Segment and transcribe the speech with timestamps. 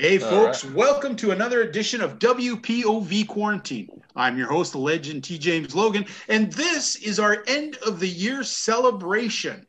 [0.00, 0.74] Hey, folks, right.
[0.74, 3.90] welcome to another edition of WPOV Quarantine.
[4.16, 5.36] I'm your host, the legend T.
[5.36, 9.66] James Logan, and this is our end of the year celebration.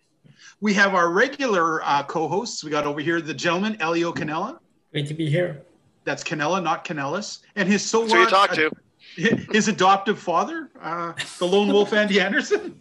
[0.62, 2.64] We have our regular uh, co hosts.
[2.64, 4.60] We got over here the gentleman, Elio Canella.
[4.94, 5.64] Great to be here.
[6.06, 7.40] That's Canella, not Canellis.
[7.58, 8.12] And his so what?
[8.14, 8.72] you talk to?
[9.52, 12.80] his adoptive father, uh, the lone wolf Andy Anderson.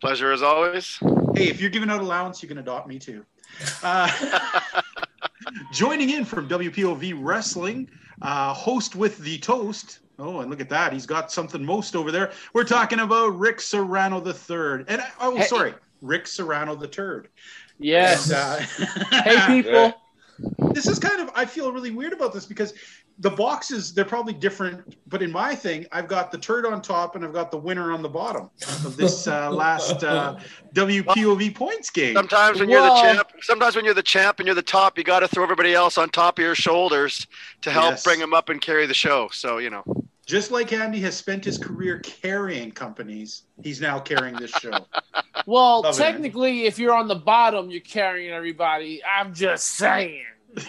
[0.00, 0.98] Pleasure as always.
[1.34, 3.26] Hey, if you're giving out allowance, you can adopt me too.
[3.82, 4.80] Uh,
[5.72, 7.88] joining in from WPOV Wrestling,
[8.22, 10.00] uh, host with the toast.
[10.18, 10.92] Oh, and look at that.
[10.92, 12.32] He's got something most over there.
[12.52, 14.84] We're talking about Rick Serrano the third.
[14.88, 15.44] And oh, hey.
[15.44, 17.28] sorry, Rick Serrano the third.
[17.78, 18.30] Yes.
[18.30, 19.94] And, uh, hey, people.
[20.72, 22.74] This is kind of, I feel really weird about this because
[23.20, 27.16] the boxes they're probably different but in my thing i've got the turd on top
[27.16, 28.48] and i've got the winner on the bottom
[28.84, 30.38] of this uh, last uh,
[30.74, 32.14] wpov points game.
[32.14, 35.04] Sometimes when you're the champ sometimes when you're the champ and you're the top you
[35.04, 37.26] got to throw everybody else on top of your shoulders
[37.62, 38.04] to help yes.
[38.04, 39.28] bring them up and carry the show.
[39.32, 39.82] So you know
[40.28, 44.86] just like Andy has spent his career carrying companies, he's now carrying this show.
[45.46, 46.66] well, Love technically, it.
[46.66, 49.02] if you're on the bottom, you're carrying everybody.
[49.02, 50.24] I'm just saying.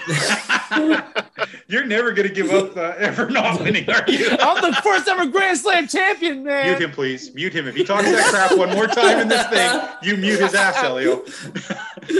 [1.67, 4.29] You're never going to give up uh, ever not winning, are you?
[4.39, 6.67] I'm the first ever Grand Slam champion, man.
[6.67, 7.33] Mute him, please.
[7.33, 7.65] Mute him.
[7.65, 10.83] If he talks that crap one more time in this thing, you mute his ass,
[10.83, 11.23] Elio.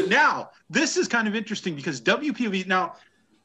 [0.07, 2.95] now, this is kind of interesting because WPOV, now,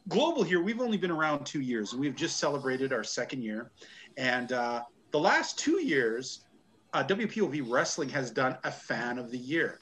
[0.08, 1.92] Global here, we've only been around two years.
[1.92, 3.70] and We've just celebrated our second year.
[4.16, 6.44] And uh, the last two years,
[6.92, 9.80] uh, WPOV Wrestling has done a fan of the year.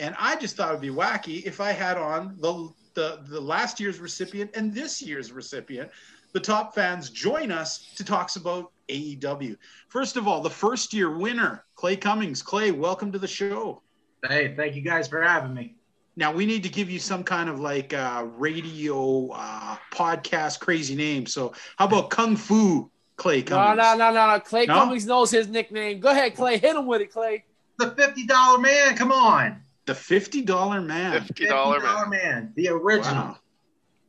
[0.00, 3.78] And I just thought it'd be wacky if I had on the the, the last
[3.78, 5.90] year's recipient and this year's recipient,
[6.32, 9.56] the top fans join us to talk about AEW.
[9.88, 12.42] First of all, the first year winner, Clay Cummings.
[12.42, 13.82] Clay, welcome to the show.
[14.28, 15.76] Hey, thank you guys for having me.
[16.20, 20.94] Now we need to give you some kind of like uh, radio uh, podcast crazy
[20.94, 21.24] name.
[21.24, 23.78] So how about Kung Fu Clay Cummings?
[23.78, 24.38] No, no, no, no.
[24.40, 24.74] Clay no?
[24.74, 25.98] Cummings knows his nickname.
[25.98, 26.58] Go ahead, Clay.
[26.58, 27.44] Hit him with it, Clay.
[27.78, 28.96] The fifty dollar man.
[28.96, 29.62] Come on.
[29.86, 31.22] The fifty dollar man.
[31.22, 32.10] Fifty dollar man.
[32.10, 32.52] man.
[32.54, 33.14] The original.
[33.14, 33.36] Wow.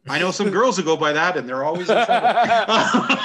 [0.10, 3.16] I know some girls who go by that, and they're always in trouble.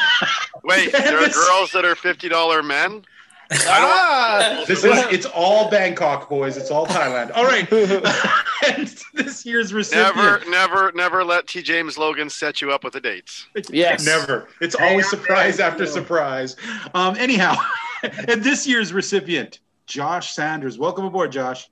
[0.62, 3.04] Wait, there are girls that are fifty dollar men.
[3.50, 6.56] Ah, this is it's all Bangkok, boys.
[6.56, 7.30] It's all Thailand.
[7.34, 7.70] All right.
[8.66, 10.16] and this year's recipient.
[10.16, 11.62] Never, never, never let T.
[11.62, 13.46] James Logan set you up with the dates.
[13.70, 14.04] Yes.
[14.04, 14.48] Never.
[14.60, 16.56] It's always surprise after surprise.
[16.94, 17.56] Um, anyhow,
[18.02, 20.78] and this year's recipient, Josh Sanders.
[20.78, 21.70] Welcome aboard, Josh.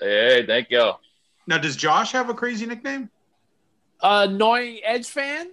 [0.00, 0.92] Hey, thank you.
[1.46, 3.10] Now, does Josh have a crazy nickname?
[4.00, 5.50] Uh, annoying Edge fan.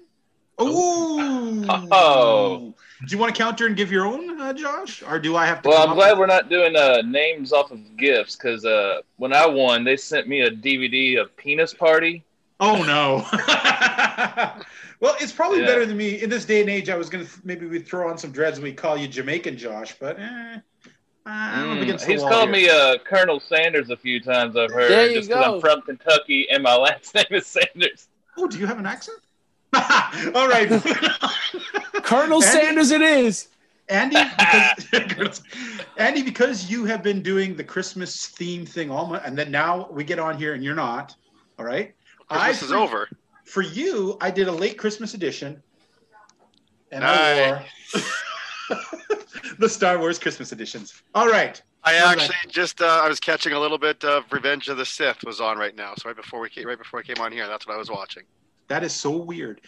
[0.61, 1.65] Ooh.
[1.67, 2.73] Oh.
[2.99, 5.61] Do you want to counter and give your own, uh, Josh, or do I have
[5.63, 5.69] to?
[5.69, 6.19] Well, I'm glad with...
[6.19, 10.27] we're not doing uh, names off of gifts because uh, when I won, they sent
[10.27, 12.23] me a DVD of Penis Party.
[12.61, 13.25] Oh no.
[15.01, 15.65] well, it's probably yeah.
[15.65, 16.89] better than me in this day and age.
[16.89, 18.57] I was gonna maybe we throw on some dreads.
[18.57, 20.59] and We call you Jamaican Josh, but eh,
[21.27, 22.51] Mm, he's called here.
[22.51, 24.55] me uh, Colonel Sanders a few times.
[24.55, 28.07] I've heard there just because I'm from Kentucky and my last name is Sanders.
[28.37, 29.17] Oh, do you have an accent?
[30.35, 30.69] All right,
[32.15, 32.91] Colonel Andy, Sanders.
[32.91, 33.47] It is
[33.89, 34.17] Andy.
[34.91, 35.41] Because,
[35.97, 39.89] Andy, because you have been doing the Christmas theme thing all month, and then now
[39.91, 41.15] we get on here and you're not.
[41.59, 41.93] All right,
[42.29, 43.09] Christmas I, is over.
[43.45, 45.61] For you, I did a late Christmas edition,
[46.91, 47.99] and I wore.
[49.59, 51.01] the Star Wars Christmas editions.
[51.13, 51.61] All right.
[51.83, 55.23] I actually just uh, I was catching a little bit of Revenge of the Sith
[55.23, 55.93] was on right now.
[55.95, 57.91] So right before we came, right before I came on here, that's what I was
[57.91, 58.23] watching.
[58.67, 59.61] That is so weird.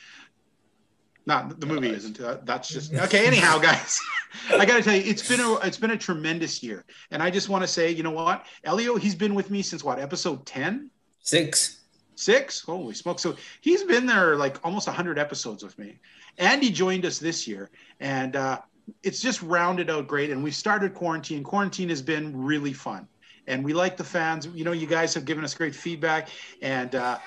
[1.27, 2.21] Not the movie isn't.
[2.21, 3.27] Uh, that's just okay.
[3.27, 3.99] Anyhow, guys,
[4.49, 7.29] I got to tell you, it's been a it's been a tremendous year, and I
[7.29, 10.45] just want to say, you know what, Elio, he's been with me since what episode
[10.45, 10.89] ten?
[11.19, 11.81] Six.
[12.15, 12.61] Six.
[12.61, 13.19] Holy smoke!
[13.19, 15.99] So he's been there like almost hundred episodes with me.
[16.37, 18.59] Andy joined us this year, and uh,
[19.03, 20.29] it's just rounded out great.
[20.29, 21.43] And we started quarantine.
[21.43, 23.05] Quarantine has been really fun,
[23.47, 24.47] and we like the fans.
[24.47, 26.29] You know, you guys have given us great feedback,
[26.61, 27.17] and uh,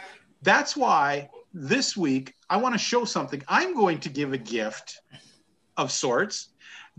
[0.41, 3.43] that's why this week I want to show something.
[3.49, 5.01] I'm going to give a gift
[5.77, 6.49] of sorts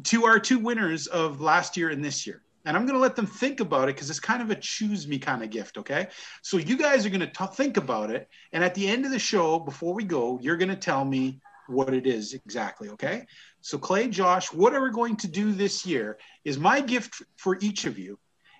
[0.05, 2.41] to our two winners of last year and this year.
[2.65, 5.07] And I'm going to let them think about it because it's kind of a choose
[5.07, 5.77] me kind of gift.
[5.77, 6.07] Okay.
[6.41, 8.29] So you guys are going to think about it.
[8.53, 11.41] And at the end of the show, before we go, you're going to tell me
[11.67, 12.89] what it is exactly.
[12.89, 13.25] Okay.
[13.61, 16.17] So, Clay, Josh, what are we going to do this year?
[16.45, 18.19] Is my gift for each of you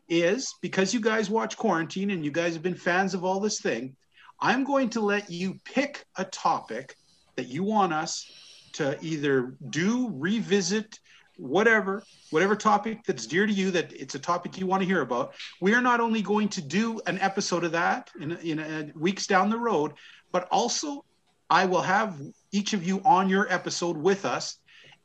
[0.09, 3.61] is because you guys watch Quarantine and you guys have been fans of all this
[3.61, 3.95] thing,
[4.41, 6.95] I'm going to let you pick a topic
[7.35, 8.29] that you want us
[8.73, 10.99] to either do, revisit,
[11.37, 15.01] whatever, whatever topic that's dear to you, that it's a topic you want to hear
[15.01, 15.33] about.
[15.59, 19.27] We are not only going to do an episode of that in, in a, weeks
[19.27, 19.93] down the road,
[20.31, 21.05] but also
[21.49, 22.19] I will have
[22.51, 24.57] each of you on your episode with us.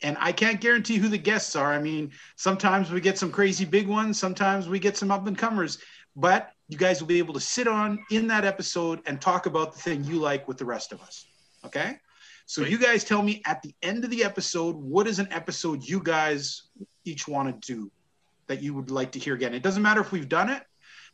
[0.03, 1.73] And I can't guarantee who the guests are.
[1.73, 5.37] I mean, sometimes we get some crazy big ones, sometimes we get some up and
[5.37, 5.79] comers,
[6.15, 9.73] but you guys will be able to sit on in that episode and talk about
[9.73, 11.27] the thing you like with the rest of us.
[11.65, 11.99] Okay.
[12.47, 15.83] So you guys tell me at the end of the episode, what is an episode
[15.83, 16.63] you guys
[17.05, 17.91] each want to do
[18.47, 19.55] that you would like to hear again?
[19.55, 20.63] It doesn't matter if we've done it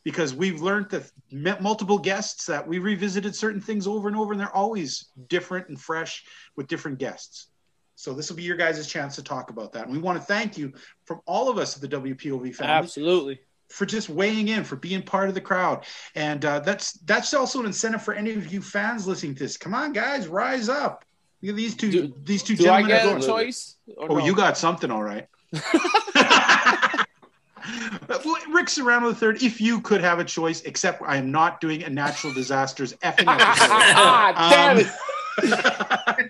[0.03, 4.33] because we've learned that met multiple guests that we revisited certain things over and over
[4.33, 6.23] and they're always different and fresh
[6.55, 7.47] with different guests.
[7.95, 9.85] So this will be your guys' chance to talk about that.
[9.85, 10.73] And we want to thank you
[11.05, 12.73] from all of us at the WPOV family.
[12.73, 13.39] Absolutely
[13.73, 15.85] for just weighing in, for being part of the crowd,
[16.15, 19.57] and uh, that's that's also an incentive for any of you fans listening to this.
[19.57, 21.03] Come on, guys, rise up!
[21.41, 21.91] These two.
[21.91, 22.91] Do, these two do gentlemen.
[22.91, 23.75] I get a choice?
[23.97, 24.25] Oh, no?
[24.25, 25.27] you got something, all right.
[28.53, 29.41] Rick Serrano the third.
[29.41, 33.27] If you could have a choice, except I am not doing a natural disasters effing
[33.27, 33.67] episode.
[34.49, 34.77] Damn.
[34.77, 36.29] Um,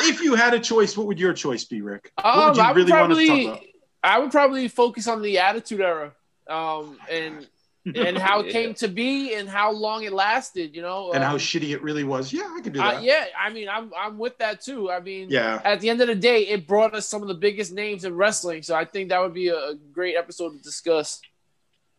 [0.00, 2.12] if you had a choice, what would your choice be, Rick?
[2.22, 3.68] Um, what would you I would really probably, want to talk about?
[4.04, 6.12] I would probably focus on the Attitude Era
[6.48, 7.46] um, and
[7.94, 11.30] and how it came to be and how long it lasted, you know, and um,
[11.30, 12.32] how shitty it really was.
[12.32, 12.96] Yeah, I could do that.
[12.96, 14.90] Uh, yeah, I mean, I'm I'm with that too.
[14.90, 15.60] I mean, yeah.
[15.64, 18.16] At the end of the day, it brought us some of the biggest names in
[18.16, 21.20] wrestling, so I think that would be a great episode to discuss.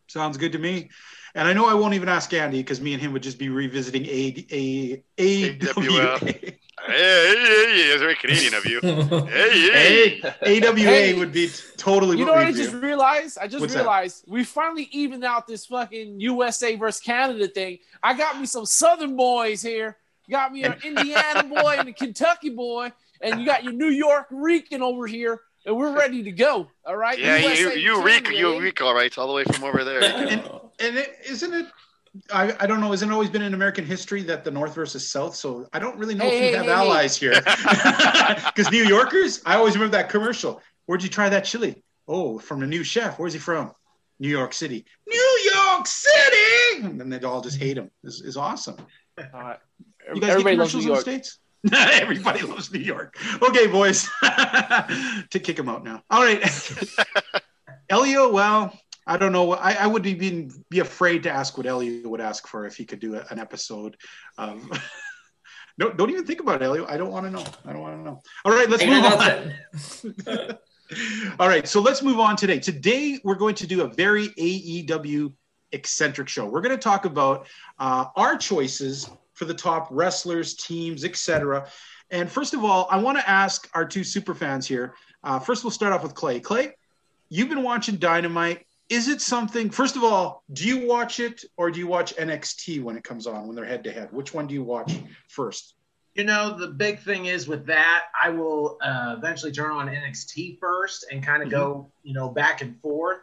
[0.08, 0.90] Sounds good to me.
[1.34, 3.48] And I know I won't even ask Andy because me and him would just be
[3.48, 6.18] revisiting a a a AWA.
[6.86, 8.80] Hey, hey, it's very Canadian of you.
[9.28, 10.60] Hey, hey.
[10.60, 12.18] AWA hey, would be totally.
[12.18, 13.38] You know what I just realized?
[13.38, 14.30] I just What's realized that?
[14.30, 17.78] we finally evened out this fucking USA versus Canada thing.
[18.02, 19.96] I got me some Southern boys here.
[20.30, 24.26] got me an Indiana boy and a Kentucky boy, and you got your New York
[24.30, 26.68] Rican over here, and we're ready to go.
[26.86, 27.18] All right.
[27.18, 30.02] Yeah, USA you you Rico, you reek all right, all the way from over there.
[30.02, 30.40] and,
[30.80, 31.66] and it, isn't it
[32.32, 32.90] I, I don't know.
[32.90, 35.34] Hasn't always been in American history that the North versus South?
[35.34, 37.32] So I don't really know hey, if you hey, have hey, allies here.
[38.54, 40.60] Because New Yorkers, I always remember that commercial.
[40.86, 41.82] Where'd you try that chili?
[42.06, 43.18] Oh, from the new chef.
[43.18, 43.72] Where's he from?
[44.18, 44.84] New York City.
[45.06, 46.82] New York City!
[46.82, 47.90] And then they all just hate him.
[48.02, 48.76] Is is awesome.
[49.16, 49.54] Uh,
[50.14, 51.00] you guys everybody loves New York.
[51.00, 51.38] States?
[51.72, 53.16] everybody loves New York.
[53.42, 54.08] Okay, boys.
[54.22, 56.02] to kick him out now.
[56.10, 56.42] All right.
[57.90, 58.78] Elio, well,
[59.08, 59.54] I don't know.
[59.54, 62.84] I, I would be be afraid to ask what Elliot would ask for if he
[62.84, 63.96] could do an episode.
[64.36, 64.70] Um,
[65.78, 66.86] no, don't even think about it, Elliot.
[66.90, 67.44] I don't want to know.
[67.64, 68.20] I don't want to know.
[68.44, 70.58] All right, let's move on.
[71.40, 72.58] All right, so let's move on today.
[72.58, 75.32] Today we're going to do a very AEW
[75.72, 76.46] eccentric show.
[76.46, 77.46] We're going to talk about
[77.78, 81.66] uh, our choices for the top wrestlers, teams, etc.
[82.10, 84.94] And first of all, I want to ask our two super fans here.
[85.24, 86.40] Uh, first, we'll start off with Clay.
[86.40, 86.74] Clay,
[87.30, 91.70] you've been watching Dynamite is it something first of all do you watch it or
[91.70, 94.46] do you watch nxt when it comes on when they're head to head which one
[94.46, 94.98] do you watch
[95.28, 95.74] first
[96.14, 100.58] you know the big thing is with that i will uh, eventually turn on nxt
[100.58, 101.58] first and kind of mm-hmm.
[101.58, 103.18] go you know back and forth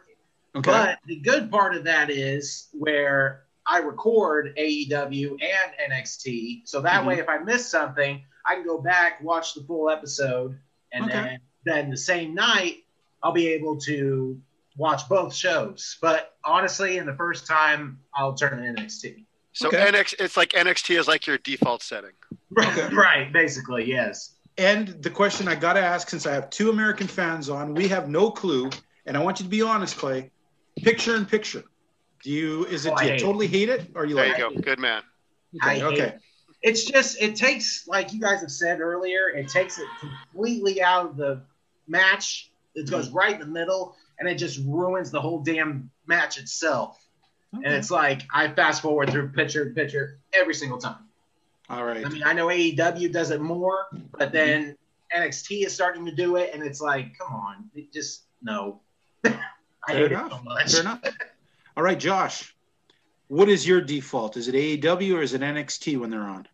[0.54, 0.70] okay.
[0.70, 7.00] but the good part of that is where i record aew and nxt so that
[7.00, 7.08] mm-hmm.
[7.08, 10.56] way if i miss something i can go back watch the full episode
[10.92, 11.12] and okay.
[11.12, 12.84] then then the same night
[13.22, 14.40] i'll be able to
[14.76, 15.96] watch both shows.
[16.00, 19.24] But honestly, in the first time, I'll turn to NXT.
[19.52, 19.78] So okay.
[19.78, 22.10] NX, it's like NXT is like your default setting.
[22.50, 24.34] Right, right, basically, yes.
[24.58, 27.88] And the question I got to ask, since I have two American fans on, we
[27.88, 28.70] have no clue,
[29.06, 30.30] and I want you to be honest, Clay.
[30.82, 31.64] Picture in picture.
[32.22, 33.52] Do you is it oh, do you totally it.
[33.52, 34.60] hate it or are you there like you go?
[34.60, 35.02] Good man.
[35.62, 35.82] Okay.
[35.82, 36.14] okay.
[36.62, 41.06] It's just it takes like you guys have said earlier, it takes it completely out
[41.06, 41.40] of the
[41.88, 42.50] match.
[42.74, 43.16] It goes mm-hmm.
[43.16, 47.00] right in the middle and it just ruins the whole damn match itself.
[47.54, 47.64] Okay.
[47.66, 51.06] And it's like I fast forward through picture to picture every single time.
[51.68, 52.04] All right.
[52.04, 54.32] I mean, I know AEW does it more, but mm-hmm.
[54.32, 54.76] then
[55.16, 58.80] NXT is starting to do it, and it's like, come on, it just no.
[59.24, 59.30] I
[59.88, 60.26] Fair hate enough.
[60.26, 60.72] it so much.
[60.72, 61.00] Fair enough.
[61.76, 62.54] All right, Josh.
[63.28, 64.36] What is your default?
[64.36, 66.46] Is it AEW or is it NXT when they're on?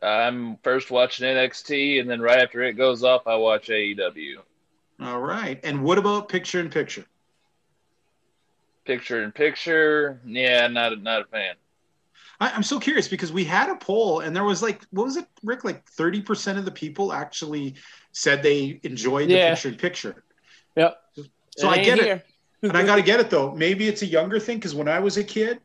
[0.00, 4.36] I'm first watching NXT, and then right after it goes off, I watch AEW.
[5.00, 5.60] All right.
[5.62, 7.04] And what about picture in picture?
[8.84, 11.54] Picture in picture, yeah, not a, not a fan.
[12.40, 15.16] I, am so curious because we had a poll and there was like, what was
[15.16, 15.64] it, Rick?
[15.64, 17.74] Like 30% of the people actually
[18.12, 19.50] said they enjoyed the yeah.
[19.50, 20.24] picture in picture.
[20.76, 21.00] Yep.
[21.56, 22.22] So I get here.
[22.62, 22.68] it.
[22.68, 23.52] and I got to get it though.
[23.52, 25.60] Maybe it's a younger thing because when I was a kid,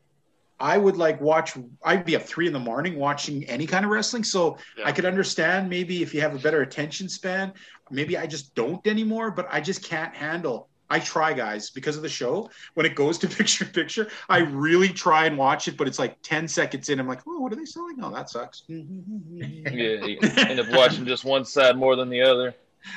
[0.60, 1.56] I would like watch.
[1.84, 4.86] I'd be up three in the morning watching any kind of wrestling, so yeah.
[4.86, 7.52] I could understand maybe if you have a better attention span.
[7.90, 10.68] Maybe I just don't anymore, but I just can't handle.
[10.92, 12.50] I try, guys, because of the show.
[12.74, 16.20] When it goes to picture picture, I really try and watch it, but it's like
[16.22, 17.00] 10 seconds in.
[17.00, 17.96] I'm like, oh, what are they selling?
[18.02, 18.64] Oh, that sucks.
[18.68, 18.84] yeah,
[20.04, 22.54] you end up watching just one side more than the other.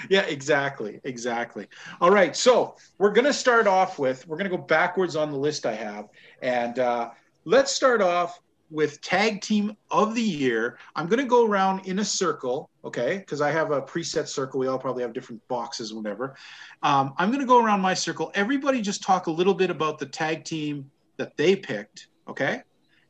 [0.10, 1.00] Yeah, exactly.
[1.06, 1.68] Exactly.
[2.02, 2.36] All right.
[2.36, 5.66] So we're going to start off with, we're going to go backwards on the list
[5.66, 6.10] I have.
[6.42, 7.12] And uh,
[7.46, 10.80] let's start off with tag team of the year.
[10.96, 13.20] I'm going to go around in a circle, okay?
[13.20, 14.60] Because I have a preset circle.
[14.60, 16.36] We all probably have different boxes, whatever.
[16.82, 18.32] Um, I'm going to go around my circle.
[18.34, 22.64] Everybody just talk a little bit about the tag team that they picked, okay?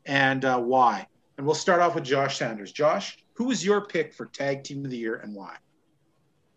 [0.05, 1.07] And uh, why.
[1.37, 2.73] And we'll start off with Josh Sanders.
[2.73, 5.55] Josh, who was your pick for tag team of the year and why?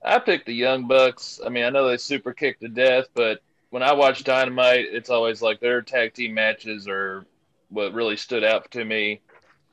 [0.04, 1.40] I picked the Young Bucks.
[1.44, 5.10] I mean, I know they super kicked to death, but when I watch Dynamite, it's
[5.10, 7.26] always like their tag team matches are
[7.68, 9.20] what really stood out to me.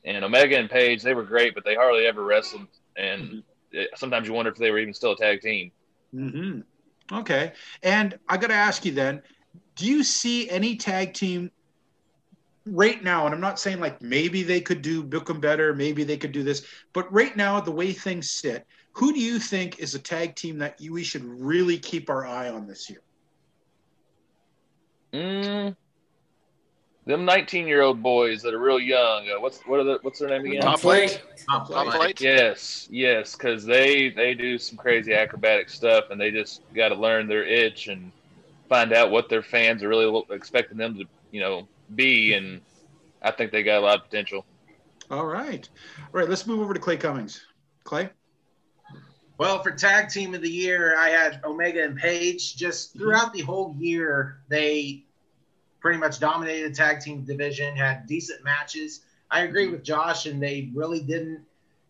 [0.03, 2.67] And Omega and Page, they were great, but they hardly ever wrestled.
[2.95, 3.39] And mm-hmm.
[3.71, 5.71] it, sometimes you wonder if they were even still a tag team.
[6.13, 7.17] Mm-hmm.
[7.17, 7.53] Okay.
[7.83, 9.21] And I got to ask you then
[9.75, 11.51] do you see any tag team
[12.65, 13.25] right now?
[13.25, 16.31] And I'm not saying like maybe they could do book them better, maybe they could
[16.31, 19.99] do this, but right now, the way things sit, who do you think is a
[19.99, 23.01] tag team that you, we should really keep our eye on this year?
[25.13, 25.75] Mm,
[27.05, 29.29] them 19 year old boys that are real young.
[29.29, 30.61] Uh, what's what are the, what's their name again?
[30.61, 31.21] Top Flight.
[31.47, 32.19] Top Flight.
[32.19, 36.95] Yes, yes, because they they do some crazy acrobatic stuff, and they just got to
[36.95, 38.11] learn their itch and
[38.67, 42.61] find out what their fans are really expecting them to you know be, and
[43.21, 44.45] I think they got a lot of potential.
[45.11, 45.67] All right,
[45.99, 46.29] all right.
[46.29, 47.45] Let's move over to Clay Cummings.
[47.83, 48.09] Clay.
[49.37, 52.55] Well, for tag team of the year, I had Omega and Page.
[52.55, 55.04] Just throughout the whole year, they
[55.85, 59.01] pretty much dominated the tag team division, had decent matches.
[59.29, 61.41] I agree with Josh, and they really didn't,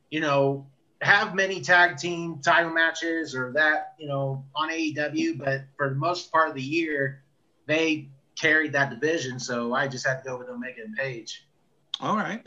[0.09, 0.67] you know,
[0.99, 5.37] have many tag team title matches or that, you know, on AEW.
[5.37, 7.23] But for the most part of the year,
[7.67, 9.39] they carried that division.
[9.39, 11.47] So I just had to go with Omega and Page.
[12.01, 12.45] All right.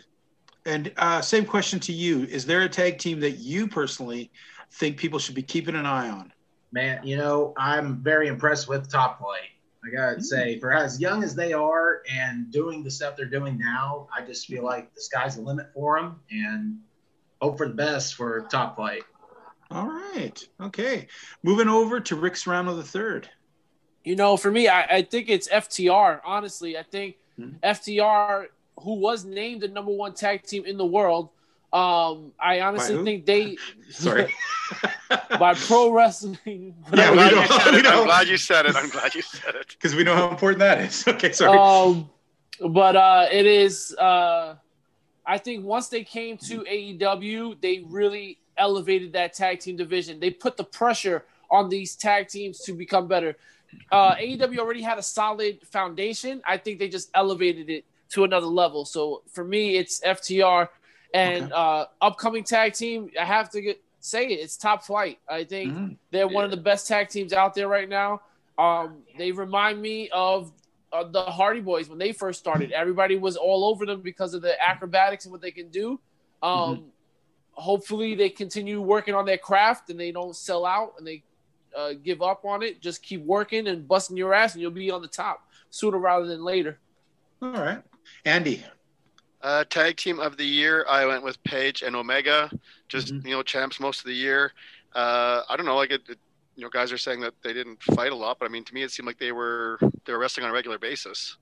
[0.66, 4.30] And uh, same question to you: Is there a tag team that you personally
[4.72, 6.30] think people should be keeping an eye on?
[6.72, 9.48] Man, you know, I'm very impressed with Top Flight.
[9.84, 10.22] I gotta mm-hmm.
[10.22, 14.24] say, for as young as they are and doing the stuff they're doing now, I
[14.24, 16.78] just feel like the sky's the limit for them, and
[17.40, 19.02] hope for the best for Top Flight.
[19.70, 21.06] All right, okay.
[21.42, 23.28] Moving over to Rick Serrano the third.
[24.04, 26.20] You know, for me, I, I think it's FTR.
[26.24, 27.56] Honestly, I think mm-hmm.
[27.62, 28.46] FTR,
[28.80, 31.28] who was named the number one tag team in the world,
[31.72, 33.56] um, I honestly think they.
[33.90, 34.34] Sorry.
[35.38, 36.74] by pro wrestling.
[36.94, 37.86] Yeah, I'm, glad you said it.
[37.86, 38.76] I'm glad you said it.
[38.76, 39.68] I'm glad you said it.
[39.68, 41.06] Because we know how important that is.
[41.06, 41.58] Okay, sorry.
[41.58, 42.10] Um,
[42.70, 43.94] but uh, it is.
[43.94, 44.56] Uh,
[45.26, 50.18] I think once they came to AEW, they really elevated that tag team division.
[50.20, 53.36] They put the pressure on these tag teams to become better.
[53.92, 56.40] Uh, AEW already had a solid foundation.
[56.46, 58.84] I think they just elevated it to another level.
[58.84, 60.68] So for me, it's FTR
[61.14, 61.52] and okay.
[61.54, 65.18] uh, upcoming tag team, I have to get, say it, it's top flight.
[65.28, 65.92] I think mm-hmm.
[66.10, 66.32] they're yeah.
[66.32, 68.20] one of the best tag teams out there right now.
[68.58, 70.52] Um, they remind me of
[70.92, 72.72] uh, the Hardy Boys when they first started.
[72.72, 76.00] Everybody was all over them because of the acrobatics and what they can do.
[76.42, 76.82] Um, mm-hmm.
[77.52, 81.22] Hopefully, they continue working on their craft and they don't sell out and they
[81.76, 82.80] uh, give up on it.
[82.80, 86.26] Just keep working and busting your ass, and you'll be on the top sooner rather
[86.26, 86.78] than later.
[87.42, 87.82] All right,
[88.24, 88.64] Andy.
[89.40, 92.50] Uh, tag team of the year, I went with Page and Omega,
[92.88, 93.26] just mm-hmm.
[93.26, 94.52] you know champs most of the year.
[94.94, 96.18] Uh, I don't know, like it, it,
[96.56, 98.74] you know, guys are saying that they didn't fight a lot, but I mean, to
[98.74, 101.36] me, it seemed like they were they were wrestling on a regular basis.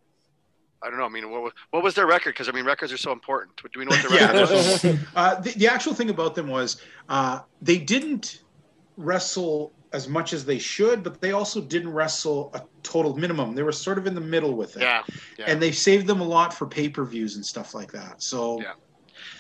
[0.83, 1.07] I don't know.
[1.07, 2.35] I mean, what, what was their record?
[2.35, 3.57] Because I mean, records are so important.
[3.57, 4.85] Do we know what their record was?
[5.17, 8.43] uh, the, the, actual thing about them was uh, they didn't
[8.99, 13.55] wrestle as much as they should, but they also didn't wrestle a total minimum.
[13.55, 14.83] They were sort of in the middle with it.
[14.83, 15.03] Yeah.
[15.39, 15.47] yeah.
[15.49, 18.23] And they saved them a lot for pay per views and stuff like that.
[18.23, 18.73] So yeah.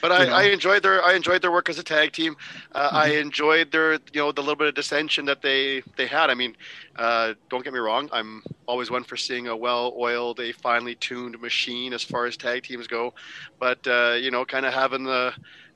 [0.02, 2.36] But I, I, enjoyed their I enjoyed their work as a tag team.
[2.72, 2.96] Uh, mm-hmm.
[2.96, 6.30] I enjoyed their you know the little bit of dissension that they they had.
[6.30, 6.56] I mean,
[6.96, 8.08] uh, don't get me wrong.
[8.12, 12.64] I'm always one for seeing a well-oiled, a finely tuned machine as far as tag
[12.64, 13.14] teams go.
[13.58, 15.32] But uh, you know, kind of having the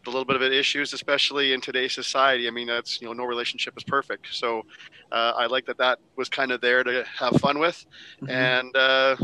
[0.06, 2.48] a little bit of issues, especially in today's society.
[2.48, 4.28] I mean, that's you know, no relationship is perfect.
[4.32, 4.64] So
[5.12, 7.84] uh, I like that that was kind of there to have fun with,
[8.22, 8.30] mm-hmm.
[8.30, 9.16] and uh,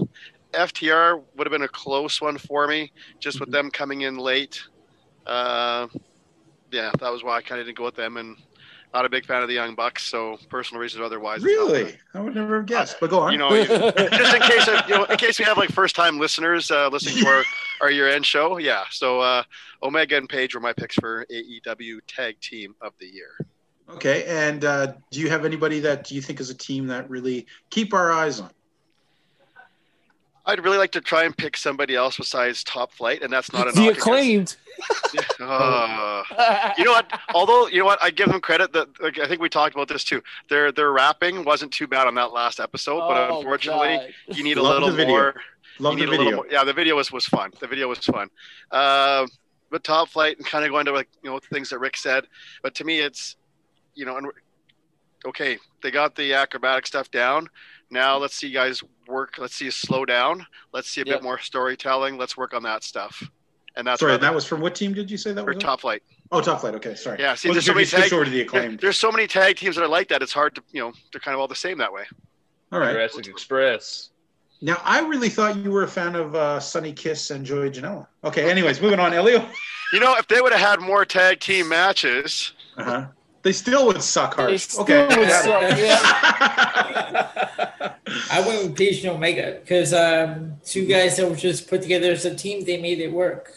[0.53, 3.57] FTR would have been a close one for me, just with mm-hmm.
[3.57, 4.63] them coming in late.
[5.27, 5.89] Uh,
[6.71, 8.37] yeah, that was why I kind of didn't go with them, and
[8.97, 11.43] not a big fan of the Young Bucks, so personal reasons otherwise.
[11.43, 12.97] Really, I would never have guessed.
[12.99, 13.33] But go on.
[13.33, 16.89] You know, just in case you know, in case we have like first-time listeners uh,
[16.89, 17.45] listening to our,
[17.83, 18.85] our year-end show, yeah.
[18.91, 19.43] So uh,
[19.83, 23.37] Omega and Page were my picks for AEW Tag Team of the Year.
[23.91, 27.47] Okay, and uh, do you have anybody that you think is a team that really
[27.69, 28.51] keep our eyes on?
[30.47, 33.69] I'd really like to try and pick somebody else besides Top Flight, and that's not
[33.69, 34.57] a The knock acclaimed.
[35.41, 36.23] Uh,
[36.79, 37.11] you know what?
[37.35, 39.89] Although you know what, I give them credit that like, I think we talked about
[39.89, 40.23] this too.
[40.49, 43.97] Their their rapping wasn't too bad on that last episode, but Oh, unfortunately,
[44.29, 44.37] God.
[44.37, 45.15] you need a Love little the video.
[45.15, 45.35] more.
[45.79, 46.37] Love you the need a little video.
[46.37, 47.53] more- yeah, the video was was fun.
[47.61, 48.29] The video was fun.
[48.71, 49.27] Uh,
[49.71, 52.25] but Top Flight and kind of going to like you know things that Rick said,
[52.63, 53.37] but to me it's
[53.95, 54.27] you know and
[55.27, 57.49] okay they got the acrobatic stuff down.
[57.91, 59.35] Now let's see you guys work.
[59.39, 60.45] Let's see you slow down.
[60.73, 61.17] Let's see a Yep.
[61.17, 62.19] bit more storytelling.
[62.19, 63.23] Let's work on that stuff.
[63.77, 65.63] And that's Sorry, where that was from what team did you say that for was?
[65.63, 66.03] Top Flight.
[66.33, 66.75] Oh, Top Flight.
[66.77, 67.19] Okay, sorry.
[67.21, 68.81] Yeah, see, Wasn't there's so many you switched tag- over to the There- acclaimed.
[68.81, 70.23] there's so many tag teams that are like that.
[70.23, 72.05] It's hard to you know they're kind of all the same that way.
[72.73, 72.93] All right.
[72.93, 74.11] Jurassic Express.
[74.63, 78.07] Now, I really thought you were a fan of uh, Sonny Kiss and Joey Janela.
[78.25, 79.13] Okay, anyways, moving on.
[79.13, 79.47] Elio.
[79.93, 83.07] You know, if they would have had more tag team matches, Uh-huh.
[83.47, 84.51] They still would suck hard.
[84.51, 85.07] They still okay.
[85.07, 86.01] would suck, yeah.
[88.33, 92.11] I went with Page and Omega because um, two guys that were just put together
[92.11, 93.57] as a team, they made it work.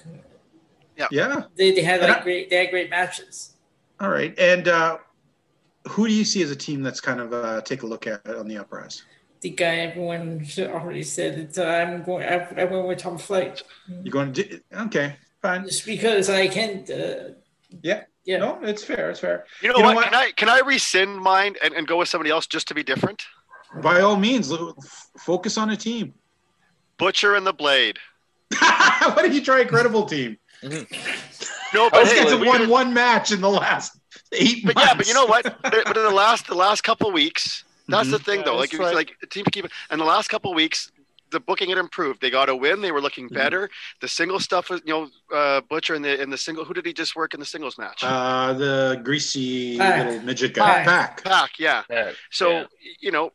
[1.10, 1.42] yeah.
[1.56, 3.56] They, they had like I- great they had great matches.
[4.00, 4.38] All right.
[4.38, 5.00] And uh,
[5.88, 8.28] who do you see as a team that's kind of uh, take a look at
[8.28, 9.02] on the uprise?
[9.42, 12.28] The guy everyone already said that uh, I'm going.
[12.28, 13.64] I, I went with Top Flight
[14.04, 14.44] You're going to?
[14.44, 15.66] do- Okay, fine.
[15.66, 16.88] just because I can't.
[16.92, 17.30] Uh,
[17.82, 18.04] Yeah.
[18.26, 18.38] Yeah.
[18.38, 19.10] No, it's fair.
[19.10, 19.46] It's fair.
[19.62, 19.96] you know, You know what?
[19.96, 20.06] what?
[20.06, 22.84] Can I can I rescind mine and, and go with somebody else just to be
[22.84, 23.24] different?
[23.82, 24.52] By all means,
[25.20, 26.14] focus on a team.
[26.98, 27.98] Butcher and the Blade.
[28.60, 30.38] Why don't you try a credible team?
[31.74, 33.98] No, but Those hey, guys have we won did- one match in the last
[34.34, 34.90] eight but months.
[34.92, 35.44] yeah, but you know what?
[35.62, 38.12] But but in the last the last couple weeks, that's Mhm.
[38.12, 38.58] the thing Yeah, though.
[38.58, 38.96] Like that's right.
[38.96, 40.92] like team keep and the last couple weeks.
[41.32, 42.22] The booking had improved.
[42.22, 42.82] They got a win.
[42.82, 43.34] They were looking Mhm.
[43.36, 43.70] better.
[44.02, 46.66] The single stuff was, you know, uh, Butcher in the in the single.
[46.66, 48.04] Who did he just work in the singles match?
[48.04, 50.06] Uh, the greasy Pac.
[50.08, 50.86] little midget guy, Pac.
[50.86, 51.24] Pac.
[51.24, 51.84] Pac, yeah.
[51.90, 52.12] Yeah.
[52.32, 52.66] So Yeah.
[53.00, 53.32] you know,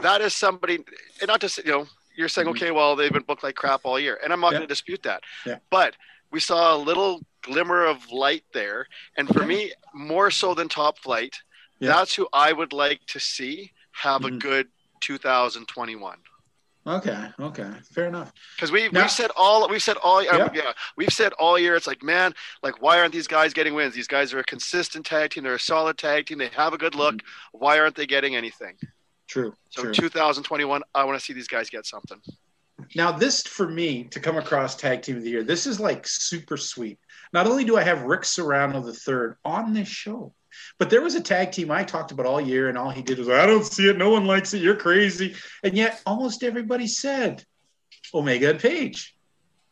[0.00, 0.76] that is somebody,
[1.20, 2.56] and not just you know, you're saying Mhm.
[2.56, 4.58] okay, well they've been booked like crap all year, and I'm not Yeah.
[4.58, 5.22] going to dispute that.
[5.46, 5.58] Yeah.
[5.70, 5.96] But
[6.30, 9.46] we saw a little glimmer of light there, and for Yeah.
[9.46, 11.42] me, more so than Top Flight,
[11.78, 11.88] Yeah.
[11.92, 14.40] that's who I would like to see have a Mhm.
[14.40, 14.68] good
[15.00, 16.18] 2021.
[16.86, 18.30] Okay, okay, fair enough.
[18.56, 20.36] Because we Now- we've said all we've said all Yeah.
[20.36, 20.48] yeah.
[20.52, 23.94] yeah we've said all year it's like man like why aren't these guys getting wins?
[23.94, 25.44] These guys are a consistent tag team.
[25.44, 26.38] They're a solid tag team.
[26.38, 27.16] They have a good look.
[27.16, 27.58] Mm-hmm.
[27.58, 28.76] Why aren't they getting anything?
[29.26, 29.94] True, So true.
[29.94, 32.20] 2021, I want to see these guys get something.
[32.94, 36.06] Now, this for me to come across tag team of the year, this is like
[36.06, 36.98] super sweet.
[37.32, 40.34] Not only do I have Rick Serrano the third on this show,
[40.78, 43.18] but there was a tag team I talked about all year, and all he did
[43.18, 43.96] was, "I don't see it.
[43.98, 44.58] No one likes it.
[44.62, 47.44] You're crazy." And yet, almost everybody said
[48.12, 49.14] Omega and Page.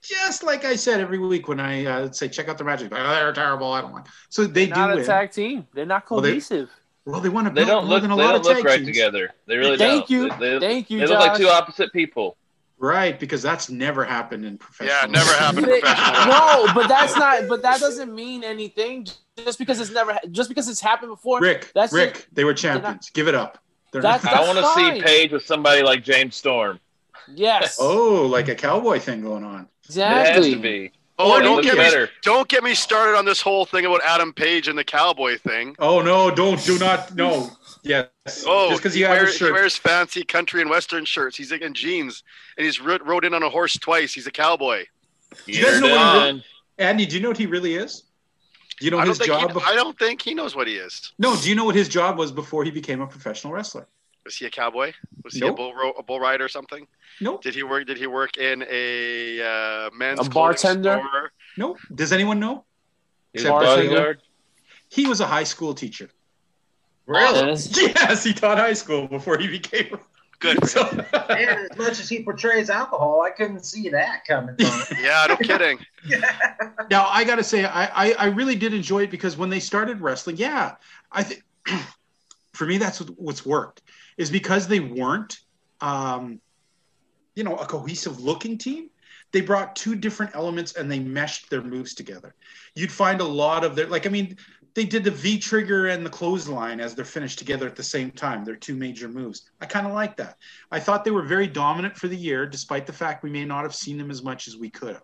[0.02, 3.00] Just like I said every week when I uh, say check out their matches, like,
[3.00, 3.72] oh, they're terrible.
[3.72, 4.08] I don't want.
[4.30, 5.04] So they They're not do a win.
[5.06, 5.66] tag team.
[5.72, 6.70] They're not Well, they- cohesive.
[7.04, 8.02] well, they want to They don't more look.
[8.02, 8.88] than They lot don't of look tag right teams.
[8.88, 9.30] together.
[9.46, 10.10] They really Thank don't.
[10.10, 10.28] you.
[10.30, 12.36] They, they, Thank you, they look like two opposite people.
[12.82, 14.96] Right, because that's never happened in professional.
[14.96, 16.26] Yeah, never happened in professional.
[16.26, 17.46] no, but that's not.
[17.48, 19.06] But that doesn't mean anything.
[19.38, 20.18] Just because it's never.
[20.32, 21.38] Just because it's happened before.
[21.40, 23.08] Rick, That's Rick, they were champions.
[23.10, 23.58] Give it up.
[23.92, 26.80] They're That's- not- I want to see Page with somebody like James Storm.
[27.32, 27.78] Yes.
[27.80, 29.68] oh, like a cowboy thing going on.
[29.88, 30.54] It has exactly.
[30.54, 30.92] to be.
[31.20, 34.00] Oh, Or don't looks get me don't get me started on this whole thing about
[34.04, 35.76] Adam Page and the cowboy thing.
[35.78, 36.32] Oh no!
[36.32, 37.48] Don't do not no.
[37.82, 38.08] Yes.
[38.46, 41.36] Oh, just because he, you have a wears, he wears fancy country and western shirts.
[41.36, 42.22] He's like in jeans,
[42.56, 44.14] and he's ro- rode in on a horse twice.
[44.14, 44.84] He's a cowboy.
[45.46, 46.44] Do You guys know what he done.
[46.78, 48.04] Andy, do you know what he really is?
[48.78, 49.50] Do you know I his job?
[49.50, 51.12] he, bef- I don't think he knows what he is.
[51.18, 51.36] no.
[51.36, 53.86] Do you know what his job was before he became a professional wrestler?
[54.24, 54.92] Was he a cowboy?
[55.24, 56.86] Was he a bull ro- a bull rider or something?
[57.20, 57.42] Nope.
[57.42, 57.86] Did he work?
[57.86, 60.98] Did he work in a uh, men's A bartender?
[60.98, 61.32] store?
[61.56, 61.78] Nope.
[61.92, 62.64] Does anyone know?
[63.34, 64.20] Except bodyguard.
[64.88, 66.08] He was a high school teacher.
[67.14, 67.68] Yes.
[67.76, 69.98] Yes, he taught high school before he became.
[70.42, 70.68] Good.
[70.68, 70.82] So.
[71.12, 75.04] And as much as he portrays alcohol, I couldn't see that coming from him.
[75.04, 75.78] Yeah, no kidding.
[76.90, 79.60] now I got to say, I, I I really did enjoy it because when they
[79.60, 80.74] started wrestling, yeah,
[81.10, 81.42] I think
[82.52, 83.82] for me that's what, what's worked
[84.18, 85.40] is because they weren't,
[85.80, 86.40] um,
[87.34, 88.90] you know, a cohesive looking team.
[89.30, 92.34] They brought two different elements and they meshed their moves together.
[92.74, 94.36] You'd find a lot of their like, I mean,
[94.74, 98.10] they did the V trigger and the clothesline as they're finished together at the same
[98.10, 98.44] time.
[98.44, 99.50] They're two major moves.
[99.60, 100.36] I kind of like that.
[100.70, 103.62] I thought they were very dominant for the year, despite the fact we may not
[103.62, 105.02] have seen them as much as we could have.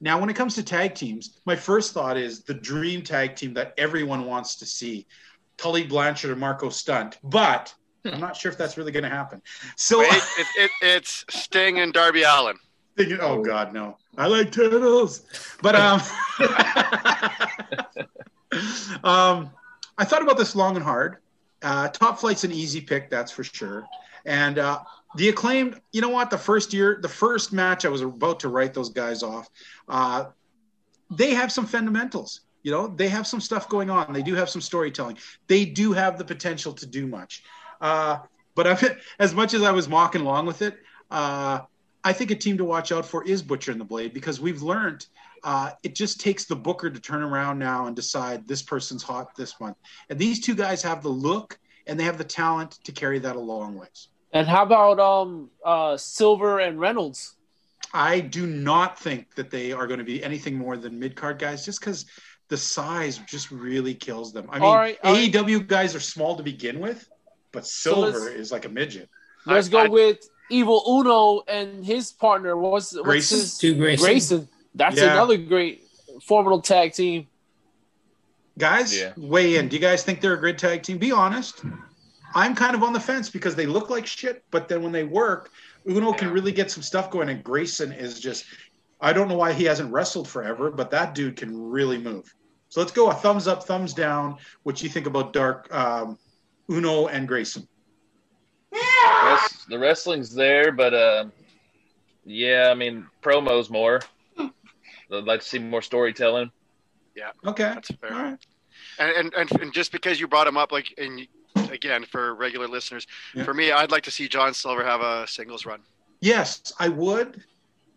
[0.00, 3.54] Now, when it comes to tag teams, my first thought is the dream tag team
[3.54, 5.06] that everyone wants to see
[5.56, 7.18] Tully Blanchard and Marko Stunt.
[7.24, 9.40] But I'm not sure if that's really going to happen.
[9.76, 10.22] So, it,
[10.58, 12.58] it, it's Sting and Darby Allin.
[12.96, 13.96] Thinking, oh God, no.
[14.16, 15.22] I like turtles.
[15.62, 16.00] But um,
[19.04, 19.50] um,
[19.98, 21.18] I thought about this long and hard.
[21.62, 23.86] Uh, top flight's an easy pick, that's for sure.
[24.24, 24.80] And uh,
[25.16, 26.30] the acclaimed, you know what?
[26.30, 29.48] The first year, the first match, I was about to write those guys off.
[29.88, 30.26] Uh,
[31.10, 32.40] they have some fundamentals.
[32.62, 34.12] You know, they have some stuff going on.
[34.12, 35.18] They do have some storytelling.
[35.46, 37.44] They do have the potential to do much.
[37.80, 38.18] Uh,
[38.54, 40.76] but I've, as much as I was mocking along with it,
[41.10, 41.60] uh,
[42.06, 44.62] I think a team to watch out for is Butcher and the Blade because we've
[44.62, 45.04] learned
[45.42, 49.34] uh, it just takes the booker to turn around now and decide this person's hot
[49.34, 49.76] this month.
[50.08, 53.34] And these two guys have the look and they have the talent to carry that
[53.34, 54.06] a long ways.
[54.32, 57.34] And how about um uh, Silver and Reynolds?
[57.92, 61.40] I do not think that they are going to be anything more than mid card
[61.40, 62.06] guys, just because
[62.46, 64.46] the size just really kills them.
[64.48, 65.66] I mean, right, AEW right.
[65.66, 67.08] guys are small to begin with,
[67.50, 69.08] but Silver so is like a midget.
[69.44, 72.56] Let's I, go I, with Evil Uno and his partner.
[72.56, 73.38] What's, what's Grayson?
[73.38, 74.04] his Stu Grayson.
[74.04, 74.48] Grayson.
[74.74, 75.12] That's yeah.
[75.12, 75.84] another great
[76.22, 77.26] formidable tag team.
[78.58, 79.12] Guys, yeah.
[79.16, 79.68] weigh in.
[79.68, 80.98] Do you guys think they're a great tag team?
[80.98, 81.62] Be honest.
[82.34, 85.04] I'm kind of on the fence because they look like shit, but then when they
[85.04, 85.50] work,
[85.88, 86.16] Uno yeah.
[86.16, 88.44] can really get some stuff going, and Grayson is just.
[88.98, 92.34] I don't know why he hasn't wrestled forever, but that dude can really move.
[92.70, 94.38] So let's go a thumbs up, thumbs down.
[94.62, 96.18] What you think about Dark um,
[96.70, 97.68] Uno and Grayson?
[99.68, 101.26] The wrestling's there, but uh,
[102.24, 104.00] yeah, I mean promos more.
[104.38, 106.50] I'd like to see more storytelling.
[107.14, 107.30] Yeah.
[107.44, 107.64] Okay.
[107.64, 108.10] That's fair.
[108.10, 108.38] Right.
[108.98, 111.26] And, and and just because you brought him up, like, and
[111.70, 113.44] again for regular listeners, yeah.
[113.44, 115.80] for me, I'd like to see John Silver have a singles run.
[116.20, 117.42] Yes, I would,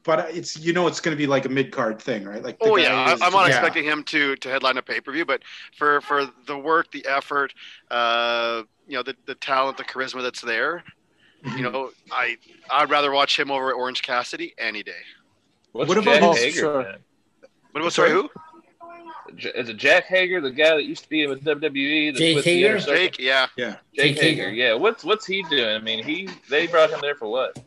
[0.04, 2.43] but it's you know it's going to be like a mid card thing, right?
[2.43, 3.56] Like, oh yeah, is, I'm not yeah.
[3.56, 5.41] expecting him to to headline a pay per view, but
[5.78, 7.54] for for the work, the effort,
[7.91, 10.84] uh, you know, the the talent, the charisma that's there.
[11.43, 12.38] You know, I
[12.69, 14.91] I'd rather watch him over Orange Cassidy any day.
[15.71, 16.60] What's what about Jack Hager?
[16.60, 16.95] Sure.
[17.71, 18.30] What about sorry who?
[19.38, 22.15] Is it Jack Hager, the guy that used to be with WWE?
[22.15, 22.80] Jake Hager.
[22.80, 23.75] Jake, yeah, yeah.
[23.95, 24.49] Jake, Jake Hager.
[24.49, 24.73] Hager, yeah.
[24.73, 25.75] What's what's he doing?
[25.75, 27.58] I mean, he they brought him there for what?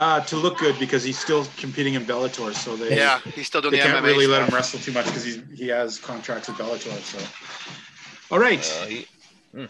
[0.00, 3.60] Uh, to look good because he's still competing in Bellator, so they yeah he's still
[3.60, 4.38] doing they the can't MMA really stuff.
[4.40, 6.96] let him wrestle too much because he he has contracts with Bellator.
[7.00, 8.78] So, all right.
[8.80, 9.06] Uh, he,
[9.52, 9.64] hmm.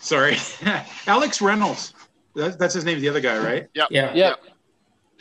[0.00, 0.36] Sorry,
[1.06, 1.94] Alex Reynolds.
[2.34, 3.00] That, that's his name.
[3.00, 3.68] The other guy, right?
[3.74, 3.86] Yeah.
[3.90, 4.12] Yeah.
[4.14, 4.34] Yeah.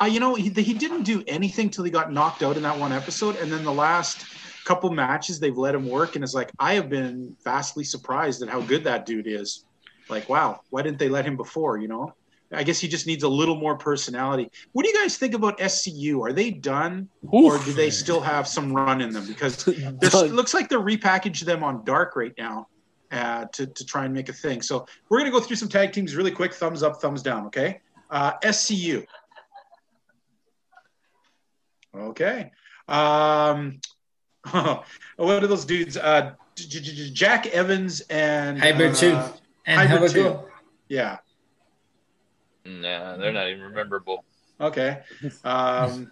[0.01, 2.77] Uh, you know, he, he didn't do anything till he got knocked out in that
[2.77, 4.25] one episode, and then the last
[4.65, 8.49] couple matches they've let him work, and it's like I have been vastly surprised at
[8.49, 9.65] how good that dude is.
[10.09, 11.77] Like, wow, why didn't they let him before?
[11.77, 12.15] You know,
[12.51, 14.49] I guess he just needs a little more personality.
[14.73, 16.21] What do you guys think about SCU?
[16.21, 17.31] Are they done, Oof.
[17.33, 19.25] or do they still have some run in them?
[19.25, 22.67] Because it looks like they're repackaged them on Dark right now.
[23.11, 24.61] Uh, to, to try and make a thing.
[24.61, 26.53] So we're going to go through some tag teams really quick.
[26.53, 27.45] Thumbs up, thumbs down.
[27.47, 27.81] Okay.
[28.09, 29.05] Uh, SCU.
[31.93, 32.51] Okay.
[32.87, 33.81] Um,
[34.51, 35.97] what are those dudes?
[35.97, 39.19] Uh, Jack Evans and Hybrid uh, Two.
[39.65, 40.39] And Hybrid Two.
[40.87, 41.17] Yeah.
[42.65, 44.23] Nah, they're not even memorable.
[44.59, 45.01] Okay.
[45.43, 46.11] Um,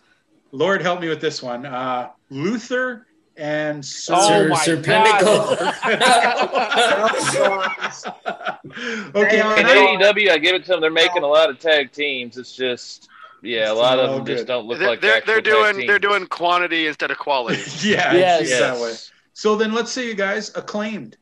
[0.51, 1.65] Lord help me with this one.
[1.65, 3.05] Uh, Luther
[3.39, 5.51] and Sir, oh Sir, Serpentico.
[9.15, 10.81] okay, in AEW, I give it to them.
[10.81, 12.37] They're making a lot of tag teams.
[12.37, 13.07] It's just
[13.41, 14.35] yeah, a lot of them good.
[14.35, 17.57] just don't look they're, like they're, they're doing they're doing quantity instead of quality.
[17.87, 18.49] yeah, yes.
[18.49, 18.59] yes.
[18.59, 18.93] that way.
[19.33, 21.15] So then, let's see you guys acclaimed.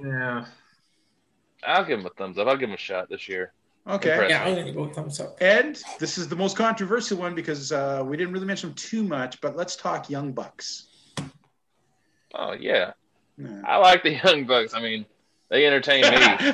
[0.00, 0.44] Yeah,
[1.64, 2.46] I'll give him a thumbs up.
[2.46, 3.52] I'll give him a shot this year.
[3.88, 4.12] Okay.
[4.12, 4.30] Impressive.
[4.30, 5.38] Yeah, I'm gonna go thumbs up.
[5.40, 9.40] And this is the most controversial one because uh, we didn't really mention too much,
[9.40, 10.88] but let's talk Young Bucks.
[12.34, 12.92] Oh yeah.
[13.38, 13.62] yeah.
[13.64, 14.74] I like the Young Bucks.
[14.74, 15.06] I mean,
[15.48, 16.52] they entertain me.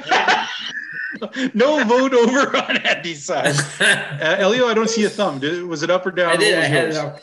[1.55, 3.55] no vote over on Andy's side.
[3.81, 5.41] Uh, Elio, I don't see a thumb.
[5.41, 6.31] Did, was it up or down?
[6.31, 6.59] I did.
[6.59, 7.21] I had it up.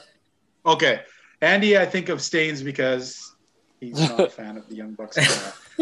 [0.65, 1.01] Okay.
[1.41, 3.33] Andy, I think of Stains because
[3.79, 5.17] he's not a fan of the Young Bucks.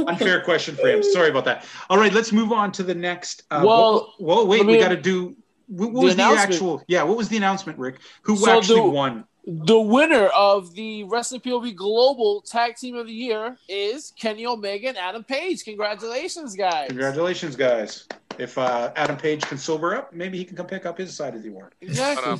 [0.07, 1.03] Unfair question for him.
[1.03, 1.65] Sorry about that.
[1.89, 3.43] All right, let's move on to the next.
[3.51, 5.35] Uh, well, well, wait, we got to do.
[5.67, 6.83] What, what was the actual?
[6.87, 7.99] Yeah, what was the announcement, Rick?
[8.23, 9.25] Who so actually the, won?
[9.45, 14.89] The winner of the Wrestling POV Global Tag Team of the Year is Kenny Omega
[14.89, 15.63] and Adam Page.
[15.63, 16.87] Congratulations, guys!
[16.87, 18.07] Congratulations, guys!
[18.37, 21.35] If uh, Adam Page can sober up, maybe he can come pick up his side
[21.35, 21.73] of the award.
[21.81, 22.39] Exactly.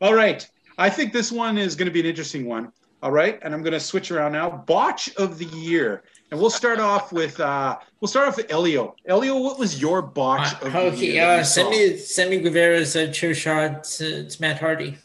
[0.00, 2.72] All right, I think this one is going to be an interesting one.
[3.06, 4.50] All right, and I'm going to switch around now.
[4.50, 8.96] Botch of the year, and we'll start off with uh, we'll start off with Elio.
[9.06, 11.22] Elio, what was your botch uh, of okay, the year?
[11.22, 14.98] Okay, uh, Sammy Sammy Guevara's a chair shot to, to Matt Hardy.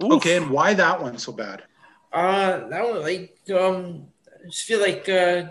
[0.00, 0.12] Oof.
[0.12, 1.64] Okay, and why that one so bad?
[2.12, 5.46] Uh, that one like um, I just feel like uh,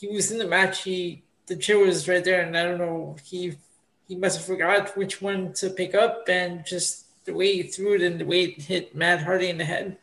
[0.00, 0.84] he was in the match.
[0.84, 3.58] He the chair was right there, and I don't know he
[4.08, 7.96] he must have forgot which one to pick up, and just the way he threw
[7.96, 9.98] it and the way it hit Matt Hardy in the head.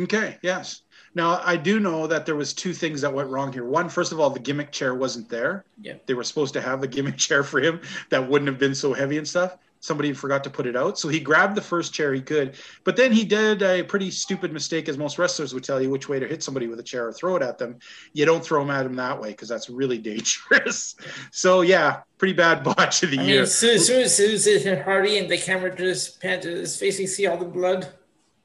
[0.00, 0.38] Okay.
[0.42, 0.82] Yes.
[1.14, 3.64] Now I do know that there was two things that went wrong here.
[3.64, 5.64] One, first of all, the gimmick chair wasn't there.
[5.80, 5.94] Yeah.
[6.06, 8.92] They were supposed to have a gimmick chair for him that wouldn't have been so
[8.92, 9.56] heavy and stuff.
[9.82, 12.54] Somebody forgot to put it out, so he grabbed the first chair he could.
[12.84, 16.06] But then he did a pretty stupid mistake, as most wrestlers would tell you, which
[16.06, 17.78] way to hit somebody with a chair or throw it at them.
[18.12, 20.96] You don't throw them at them that way because that's really dangerous.
[21.32, 23.34] So yeah, pretty bad botch of the I year.
[23.36, 26.20] mean, as soon as soon as soon as it hit Hardy and the camera just
[26.20, 27.88] panned to his face, you see all the blood.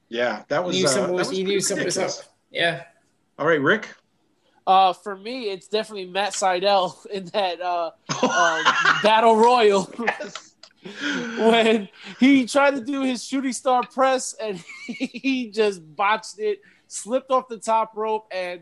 [0.09, 0.75] Yeah, that was.
[0.75, 2.11] You knew uh, someone that was, was you knew something was up.
[2.51, 2.83] Yeah.
[3.39, 3.89] All right, Rick.
[4.67, 7.91] Uh, for me, it's definitely Matt Sydal in that uh,
[8.21, 9.83] uh, battle royal
[11.37, 11.87] when
[12.19, 17.47] he tried to do his shooting star press and he just botched it, slipped off
[17.47, 18.61] the top rope, and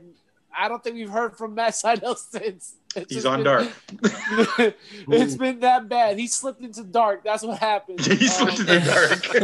[0.58, 2.76] I don't think we've heard from Matt Sydal since.
[2.96, 3.68] It's He's on been- dark.
[5.08, 6.20] it's been that bad.
[6.20, 7.24] He slipped into dark.
[7.24, 8.02] That's what happened.
[8.02, 9.36] He slipped in the Um, dark.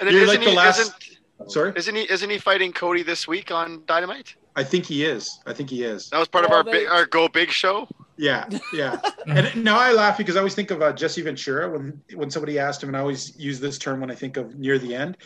[0.00, 1.13] And then You're isn't like the he last- isn't
[1.48, 4.34] Sorry, isn't he isn't he fighting Cody this week on Dynamite?
[4.56, 5.40] I think he is.
[5.46, 6.08] I think he is.
[6.10, 7.88] That was part Well, of our they- big, our Go Big show.
[8.16, 9.00] Yeah, yeah.
[9.26, 12.60] and now I laugh because I always think of uh, Jesse Ventura when when somebody
[12.60, 15.16] asked him, and I always use this term when I think of near the end.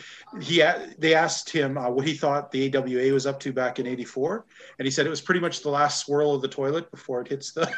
[0.41, 0.63] He
[0.97, 4.45] they asked him uh, what he thought the AWA was up to back in '84,
[4.79, 7.27] and he said it was pretty much the last swirl of the toilet before it
[7.27, 7.71] hits the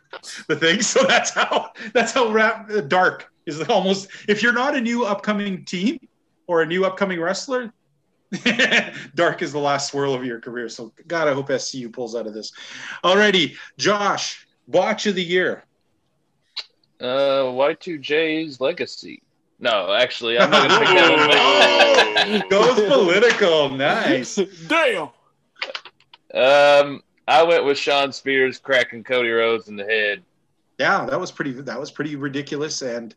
[0.48, 0.82] the thing.
[0.82, 4.08] So that's how that's how rap, uh, dark is almost.
[4.28, 6.00] If you're not a new upcoming team
[6.46, 7.72] or a new upcoming wrestler.
[9.14, 10.68] Dark is the last swirl of your career.
[10.68, 12.52] So, God, I hope SCU pulls out of this.
[13.04, 15.64] Alrighty, Josh, botch of the year.
[17.00, 19.22] Uh, Y2J's legacy.
[19.58, 22.48] No, actually, I'm not gonna pick that one.
[22.50, 23.70] Goes political.
[23.70, 24.36] Nice.
[24.66, 25.08] Damn.
[26.34, 30.22] Um, I went with Shawn Spears cracking Cody Rhodes in the head.
[30.78, 31.52] Yeah, that was pretty.
[31.52, 33.14] That was pretty ridiculous, and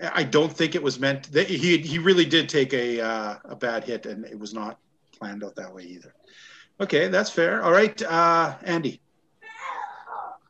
[0.00, 1.32] I don't think it was meant.
[1.32, 4.78] That he he really did take a uh, a bad hit, and it was not
[5.18, 6.14] planned out that way either.
[6.80, 7.62] Okay, that's fair.
[7.62, 9.00] All right, uh, Andy.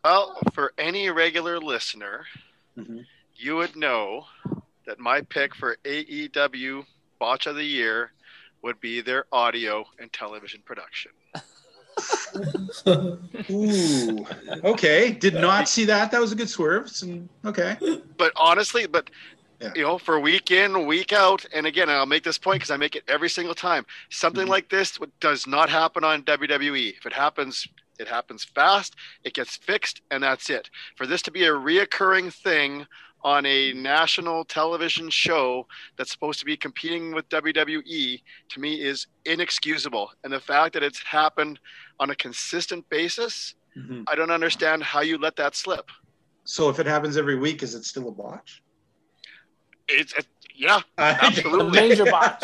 [0.04, 2.26] Well, for any regular listener,
[2.78, 3.04] Mhm.
[3.36, 4.26] you would know
[4.86, 6.84] that my pick for AEW
[7.18, 8.12] Botch of the Year
[8.62, 11.12] would be their audio and television production.
[13.50, 14.26] Ooh.
[14.64, 16.10] Okay, did not see that.
[16.10, 16.88] That was a good swerve.
[16.90, 17.76] Some okay.
[18.16, 19.10] But honestly, but
[19.60, 19.72] Yeah.
[19.74, 22.76] you know, for week in, week out, and again, I'll make this point because I
[22.76, 23.84] make it every single time.
[24.08, 24.50] Something Mhm.
[24.50, 26.90] like this does not happen on WWE.
[26.96, 27.66] If it happens,
[27.98, 28.94] it happens fast.
[29.24, 30.70] It gets fixed, and that's it.
[30.96, 32.86] For this to be a reoccurring thing
[33.24, 35.66] on a national television show
[35.96, 40.12] that's supposed to be competing with WWE, to me, is inexcusable.
[40.22, 41.58] And the fact that it's happened
[41.98, 44.04] on a consistent basis, Mhm.
[44.06, 45.90] I don't understand how you let that slip.
[46.44, 48.62] So if it happens every week, is it still a botch?
[49.88, 51.64] It's, it, yeah, Absolutely.
[51.66, 52.42] The major botch.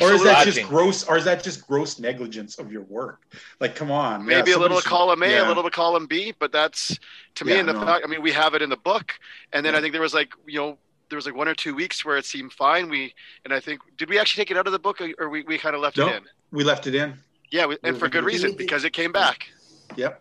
[0.00, 1.04] or is that just gross?
[1.04, 3.20] Or is that just gross negligence of your work?
[3.60, 4.20] Like, come on.
[4.20, 5.46] yeah, maybe a little somebody to column A, yeah.
[5.46, 6.98] a little to column B, but that's
[7.34, 7.84] to me Yeah, in the no.
[7.84, 8.04] fact.
[8.04, 9.12] I mean, we have it in the book,
[9.52, 9.78] and then Yeah.
[9.78, 10.78] I think there was like you know
[11.10, 12.88] there was like one or two weeks where it seemed fine.
[12.88, 15.28] We and I think did we actually take it out of the book or, or
[15.28, 16.08] we, we kind of left No.
[16.08, 16.22] it in?
[16.52, 17.14] We left it in.
[17.50, 19.48] Yeah, we, and for good reason because it came back.
[19.96, 20.20] Yep.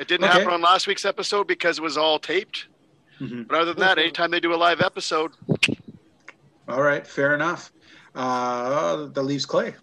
[0.00, 0.38] It didn't Okay.
[0.38, 2.66] happen on last week's episode because it was all taped.
[3.20, 3.46] Mhm.
[3.46, 5.32] But other than that, anytime they do a live episode,
[6.70, 7.72] All right, fair enough.
[8.14, 9.74] Uh, that leaves Clay.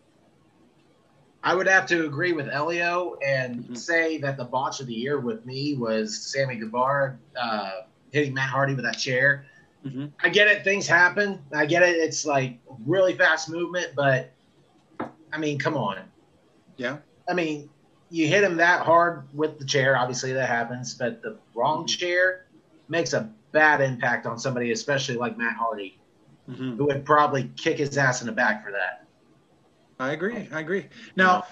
[1.43, 3.78] I would have to agree with Elio and Mhm.
[3.78, 7.71] say that the botch of the year with me was Sammy Guevara uh,
[8.12, 9.45] hitting Matt Hardy with that chair.
[9.86, 10.12] Mhm.
[10.23, 11.39] I get it, things happen.
[11.54, 11.95] I get it.
[11.95, 14.32] It's like really fast movement, but
[15.32, 16.00] I mean, come on.
[16.78, 16.97] Yeah.
[17.30, 17.69] I mean,
[18.10, 19.97] you hit him that hard with the chair.
[19.97, 22.00] Obviously, that happens, but the wrong Mhm.
[22.00, 22.45] chair
[22.89, 25.97] makes a bad impact on somebody, especially like Matt Hardy,
[26.50, 26.78] Mhm.
[26.78, 29.06] who would probably kick his ass in the back for that.
[30.00, 30.48] I agree.
[30.52, 30.88] I agree.
[31.16, 31.46] Now,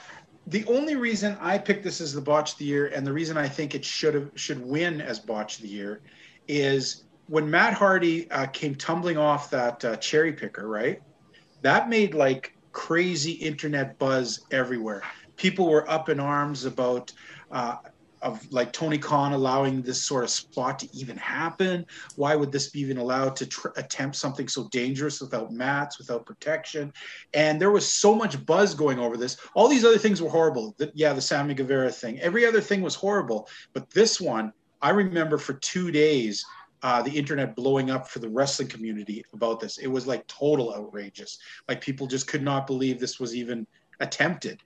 [0.47, 3.37] the only reason I picked this as the botch of the year, and the reason
[3.37, 6.01] I think it should have should win as botch of the year,
[6.47, 10.67] is when Matt Hardy uh, came tumbling off that uh, cherry picker.
[10.67, 11.01] Right,
[11.61, 15.01] that made like crazy internet buzz everywhere.
[15.35, 17.11] People were up in arms about.
[17.51, 17.77] Uh,
[18.25, 21.85] of like Tony Khan allowing this sort of spot to even happen.
[22.15, 26.25] Why would this be even allowed to tr- attempt something so dangerous without mats, without
[26.25, 26.91] protection?
[27.33, 29.37] and there was so much buzz going over this.
[29.53, 30.73] All these other things were horrible.
[30.77, 32.19] The, yeah, the Sammy Guevara thing.
[32.19, 36.45] Every other thing was horrible, but this one, I remember for two days,
[36.83, 39.77] uh, the internet blowing up for the wrestling community about this.
[39.79, 41.39] It was like total outrageous.
[41.67, 43.65] Like people just could not believe this was even
[43.99, 44.61] attempted.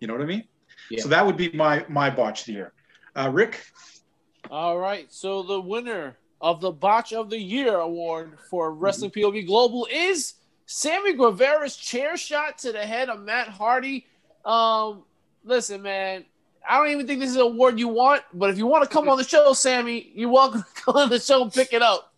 [0.00, 0.44] You know what I mean?
[0.90, 1.02] Yeah.
[1.02, 2.72] So that would be my my botch of the year.
[3.16, 3.64] Uh, Rick,
[4.50, 5.10] All right.
[5.10, 10.34] So the winner of the Botch of the Year award for Wrestling POV Global is
[10.66, 14.06] Sammy Guevara's chair shot to the head of Matt Hardy.
[14.44, 15.04] Um,
[15.44, 16.26] listen, man.
[16.68, 18.90] I don't even think this is an award you want, but if you want to
[18.90, 21.80] come on the show, Sammy, you're welcome to come on the show and pick it
[21.80, 22.12] up.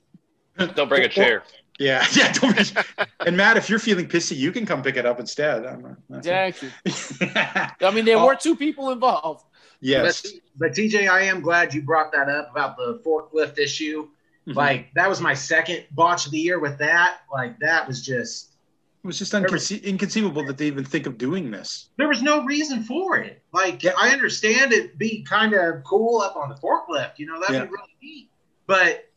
[0.74, 1.44] Don't bring a chair.
[1.78, 2.32] Yeah, yeah.
[2.32, 2.72] Don't
[3.20, 5.64] and Matt, if you're feeling pissy, you can come pick it up instead.
[5.64, 6.70] I'm, exactly.
[6.90, 8.26] I mean, there oh.
[8.26, 9.44] were two people involved.
[9.80, 10.22] Yes.
[10.22, 14.08] But, but, TJ, I am glad you brought that up about the forklift issue.
[14.48, 14.52] Mm-hmm.
[14.52, 17.18] Like that was my second botch of the year with that.
[17.32, 18.52] Like that was just.
[19.04, 21.90] It was just unconce- inconceivable that they even think of doing this.
[21.96, 23.42] There was no reason for it.
[23.52, 27.54] Like I understand it be kind of cool up on the forklift, you know, that'd
[27.54, 27.64] yeah.
[27.64, 28.30] be really neat.
[28.66, 29.08] But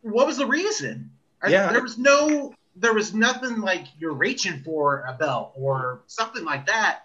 [0.00, 1.10] what was the reason?
[1.46, 1.68] Yeah.
[1.68, 6.44] I, there was no, there was nothing like you're reaching for a belt or something
[6.44, 7.02] like that.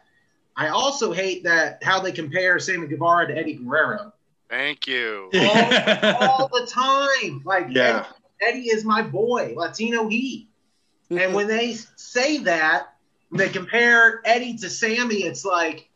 [0.58, 4.14] I also hate that how they compare Sammy Guevara to Eddie Guerrero.
[4.50, 5.30] Thank you.
[5.36, 7.42] All, all the time.
[7.44, 8.06] Like, yeah.
[8.42, 10.48] Eddie, Eddie, is my boy, Latino Heat.
[11.10, 12.94] and when they say that,
[13.32, 15.90] they compare Eddie to Sammy, it's like,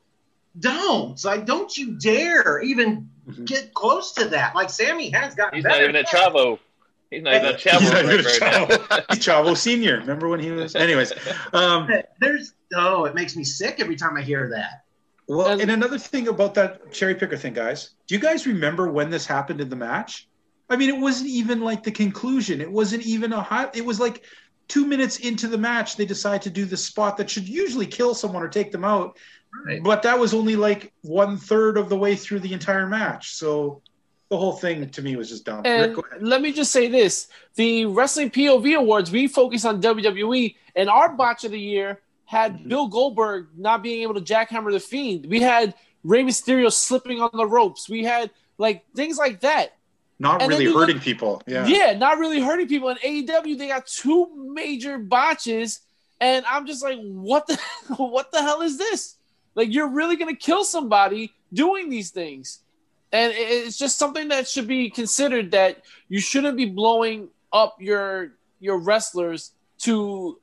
[0.59, 1.11] don't.
[1.11, 3.45] It's like, don't you dare even mm-hmm.
[3.45, 4.55] get close to that.
[4.55, 5.81] Like, Sammy has gotten He's better.
[5.81, 6.59] not even a Chavo.
[7.09, 7.79] He's not even Chavo.
[7.79, 9.05] He's, not even Chavo.
[9.09, 9.97] He's Chavo Senior.
[9.97, 10.75] Remember when he was?
[10.75, 11.11] Anyways,
[11.53, 14.83] um, there's oh, it makes me sick every time I hear that.
[15.27, 17.91] Well, and another thing about that cherry picker thing, guys.
[18.07, 20.27] Do you guys remember when this happened in the match?
[20.69, 22.61] I mean, it wasn't even like the conclusion.
[22.61, 23.75] It wasn't even a hot.
[23.75, 24.23] It was like
[24.69, 28.13] two minutes into the match, they decide to do the spot that should usually kill
[28.13, 29.17] someone or take them out.
[29.65, 29.83] Right.
[29.83, 33.33] But that was only like one third of the way through the entire match.
[33.33, 33.81] So
[34.29, 35.63] the whole thing to me was just dumb.
[35.65, 40.55] And Rick, let me just say this: the Wrestling POV Awards, we focus on WWE,
[40.75, 42.69] and our botch of the year had mm-hmm.
[42.69, 45.25] Bill Goldberg not being able to jackhammer the Fiend.
[45.25, 47.89] We had Rey Mysterio slipping on the ropes.
[47.89, 49.75] We had like things like that.
[50.19, 51.41] Not and really hurting look, people.
[51.47, 51.65] Yeah.
[51.65, 52.89] Yeah, not really hurting people.
[52.89, 55.79] In AEW, they got two major botches,
[56.21, 57.57] and I'm just like, what the
[57.97, 59.15] what the hell is this?
[59.55, 62.59] Like, you're really gonna kill somebody doing these things
[63.11, 68.33] and it's just something that should be considered that you shouldn't be blowing up your
[68.59, 70.39] your wrestlers to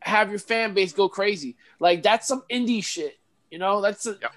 [0.00, 1.56] have your fan base go crazy.
[1.80, 3.18] Like that's some indie shit,
[3.50, 3.80] you know.
[3.80, 4.28] That's a, yeah.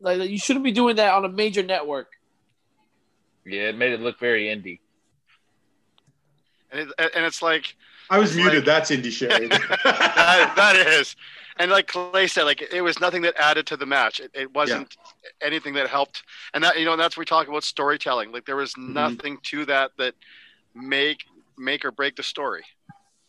[0.00, 2.12] like you shouldn't be doing that on a major network.
[3.44, 4.80] Yeah, it made it look very indie.
[6.70, 7.76] And it, and it's like
[8.08, 8.54] I was muted.
[8.54, 9.30] Like, that's indie shit.
[9.50, 11.14] that, that is
[11.58, 14.20] and like Clay said, like it was nothing that added to the match.
[14.20, 15.46] It, it wasn't yeah.
[15.46, 16.22] anything that helped.
[16.54, 18.32] And that you know, and that's where we talk about storytelling.
[18.32, 18.92] Like there was mm-hmm.
[18.92, 20.14] nothing to that that
[20.74, 21.24] make
[21.56, 22.64] make or break the story.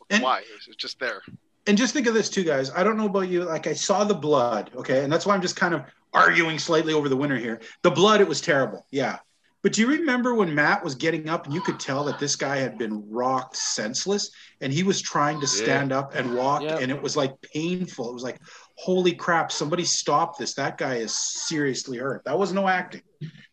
[0.10, 0.40] And, Why?
[0.40, 1.22] It was just there.
[1.68, 2.72] And just think of this too, guys.
[2.72, 3.44] I don't know about you.
[3.44, 6.94] Like I saw the blood, okay, and that's why I'm just kind of arguing slightly
[6.94, 7.60] over the winner here.
[7.82, 8.86] The blood, it was terrible.
[8.90, 9.20] Yeah.
[9.68, 12.38] But do you remember when Matt was getting up and you could tell that this
[12.38, 16.00] guy had been rocked senseless and he was trying to stand yeah.
[16.00, 16.80] up and walk yep.
[16.80, 18.10] and it was like painful.
[18.10, 18.40] It was like,
[18.76, 20.54] holy crap, somebody stop this.
[20.54, 22.24] That guy is seriously hurt.
[22.24, 23.02] That was no acting.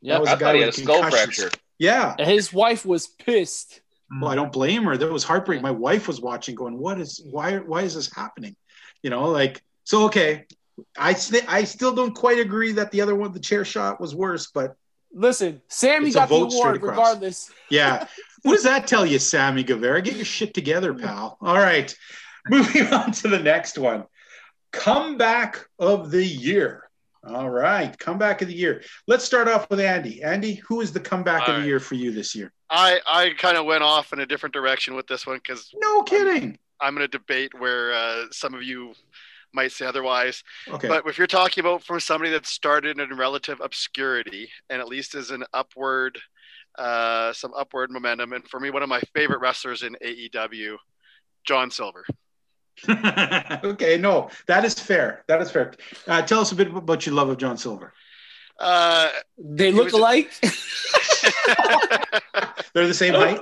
[0.01, 1.51] Yeah, was I a guy with a skull fracture.
[1.81, 2.15] Yeah.
[2.17, 3.81] And his wife was pissed.
[4.21, 4.97] Well, I don't blame her.
[4.97, 5.65] That was heartbreaking.
[5.65, 7.27] My wife was watching, going, "What is?
[7.29, 7.57] Why?
[7.57, 8.55] Why is this happening?"
[9.03, 10.05] You know, like so.
[10.05, 10.45] Okay,
[10.97, 11.17] I
[11.49, 14.77] I still don't quite agree that the other one, the chair shot, was worse, but
[15.15, 17.51] Listen, Sammy it's got the award regardless.
[17.71, 18.07] Yeah.
[18.43, 20.03] what does that tell you, Sammy Guevara?
[20.03, 21.39] Get your shit together, pal.
[21.41, 21.95] All right.
[22.49, 24.05] Moving on to the next one.
[24.73, 26.91] Comeback of the year.
[27.27, 27.97] All right.
[27.99, 28.83] Comeback of the year.
[29.07, 30.23] Let's start off with Andy.
[30.23, 32.53] Andy, who is the comeback All of the year for you this year?
[32.69, 35.71] I, I kind of went off in a different direction with this one because.
[35.81, 36.59] No kidding.
[36.81, 38.95] I'm, I'm going to debate where uh, some of you
[39.55, 40.43] might say otherwise.
[40.69, 40.89] Okay.
[40.89, 45.15] But if you're talking about from somebody that started in relative obscurity and at least
[45.15, 46.19] is an upward,
[46.79, 50.77] uh, some upward momentum, and for me, one of my favorite wrestlers in AEW,
[51.45, 52.05] John Silver.
[53.65, 55.25] okay, no, that is fair.
[55.29, 55.75] That is fair.
[56.07, 57.93] Uh, tell us a bit about your love of John Silver.
[58.59, 60.33] Uh, they look alike.
[62.73, 63.41] They're the same height.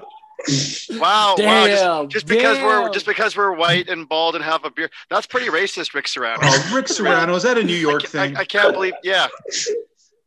[0.90, 2.06] Wow, damn, wow!
[2.06, 5.26] Just, just because we're just because we're white and bald and have a beard, that's
[5.26, 6.40] pretty racist, Rick Serrano.
[6.42, 8.36] Oh, Rick Serrano, is that a New York I, thing?
[8.36, 8.94] I, I, can't believe.
[9.02, 9.28] Yeah,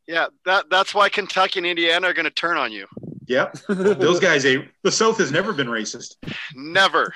[0.07, 0.27] yeah.
[0.45, 2.87] That that's why Kentucky and Indiana are going to turn on you.
[3.27, 4.43] Yep, those guys.
[4.43, 6.15] The South has never been racist.
[6.55, 7.11] Never.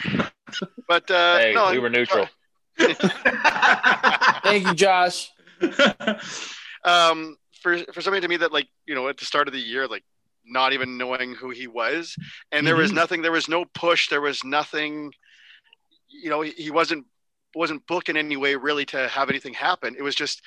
[0.88, 2.28] But uh, hey, no, we were neutral.
[2.78, 5.32] Thank you, Josh.
[6.84, 9.60] um, for for somebody to me that like you know at the start of the
[9.60, 10.04] year like
[10.50, 12.16] not even knowing who he was.
[12.52, 12.82] And there mm-hmm.
[12.82, 15.12] was nothing there was no push there was nothing
[16.08, 17.06] you know he, he wasn't
[17.56, 19.96] wasn't booked in any way really to have anything happen.
[19.98, 20.42] It was just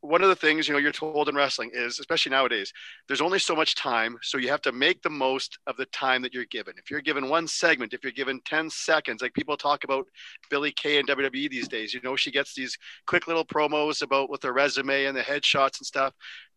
[0.00, 2.72] one of the things you know you're told in wrestling is especially nowadays
[3.08, 6.22] there's only so much time so you have to make the most of the time
[6.22, 6.74] that you're given.
[6.78, 10.06] If you're given one segment if you're given 10 seconds like people talk about
[10.50, 14.30] billie kay and wwe these days you know she gets these quick little promos about
[14.30, 16.14] with her resume and the headshots and stuff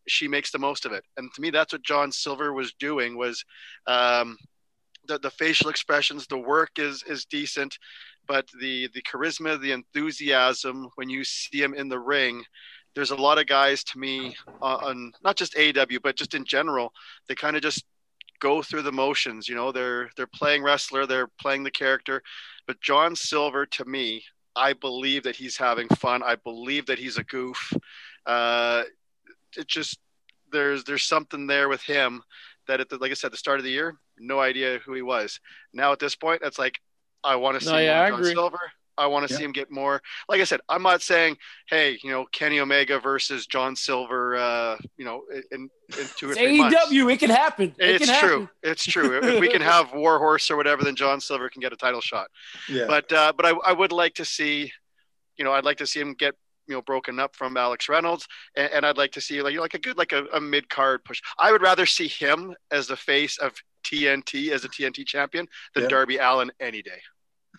[0.08, 1.04] she makes the most of it.
[1.18, 3.44] And to me that's what john silver was doing was
[3.88, 4.38] um,
[5.08, 7.78] the, the facial expressions the work is is decent
[8.28, 12.44] but the the charisma the enthusiasm when you see him in the ring
[12.94, 16.46] there's a lot of guys to me uh, on not just AW but just in
[16.46, 16.94] general
[17.28, 17.86] they kind of just
[18.40, 22.22] go through the motions you know they're they're playing wrestler they're playing the character.
[22.68, 24.24] But John Silver to me
[24.56, 26.24] I believe that he's having fun.
[26.24, 27.74] I believe that he's a goof.
[28.26, 28.84] Uh,
[29.58, 30.00] it just
[30.52, 32.22] there's there's something there with him
[32.68, 35.02] that at the, like I said the start of the year no idea who he
[35.02, 35.40] was
[35.74, 36.80] now at this point it's like
[37.24, 38.60] I want to see no, yeah, John Silver
[38.98, 39.38] I want to yeah.
[39.40, 40.02] see him get more.
[40.30, 41.38] Like I said, I'm not saying,
[41.68, 46.36] hey, you know, Kenny Omega versus John Silver, uh, you know, in, in two or
[46.36, 47.14] three AEW, months.
[47.14, 47.76] it can happen.
[47.80, 48.40] It it's can true.
[48.42, 48.50] Happen.
[48.64, 49.18] It's true.
[49.18, 52.28] if we can have Warhorse or whatever, then John Silver can get a title shot.
[52.70, 52.86] Yeah.
[52.88, 54.72] But uh, but I, I would like to see,
[55.38, 56.36] you know, I'd like to see him get
[56.68, 59.74] you know broken up from Alex Reynolds, and, and I'd like to see like like
[59.74, 61.22] a good like a, a mid card push.
[61.40, 63.54] I would rather see him as the face of
[63.84, 65.90] TNT as a TNT champion than yeah.
[65.90, 67.02] Darby Allin any day.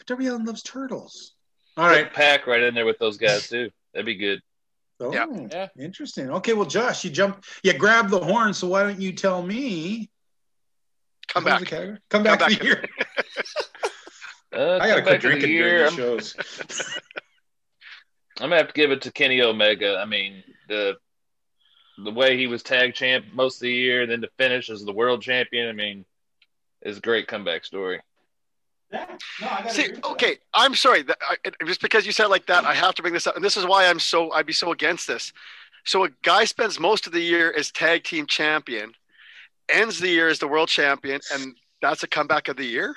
[0.07, 1.35] Darby Allin loves turtles.
[1.77, 3.71] All right, pack right in there with those guys too.
[3.93, 4.41] That'd be good.
[5.01, 5.27] Oh, yeah.
[5.51, 5.69] yeah.
[5.79, 6.31] Interesting.
[6.31, 8.55] Okay, well, Josh, you jumped, you grabbed the horn.
[8.55, 10.11] So why don't you tell me?
[11.29, 11.65] Come back.
[11.65, 12.85] Come, come back, back here.
[14.55, 16.37] uh, I got to quit drinking during the shows.
[18.43, 19.99] I'm gonna have to give it to Kenny Omega.
[19.99, 20.97] I mean, the
[22.05, 24.85] the way he was tag champ most of the year, and then to finish as
[24.85, 25.69] the world champion.
[25.69, 26.05] I mean,
[26.83, 28.01] is a great comeback story.
[28.91, 29.07] Yeah.
[29.41, 31.03] No, See, okay, I'm sorry.
[31.03, 33.45] That, I, just because you said like that, I have to bring this up, and
[33.45, 35.33] this is why I'm so I'd be so against this.
[35.85, 38.93] So a guy spends most of the year as tag team champion,
[39.69, 42.97] ends the year as the world champion, and that's a comeback of the year.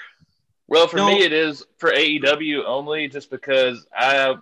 [0.68, 1.06] Well, for no.
[1.06, 4.36] me, it is for AEW only, just because I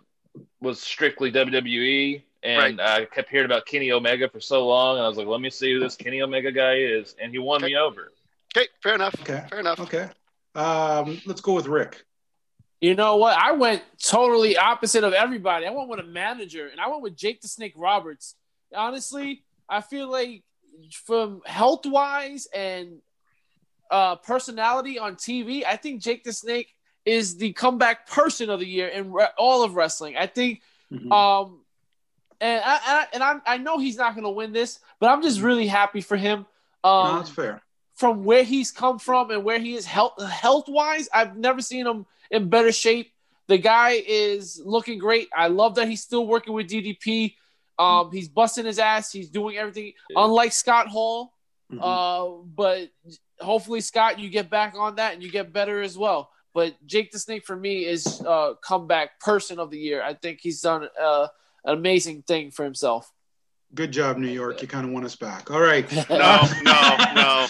[0.62, 3.02] was strictly WWE, and right.
[3.02, 5.50] I kept hearing about Kenny Omega for so long, and I was like, let me
[5.50, 7.74] see who this Kenny Omega guy is, and he won okay.
[7.74, 8.12] me over.
[8.56, 9.16] Okay, fair enough.
[9.22, 9.80] Okay, fair enough.
[9.80, 10.10] Okay.
[10.56, 12.04] Um, let's go with Rick.
[12.82, 13.38] You know what?
[13.38, 15.66] I went totally opposite of everybody.
[15.66, 18.36] I went with a manager, and I went with Jake the Snake Roberts.
[18.76, 20.44] Honestly, I feel like
[21.06, 22.98] from health wise and
[23.90, 26.76] uh, personality on TV, I think Jake the Snake
[27.06, 30.16] is the comeback person of the year in re- all of wrestling.
[30.18, 31.12] I think, mm-hmm.
[31.12, 31.60] um,
[32.40, 35.42] and I, and I, I know he's not going to win this, but I'm just
[35.42, 36.46] really happy for him.
[36.84, 37.62] Um, no, that's fair
[37.96, 41.86] from where he's come from and where he is health health wise, I've never seen
[41.86, 43.12] him in better shape.
[43.48, 45.30] The guy is looking great.
[45.36, 47.36] I love that he's still working with DDP.
[47.78, 49.12] Um, he's busting his ass.
[49.12, 50.24] He's doing everything, yeah.
[50.24, 51.34] unlike Scott Hall.
[51.72, 51.84] Mm-hmm.
[51.84, 52.90] Uh, but
[53.40, 56.30] hopefully, Scott, you get back on that and you get better as well.
[56.54, 60.04] But Jake the Snake for me is uh, comeback person of the year.
[60.04, 61.28] I think he's done uh,
[61.66, 63.12] an amazing thing for himself.
[63.74, 64.62] Good job, New York.
[64.62, 65.50] You kind of won us back.
[65.50, 65.92] All right.
[66.10, 67.48] no, no, no.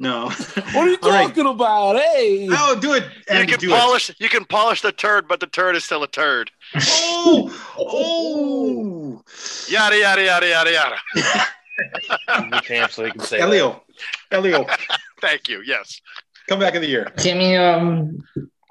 [0.00, 0.28] No.
[0.28, 1.54] What are you talking right.
[1.54, 1.96] about?
[1.96, 2.46] Hey.
[2.48, 3.04] No, do it.
[3.28, 4.10] Andy, you can polish.
[4.10, 4.16] It.
[4.18, 6.50] You can polish the turd, but the turd is still a turd.
[6.74, 9.22] Oh, oh.
[9.68, 10.96] Yada yada yada yada yada.
[12.52, 13.82] we can't so he can say Elio.
[14.30, 14.38] That.
[14.38, 14.66] Elio.
[15.20, 15.62] Thank you.
[15.64, 16.00] Yes.
[16.48, 17.04] Come back in the year.
[17.16, 18.18] Timmy, um,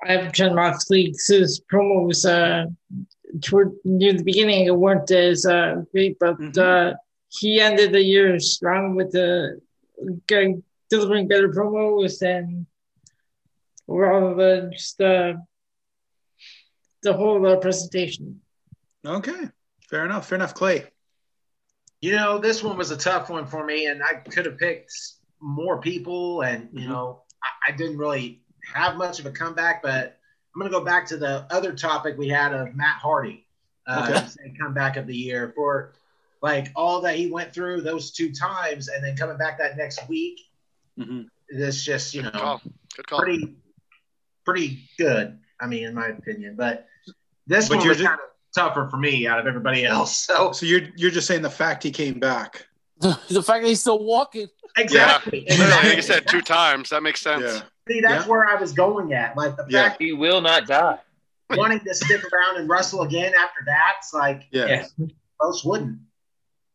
[0.06, 2.70] I have Jon Moxley's promos uh,
[3.42, 6.60] toward near the beginning it weren't as uh, great, but mm-hmm.
[6.60, 6.96] uh,
[7.30, 9.60] he ended the year strong with the
[10.90, 12.66] delivering better promos and
[13.88, 15.34] overall the just uh,
[17.02, 18.40] the whole uh, presentation.
[19.06, 19.50] Okay,
[19.90, 20.28] fair enough.
[20.28, 20.86] Fair enough, Clay.
[22.02, 24.94] You know, this one was a tough one for me, and I could have picked
[25.42, 26.90] more people, and you mm-hmm.
[26.90, 28.42] know, I, I, didn't really
[28.74, 30.18] have much of a comeback, but
[30.54, 33.46] I'm going to go back to the other topic we had of Matt Hardy,
[33.88, 34.54] uh, okay.
[34.60, 35.94] comeback of the year for
[36.42, 40.08] like all that he went through those two times, and then coming back that next
[40.08, 40.40] week
[41.00, 41.22] Mm-hmm.
[41.50, 42.62] It's just you know call.
[43.08, 43.20] Call.
[43.20, 43.56] pretty
[44.46, 45.40] pretty good.
[45.60, 46.88] I mean, in my opinion, but
[47.48, 50.18] this but one was just, kind of tougher for me out of everybody else.
[50.18, 52.68] So, so you're you're just saying the fact he came back,
[53.30, 54.48] the fact that he's still walking.
[54.78, 55.46] Exactly.
[55.46, 55.54] Yeah.
[55.54, 55.90] exactly.
[55.90, 56.90] Like you said two times.
[56.90, 57.44] That makes sense.
[57.44, 57.62] Yeah.
[57.88, 58.32] See, that's yeah.
[58.32, 59.36] where I was going at.
[59.36, 61.00] Like the fact he will not die.
[61.50, 64.88] Wanting to stick around and wrestle again after that, it's like yeah,
[65.42, 66.00] most wouldn't.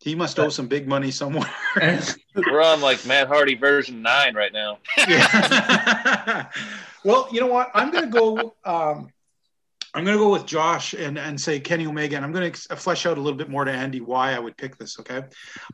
[0.00, 1.50] He must owe some big money somewhere.
[2.36, 4.78] We're on like Matt Hardy version nine right now.
[5.08, 6.46] Yeah.
[7.04, 7.72] well, you know what?
[7.74, 8.54] I'm going to go.
[8.64, 9.10] Um,
[9.94, 12.76] I'm going to go with Josh and, and say Kenny Omega, and I'm going to
[12.76, 14.98] flesh out a little bit more to Andy why I would pick this.
[15.00, 15.22] Okay.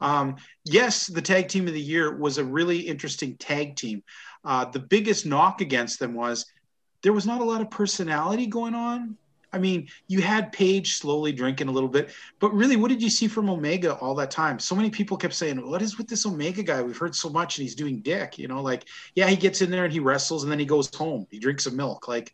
[0.00, 4.02] Um, yes, the tag team of the year was a really interesting tag team.
[4.44, 6.46] Uh, the biggest knock against them was
[7.02, 9.16] there was not a lot of personality going on.
[9.52, 12.10] I mean, you had Page slowly drinking a little bit,
[12.40, 14.58] but really, what did you see from Omega all that time?
[14.58, 16.82] So many people kept saying, "What is with this Omega guy?
[16.82, 18.84] We've heard so much, and he's doing dick." You know, like,
[19.14, 21.28] yeah, he gets in there and he wrestles, and then he goes home.
[21.30, 22.08] He drinks some milk.
[22.08, 22.32] Like,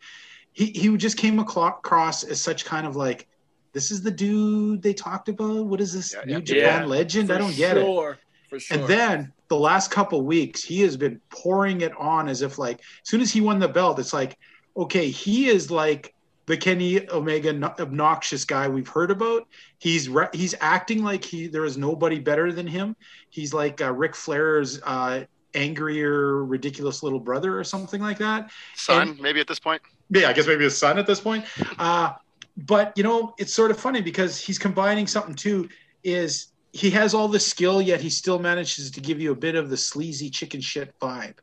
[0.53, 3.29] he he just came across as such kind of like,
[3.73, 5.67] this is the dude they talked about.
[5.67, 6.41] What is this yeah, New yeah.
[6.41, 7.31] Japan yeah, legend?
[7.31, 8.13] I don't get sure.
[8.13, 8.19] it.
[8.49, 8.79] For sure.
[8.79, 12.81] And then the last couple weeks, he has been pouring it on as if like,
[12.81, 14.37] as soon as he won the belt, it's like,
[14.77, 16.15] okay, he is like
[16.47, 19.47] the Kenny Omega obnoxious guy we've heard about.
[19.79, 22.97] He's re- he's acting like he there is nobody better than him.
[23.29, 28.51] He's like uh, Ric Flair's uh, angrier, ridiculous little brother or something like that.
[28.75, 29.81] Son, and, maybe at this point.
[30.11, 31.45] Yeah, I guess maybe his son at this point.
[31.79, 32.13] Uh,
[32.57, 35.69] but you know, it's sort of funny because he's combining something too.
[36.03, 39.55] Is he has all the skill, yet he still manages to give you a bit
[39.55, 41.39] of the sleazy chicken shit vibe,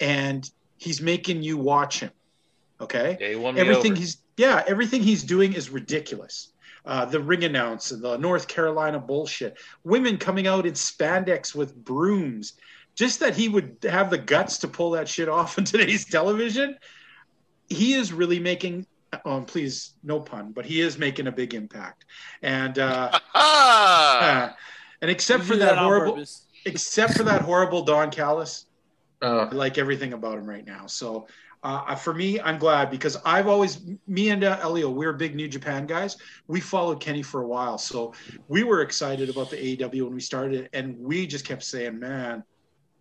[0.00, 2.10] and he's making you watch him
[2.80, 3.16] Okay.
[3.20, 6.52] Yeah, everything he's yeah, everything he's doing is ridiculous.
[6.84, 12.54] Uh, the ring announce, the North Carolina bullshit, women coming out in spandex with brooms.
[12.94, 16.76] Just that he would have the guts to pull that shit off on today's television.
[17.68, 18.86] He is really making
[19.24, 22.04] oh, please, no pun, but he is making a big impact.
[22.42, 24.50] And uh, uh
[25.00, 26.24] and except for that, that horrible,
[26.64, 28.66] except for that horrible Don Callis,
[29.22, 30.86] uh, I like everything about him right now.
[30.86, 31.26] So
[31.62, 35.48] uh, for me, I'm glad because I've always, me and uh, Elio, we're big New
[35.48, 36.16] Japan guys.
[36.46, 37.78] We followed Kenny for a while.
[37.78, 38.12] So
[38.48, 42.44] we were excited about the AEW when we started, and we just kept saying, man,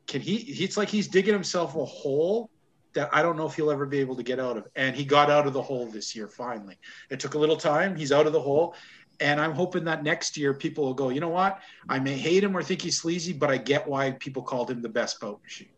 [0.07, 2.49] can he, it's like he's digging himself a hole
[2.97, 4.67] that I don't know if he'll ever be able to get out of.
[4.75, 6.79] And he got out of the hole this year, finally.
[7.11, 7.95] It took a little time.
[7.95, 8.73] He's out of the hole.
[9.19, 11.59] And I'm hoping that next year people will go, you know what?
[11.87, 14.81] I may hate him or think he's sleazy, but I get why people called him
[14.81, 15.69] the best bout machine.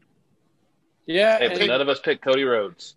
[1.05, 1.39] Yeah.
[1.39, 2.95] Hey, none of us picked Cody Rhodes.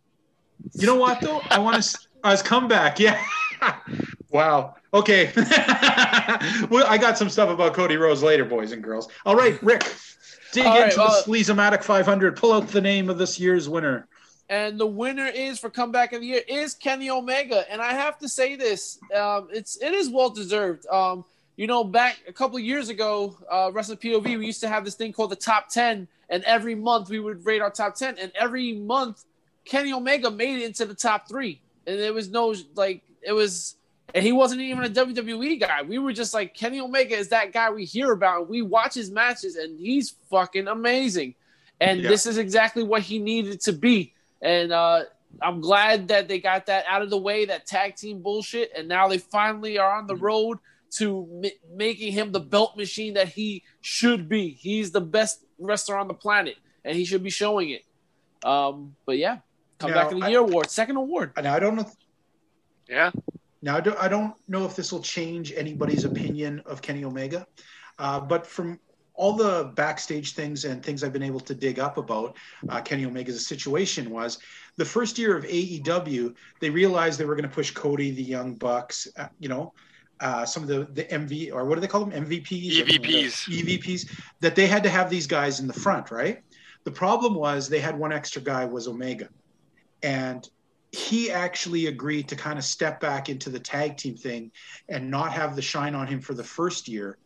[0.75, 1.41] You know what though?
[1.51, 1.99] I want to.
[2.23, 3.01] I was come back.
[3.01, 3.21] Yeah.
[4.31, 4.77] wow.
[4.95, 5.33] Okay.
[6.71, 9.09] well, I got some stuff about Cody Rhodes later, boys and girls.
[9.27, 9.85] All right, Rick.
[10.53, 12.37] Dig All into right, well, the Sleazomatic 500.
[12.37, 14.07] Pull out the name of this year's winner.
[14.53, 17.65] And the winner is for comeback of the year is Kenny Omega.
[17.73, 20.87] And I have to say this, um, it's it is well deserved.
[20.89, 21.25] Um,
[21.57, 24.95] you know, back a couple years ago, uh, Wrestling POV, we used to have this
[24.95, 28.33] thing called the Top Ten and every month we would rate our top 10 and
[28.35, 29.25] every month
[29.65, 33.77] kenny omega made it into the top three and there was no like it was
[34.15, 37.53] and he wasn't even a wwe guy we were just like kenny omega is that
[37.53, 41.35] guy we hear about we watch his matches and he's fucking amazing
[41.81, 42.09] and yeah.
[42.09, 44.13] this is exactly what he needed to be
[44.43, 45.03] and uh
[45.41, 48.87] i'm glad that they got that out of the way that tag team bullshit and
[48.87, 50.25] now they finally are on the mm-hmm.
[50.25, 50.59] road
[50.93, 54.51] to m- making him the belt machine that he should be.
[54.51, 57.85] He's the best wrestler on the planet, and he should be showing it.
[58.45, 59.39] Um, but yeah,
[59.79, 61.33] come now, back in the year award, second award.
[61.43, 61.91] Now I don't know.
[62.89, 63.11] Yeah.
[63.63, 67.47] Now I don't, I don't know if this will change anybody's opinion of Kenny Omega,
[67.99, 68.79] uh, but from
[69.23, 72.37] all the backstage things and things I've been able to dig up about
[72.69, 74.39] uh, Kenny Omega's situation was
[74.77, 78.57] the first year of AEW, they realized they were going to push Cody, the Young
[78.57, 79.75] Bucks, uh, you know,
[80.19, 82.25] uh, some of the the MV or what do they call them?
[82.25, 84.11] MVPs EVPs EVPs
[84.41, 86.43] that they had to have these guys in the front, right?
[86.83, 89.29] The problem was they had one extra guy was Omega,
[90.03, 90.49] and
[90.91, 94.51] he actually agreed to kind of step back into the tag team thing
[94.89, 97.19] and not have the shine on him for the first year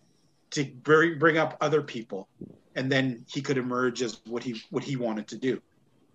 [0.57, 2.28] to bring up other people
[2.74, 5.61] and then he could emerge as what he what he wanted to do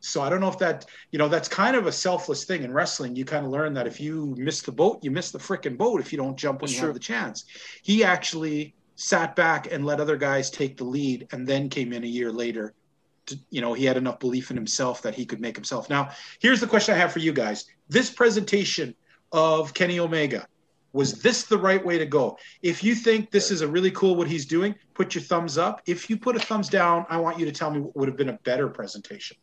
[0.01, 2.73] so I don't know if that, you know, that's kind of a selfless thing in
[2.73, 3.15] wrestling.
[3.15, 6.01] You kind of learn that if you miss the boat, you miss the freaking boat
[6.01, 6.87] if you don't jump when that's you true.
[6.87, 7.45] have the chance.
[7.83, 12.03] He actually sat back and let other guys take the lead and then came in
[12.03, 12.73] a year later.
[13.27, 15.87] To, you know, he had enough belief in himself that he could make himself.
[15.87, 17.65] Now, here's the question I have for you guys.
[17.87, 18.95] This presentation
[19.31, 20.47] of Kenny Omega,
[20.93, 22.37] was this the right way to go?
[22.61, 25.81] If you think this is a really cool what he's doing, put your thumbs up.
[25.85, 28.17] If you put a thumbs down, I want you to tell me what would have
[28.17, 29.37] been a better presentation.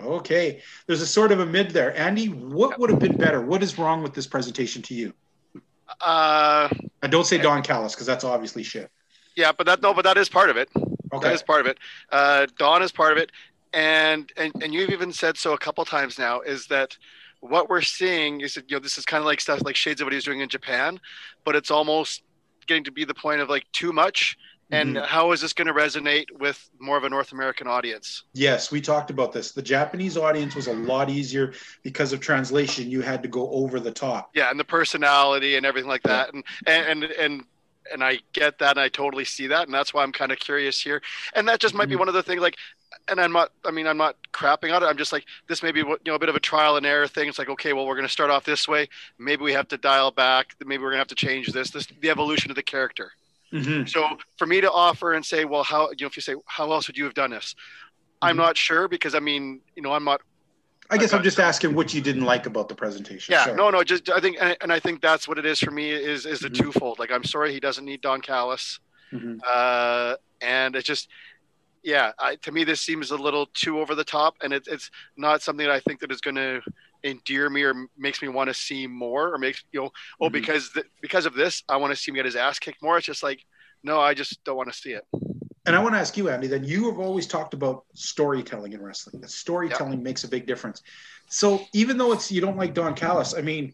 [0.00, 1.96] Okay, there's a sort of a mid there.
[1.96, 3.40] Andy, what would have been better?
[3.40, 5.12] What is wrong with this presentation to you?
[6.00, 6.68] Uh,
[7.02, 8.90] and don't say Don Callis because that's obviously shit.
[9.34, 10.68] Yeah, but that no, but that is part of it.
[11.12, 11.26] Okay.
[11.26, 11.78] That is part of it.
[12.12, 13.32] Uh, Don is part of it,
[13.72, 16.40] and and and you've even said so a couple times now.
[16.40, 16.96] Is that
[17.40, 18.40] what we're seeing?
[18.40, 20.24] Is that you know this is kind of like stuff like shades of what he's
[20.24, 20.98] doing in Japan,
[21.44, 22.22] but it's almost
[22.66, 24.36] getting to be the point of like too much
[24.70, 25.04] and mm-hmm.
[25.04, 28.24] how is this going to resonate with more of a North American audience?
[28.34, 29.52] Yes, we talked about this.
[29.52, 32.90] The Japanese audience was a lot easier because of translation.
[32.90, 34.30] You had to go over the top.
[34.34, 37.44] Yeah, and the personality and everything like that, and and and
[37.90, 40.38] and I get that, and I totally see that, and that's why I'm kind of
[40.38, 41.00] curious here.
[41.34, 41.90] And that just might mm-hmm.
[41.90, 42.56] be one of the things, like,
[43.10, 43.52] and I'm not.
[43.64, 44.86] I mean, I'm not crapping on it.
[44.86, 47.06] I'm just like this may be you know a bit of a trial and error
[47.06, 47.28] thing.
[47.28, 48.88] It's like okay, well, we're going to start off this way.
[49.18, 50.54] Maybe we have to dial back.
[50.64, 51.70] Maybe we're going to have to change this.
[51.70, 53.12] This the evolution of the character.
[53.52, 53.86] Mm-hmm.
[53.86, 54.06] So
[54.36, 56.86] for me to offer and say, well, how you know if you say how else
[56.86, 57.54] would you have done this?
[57.54, 58.28] Mm-hmm.
[58.28, 60.20] I'm not sure because I mean, you know, I'm not.
[60.90, 63.32] I guess I'm, I'm just asking what you didn't like about the presentation.
[63.32, 63.56] Yeah, sorry.
[63.56, 66.24] no, no, just I think, and I think that's what it is for me is
[66.24, 66.62] is the mm-hmm.
[66.62, 66.98] twofold.
[66.98, 68.80] Like, I'm sorry he doesn't need Don Callis,
[69.12, 69.38] mm-hmm.
[69.46, 71.08] uh, and it's just,
[71.88, 74.90] yeah, I, to me this seems a little too over the top, and it, it's
[75.16, 76.60] not something that I think that is going to
[77.02, 80.34] endear me or makes me want to see more or makes you know oh mm-hmm.
[80.34, 82.98] because th- because of this I want to see him get his ass kicked more.
[82.98, 83.42] It's just like
[83.82, 85.04] no, I just don't want to see it.
[85.64, 88.82] And I want to ask you, Andy, that you have always talked about storytelling in
[88.82, 89.22] wrestling.
[89.22, 90.04] That storytelling yeah.
[90.04, 90.82] makes a big difference.
[91.30, 93.72] So even though it's you don't like Don Callis, I mean,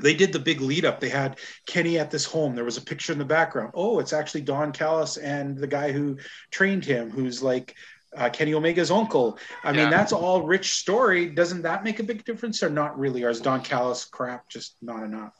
[0.00, 1.00] they did the big lead up.
[1.00, 2.54] They had Kenny at this home.
[2.54, 3.72] There was a picture in the background.
[3.74, 6.18] Oh, it's actually Don Callis and the guy who
[6.50, 7.74] trained him, who's like
[8.16, 9.38] uh, Kenny Omega's uncle.
[9.64, 9.82] I yeah.
[9.82, 11.26] mean, that's all rich story.
[11.26, 13.22] Doesn't that make a big difference, or not really?
[13.22, 15.34] Or is Don Callis crap just not enough?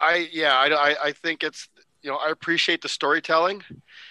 [0.00, 1.68] I yeah, I, I think it's
[2.02, 3.62] you know I appreciate the storytelling,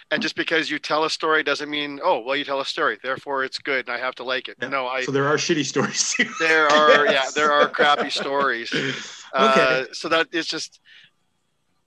[0.10, 2.98] and just because you tell a story doesn't mean oh well you tell a story
[3.04, 4.58] therefore it's good and I have to like it.
[4.62, 4.70] Yeah.
[4.70, 5.04] No, I.
[5.04, 6.10] So there are shitty stories.
[6.10, 6.30] Too.
[6.40, 7.14] There are yes.
[7.14, 8.72] yeah there are crappy stories.
[9.34, 9.82] Okay.
[9.82, 10.80] Uh, so that is just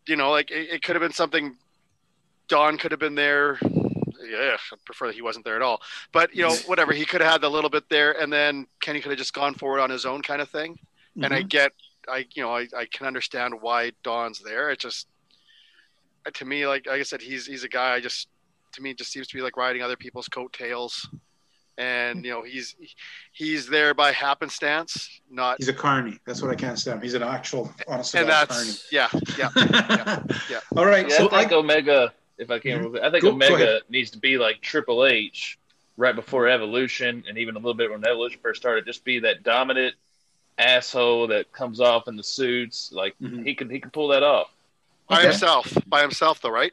[0.07, 1.57] you know like it, it could have been something.
[2.47, 3.59] Don could have been there
[4.29, 5.81] yeah, I prefer that he wasn't there at all.
[6.13, 9.01] But you know, whatever, he could have had a little bit there, and then Kenny
[9.01, 10.75] could have just gone forward on his own kind of thing.
[10.75, 11.25] Mm-hmm.
[11.25, 11.49] And I mm-hmm.
[11.49, 11.73] get,
[12.09, 14.71] I you know, I, I can understand why Don's there.
[14.71, 15.07] It just
[16.33, 17.95] to me, like like I said, he's he's a guy.
[17.95, 18.29] I just
[18.73, 21.09] to me just seems to be like riding other people's coattails.
[21.77, 22.77] And you know he's
[23.33, 25.57] he's there by happenstance, not.
[25.59, 26.19] He's a carny.
[26.25, 27.03] That's what I can't stand.
[27.03, 28.15] He's an actual, honest.
[28.15, 28.73] And that's carny.
[28.93, 30.61] yeah, yeah, yeah, yeah.
[30.77, 31.09] All right.
[31.09, 32.85] Yeah, so I think I, Omega if I can.
[32.85, 33.05] Mm-hmm.
[33.05, 35.59] I think go, Omega go needs to be like Triple H
[35.97, 38.87] right before Evolution, and even a little bit when Evolution first started.
[38.87, 39.95] Just be that dominant
[40.59, 42.91] asshole that comes off in the suits.
[42.93, 43.43] Like mm-hmm.
[43.43, 44.55] he can he can pull that off
[45.09, 45.29] by okay.
[45.29, 45.77] himself.
[45.87, 46.73] By himself, though, right?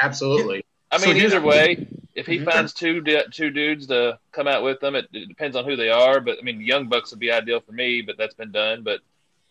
[0.00, 0.64] Absolutely.
[0.90, 2.48] I mean, so either way, if he mm-hmm.
[2.48, 5.88] finds two two dudes to come out with them, it, it, depends on who they
[5.88, 6.20] are.
[6.20, 8.82] But I mean, Young Bucks would be ideal for me, but that's been done.
[8.82, 9.00] But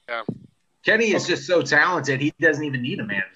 [0.07, 0.24] yeah,
[0.86, 3.28] Kenny is just so talented; he doesn't even need a manager.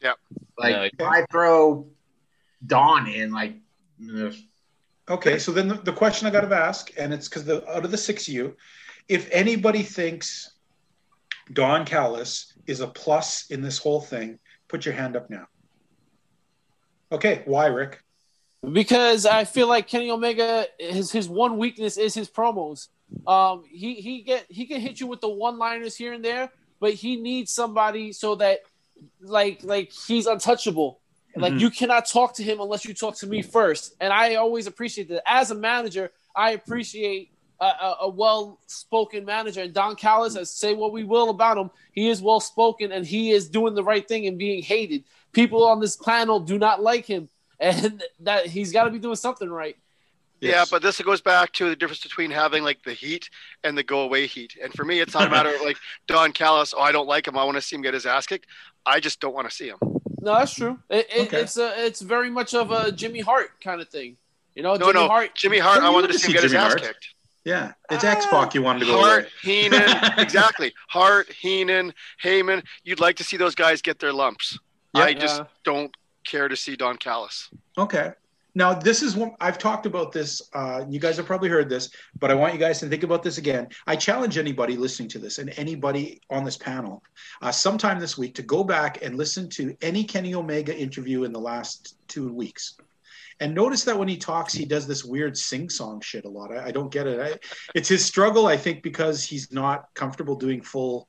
[0.00, 0.12] Yeah.
[0.58, 1.86] Like no, I throw
[2.66, 3.56] Don in, like.
[5.08, 7.84] Okay, so then the, the question I got to ask, and it's because the out
[7.84, 8.56] of the six of you,
[9.08, 10.52] if anybody thinks
[11.52, 14.38] Don Callis is a plus in this whole thing,
[14.68, 15.46] put your hand up now.
[17.10, 18.02] Okay, why, Rick?
[18.70, 22.88] Because I feel like Kenny Omega his his one weakness is his promos.
[23.26, 26.50] Um, he he get he can hit you with the one liners here and there,
[26.78, 28.60] but he needs somebody so that
[29.20, 31.00] like like he's untouchable.
[31.34, 31.60] Like mm-hmm.
[31.60, 33.96] you cannot talk to him unless you talk to me first.
[34.00, 35.22] And I always appreciate that.
[35.26, 39.62] As a manager, I appreciate a, a, a well-spoken manager.
[39.62, 43.30] And Don Callis, I say what we will about him, he is well-spoken and he
[43.30, 45.04] is doing the right thing and being hated.
[45.32, 47.30] People on this panel do not like him,
[47.62, 49.76] and that he's got to be doing something right.
[50.40, 50.54] Yes.
[50.54, 53.30] Yeah, but this goes back to the difference between having like the heat
[53.62, 54.56] and the go away heat.
[54.60, 55.76] And for me, it's not a matter of like
[56.08, 56.74] Don Callis.
[56.76, 57.38] Oh, I don't like him.
[57.38, 58.48] I want to see him get his ass kicked.
[58.84, 59.78] I just don't want to see him.
[60.20, 60.80] No, that's true.
[60.90, 61.40] It, it, okay.
[61.42, 64.16] It's a, it's very much of a Jimmy Hart kind of thing.
[64.56, 65.34] You know, no, Jimmy no, Hart.
[65.36, 65.80] Jimmy Hart.
[65.80, 67.14] I wanted to see him get Jimmy his ass kicked.
[67.44, 68.98] Yeah, it's uh, X Pac you wanted to go.
[68.98, 69.06] With.
[69.06, 69.30] Hart, away.
[69.42, 70.72] Heenan, exactly.
[70.88, 71.92] Hart, Heenan,
[72.22, 72.64] Heyman.
[72.84, 74.58] You'd like to see those guys get their lumps.
[74.94, 75.06] Yep.
[75.06, 75.92] I just don't
[76.24, 77.48] care to see Don Callis.
[77.78, 78.12] Okay.
[78.54, 80.42] Now, this is one I've talked about this.
[80.52, 83.22] Uh, you guys have probably heard this, but I want you guys to think about
[83.22, 83.68] this again.
[83.86, 87.02] I challenge anybody listening to this and anybody on this panel
[87.40, 91.32] uh, sometime this week to go back and listen to any Kenny Omega interview in
[91.32, 92.74] the last two weeks.
[93.40, 96.52] And notice that when he talks, he does this weird sing song shit a lot.
[96.52, 97.20] I, I don't get it.
[97.20, 97.38] I,
[97.74, 101.08] it's his struggle, I think, because he's not comfortable doing full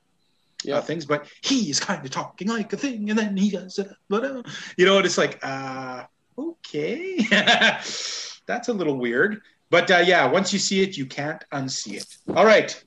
[0.70, 3.78] uh, things, but he is kind of talking like a thing, and then he does
[3.78, 3.88] it.
[4.08, 4.42] But, uh,
[4.76, 6.04] you know, it's like, uh,
[6.38, 7.18] okay,
[8.46, 9.42] that's a little weird.
[9.70, 12.16] But uh, yeah, once you see it, you can't unsee it.
[12.36, 12.82] All right.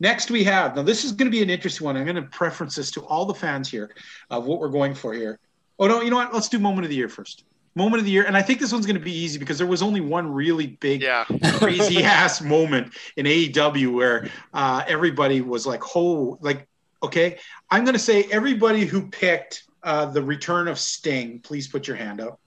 [0.00, 0.82] Next, we have now.
[0.82, 1.96] This is going to be an interesting one.
[1.96, 3.90] I'm going to preference this to all the fans here
[4.30, 5.38] of what we're going for here.
[5.78, 6.32] Oh no, you know what?
[6.32, 7.44] Let's do moment of the year first.
[7.76, 9.66] Moment of the year, and I think this one's going to be easy because there
[9.66, 11.24] was only one really big, yeah.
[11.58, 16.68] crazy ass moment in AEW where uh, everybody was like, "Oh, like
[17.04, 17.38] okay."
[17.70, 21.96] I'm going to say everybody who picked uh, the return of Sting, please put your
[21.96, 22.40] hand up.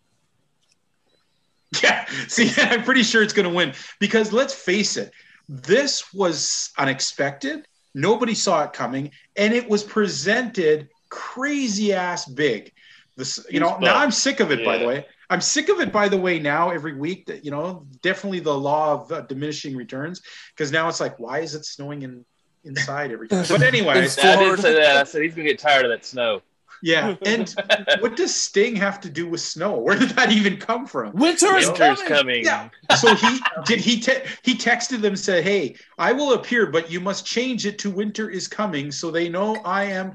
[1.84, 2.05] Yeah.
[2.30, 5.12] See, I'm pretty sure it's going to win because let's face it,
[5.49, 7.68] this was unexpected.
[7.93, 12.72] Nobody saw it coming, and it was presented crazy ass big.
[13.18, 14.60] This, you know, now I'm sick of it.
[14.60, 14.66] Yeah.
[14.66, 15.91] By the way, I'm sick of it.
[15.91, 19.76] By the way, now every week that you know, definitely the law of uh, diminishing
[19.76, 20.22] returns
[20.55, 22.24] because now it's like, why is it snowing in
[22.68, 23.45] inside every time?
[23.47, 24.97] But anyway, I didn't say that.
[24.97, 26.41] I said he's gonna get tired of that snow.
[26.82, 27.53] Yeah, and
[27.99, 29.78] what does Sting have to do with snow?
[29.78, 31.11] Where did that even come from?
[31.13, 32.05] Winter is coming.
[32.05, 32.45] coming.
[32.45, 32.70] Yeah.
[32.97, 36.99] So he did he te- he texted them said, "Hey, I will appear, but you
[36.99, 40.13] must change it to winter is coming, so they know I am."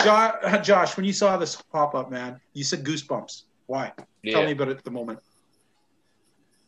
[0.00, 3.42] Uh, Josh, when you saw this pop up, man, you said goosebumps.
[3.66, 3.92] Why?
[4.22, 4.34] Yeah.
[4.34, 5.20] Tell me about it at the moment.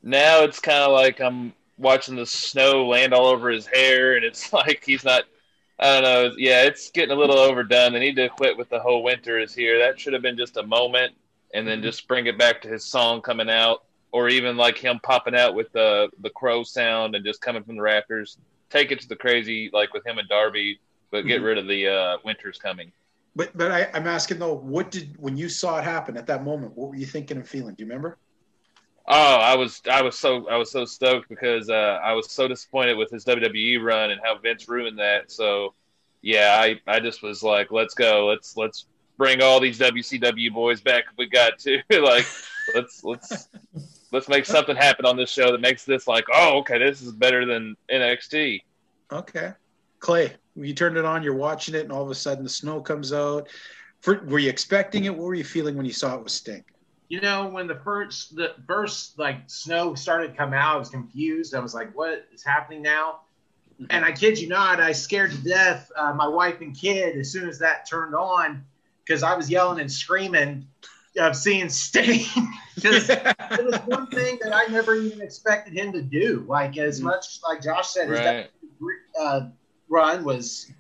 [0.03, 4.25] Now it's kind of like I'm watching the snow land all over his hair, and
[4.25, 5.25] it's like he's not
[5.81, 6.35] I don't know.
[6.37, 7.93] Yeah, it's getting a little overdone.
[7.93, 9.79] They need to quit with the whole winter is here.
[9.79, 11.15] That should have been just a moment,
[11.55, 14.99] and then just bring it back to his song coming out, or even like him
[15.03, 18.39] popping out with the the crow sound and just coming from the rafters.
[18.71, 21.45] Take it to the crazy, like with him and Darby, but get mm-hmm.
[21.45, 22.91] rid of the uh, winter's coming.
[23.37, 26.43] But but I, I'm asking though, what did when you saw it happen at that
[26.43, 26.77] moment?
[26.77, 27.77] What were you thinking and feeling?
[27.77, 28.19] Do you remember?
[29.11, 32.47] Oh, I was I was so I was so stoked because uh, I was so
[32.47, 35.33] disappointed with his WWE run and how Vince ruined that.
[35.33, 35.73] So
[36.21, 38.85] yeah, I, I just was like, let's go, let's let's
[39.17, 41.81] bring all these WCW boys back if we got to.
[42.03, 42.27] like
[42.75, 43.49] let's let's
[44.13, 47.13] let's make something happen on this show that makes this like, oh, okay, this is
[47.13, 48.63] better than NXT.
[49.11, 49.53] Okay.
[50.01, 52.81] Clay, you turned it on, you're watching it, and all of a sudden the snow
[52.81, 53.49] comes out.
[54.01, 55.15] For, were you expecting it?
[55.15, 56.63] What were you feeling when you saw it was Sting?
[57.09, 60.91] You know, when the first the first like snow started to come out, I was
[60.91, 61.55] confused.
[61.55, 63.21] I was like, "What is happening now?"
[63.81, 63.87] Mm-hmm.
[63.91, 67.31] And I kid you not, I scared to death uh, my wife and kid as
[67.31, 68.65] soon as that turned on
[69.05, 70.67] because I was yelling and screaming
[71.19, 72.27] of seeing Sting.
[72.79, 76.45] Because it was one thing that I never even expected him to do.
[76.47, 77.09] Like as mm-hmm.
[77.09, 78.51] much like Josh said, right.
[78.61, 78.81] his
[79.21, 79.49] uh,
[79.89, 80.71] run was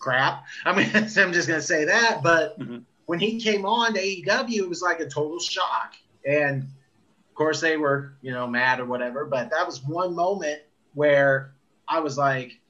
[0.00, 0.42] crap.
[0.64, 2.58] I mean, I'm just gonna say that, but.
[2.58, 5.94] Mm-hmm when he came on to AEW, it was like a total shock.
[6.26, 9.24] And of course, they were, you know, mad or whatever.
[9.24, 10.62] But that was one moment
[10.94, 11.54] where
[11.88, 12.60] I was like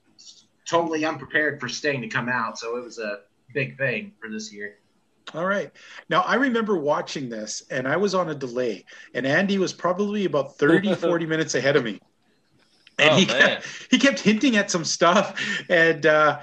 [0.67, 2.59] totally unprepared for Sting to come out.
[2.59, 3.21] So it was a
[3.53, 4.77] big thing for this year.
[5.33, 5.71] All right.
[6.09, 10.27] Now, I remember watching this and I was on a delay, and Andy was probably
[10.27, 12.01] about 30, 40 minutes ahead of me.
[12.99, 15.41] And oh, he, kept, he kept hinting at some stuff.
[15.69, 16.41] And, uh,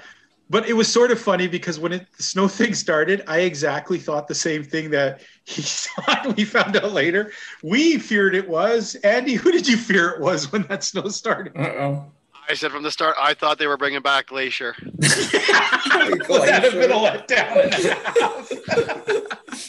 [0.50, 3.98] but it was sort of funny because when it, the snow thing started, I exactly
[3.98, 6.36] thought the same thing that he thought.
[6.36, 7.32] We found out later.
[7.62, 9.34] We feared it was Andy.
[9.34, 11.56] Who did you fear it was when that snow started?
[11.56, 12.12] Uh oh.
[12.48, 14.74] I said from the start, I thought they were bringing back Glacier.
[14.82, 17.72] Would that have been a letdown?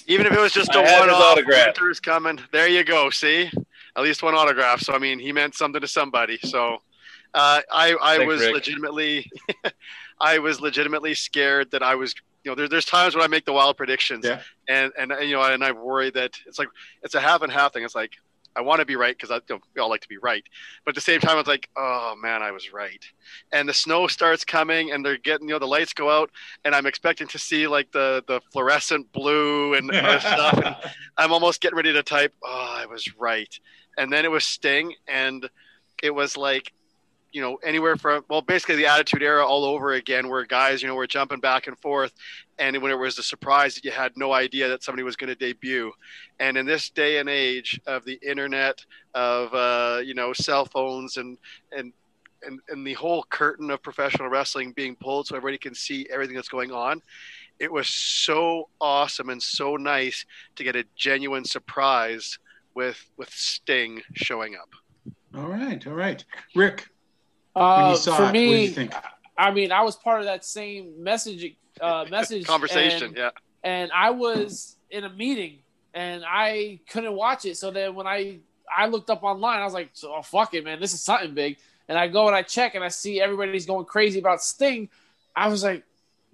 [0.08, 2.40] Even if it was just a one-off, Winter's coming.
[2.52, 3.12] There you go.
[3.12, 3.50] See,
[3.96, 4.82] at least one autograph.
[4.82, 6.40] So I mean, he meant something to somebody.
[6.44, 6.80] So
[7.34, 8.54] uh, I, I Thanks, was Rick.
[8.54, 9.32] legitimately.
[10.24, 12.16] I was legitimately scared that I was,
[12.46, 14.42] you know, there, there's times when I make the wild predictions, yeah.
[14.70, 16.70] and and you know, and I worry that it's like
[17.04, 17.84] it's a half and half thing.
[17.84, 18.14] It's like
[18.56, 20.44] I want to be right because I you know, we all like to be right,
[20.86, 23.04] but at the same time, it's like, oh man, I was right.
[23.52, 26.32] And the snow starts coming, and they're getting, you know, the lights go out,
[26.64, 29.88] and I'm expecting to see like the the fluorescent blue and
[30.22, 30.76] stuff, and
[31.18, 33.54] I'm almost getting ready to type, oh, I was right.
[33.98, 35.50] And then it was Sting, and
[36.02, 36.72] it was like
[37.34, 40.88] you know anywhere from well basically the attitude era all over again where guys you
[40.88, 42.14] know were jumping back and forth
[42.60, 45.28] and when it was a surprise that you had no idea that somebody was going
[45.28, 45.92] to debut.
[46.40, 51.18] And in this day and age of the internet of uh, you know cell phones
[51.18, 51.38] and
[51.76, 51.92] and
[52.46, 56.36] and, and the whole curtain of professional wrestling being pulled so everybody can see everything
[56.36, 57.02] that's going on
[57.60, 60.26] it was so awesome and so nice
[60.58, 62.38] to get a genuine surprise
[62.76, 64.70] with with sting showing up.
[65.36, 66.24] All right all right.
[66.56, 66.90] Rick
[67.56, 68.90] uh, for it, me,
[69.38, 73.10] I mean, I was part of that same message uh, message conversation.
[73.10, 73.30] And, yeah,
[73.64, 75.60] and I was in a meeting
[75.94, 77.58] and I couldn't watch it.
[77.58, 78.40] So then when I
[78.76, 81.58] I looked up online, I was like, "Oh fuck it, man, this is something big."
[81.88, 84.90] And I go and I check and I see everybody's going crazy about Sting.
[85.36, 85.84] I was like,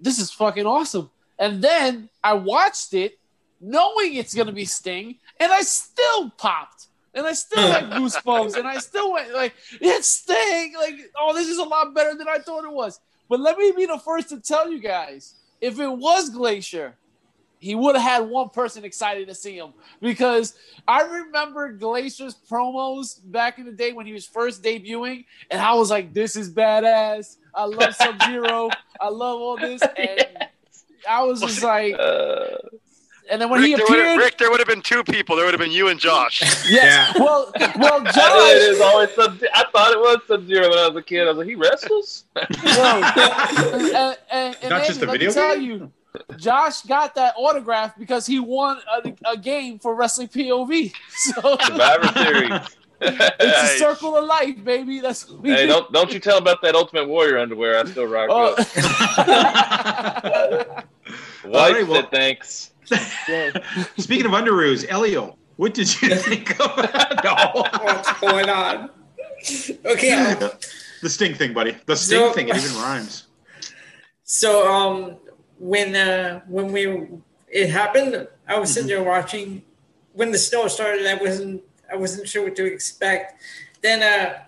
[0.00, 3.18] "This is fucking awesome." And then I watched it,
[3.60, 8.66] knowing it's gonna be Sting, and I still popped and I still had goosebumps, and
[8.66, 10.74] I still went like it Sting.
[10.74, 13.00] Like, oh, this is a lot better than I thought it was.
[13.28, 16.94] But let me be the first to tell you guys, if it was Glacier,
[17.60, 20.54] he would have had one person excited to see him because
[20.88, 25.74] I remember Glacier's promos back in the day when he was first debuting, and I
[25.74, 27.36] was like, "This is badass.
[27.54, 28.70] I love Sub Zero.
[29.00, 30.48] I love all this." And
[31.08, 32.56] I was just like, uh,
[33.30, 35.36] and then when Rick, he there Rick, there would have been two people.
[35.36, 36.40] There would have been you and Josh.
[36.42, 36.66] yes.
[36.68, 37.12] Yeah.
[37.22, 38.52] Well, well, I, Josh.
[38.52, 39.38] it is always Sub.
[39.54, 41.26] I thought it was Sub Zero when I was a kid.
[41.26, 42.24] I was like, he wrestles.
[42.36, 43.02] Whoa.
[43.94, 45.92] and, and, and Not just Andy, a let video me tell you,
[46.36, 50.92] Josh got that autograph because he won a, a game for Wrestling POV.
[51.16, 52.50] So Survivor Series.
[53.02, 53.74] it's Nice.
[53.76, 55.00] a circle of life, baby.
[55.00, 55.68] That's what we hey, do.
[55.68, 57.78] don't don't you tell about that Ultimate Warrior underwear.
[57.78, 58.54] I still rock Oh.
[58.58, 58.66] up.
[61.44, 62.72] White right, well- said thanks.
[63.98, 66.76] Speaking of underoos, Elio, what did you think of
[67.24, 67.34] no.
[67.82, 68.90] What's going on?
[69.84, 70.12] Okay.
[70.12, 70.50] um,
[71.02, 71.76] the sting thing, buddy?
[71.86, 73.26] The sting So- thing, it even rhymes.
[74.24, 75.16] So um,
[75.58, 77.08] when uh, when we
[77.48, 79.62] it happened, I was sitting there watching.
[80.12, 81.62] When the snow started, I wasn't
[81.92, 83.42] I wasn't sure what to expect.
[83.82, 84.38] Then uh,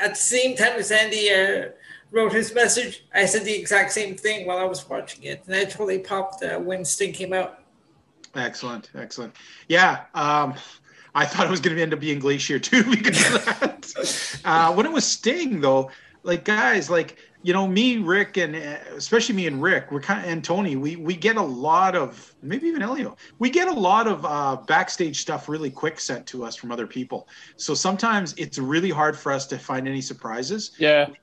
[0.00, 1.70] at the same time as Andy uh,
[2.12, 5.56] wrote his message, I said the exact same thing while I was watching it, and
[5.56, 7.61] I totally popped uh, when Sting came out.
[8.34, 9.34] Excellent, excellent.
[9.68, 10.54] Yeah, um,
[11.14, 14.40] I thought it was going to end up being Glacier too because of that.
[14.44, 15.90] Uh, when it was Sting, though,
[16.22, 20.24] like guys, like you know, me, Rick, and uh, especially me and Rick, we're kind
[20.24, 23.72] of and Tony, we we get a lot of maybe even Elio, we get a
[23.72, 27.28] lot of uh, backstage stuff really quick sent to us from other people.
[27.56, 30.72] So sometimes it's really hard for us to find any surprises.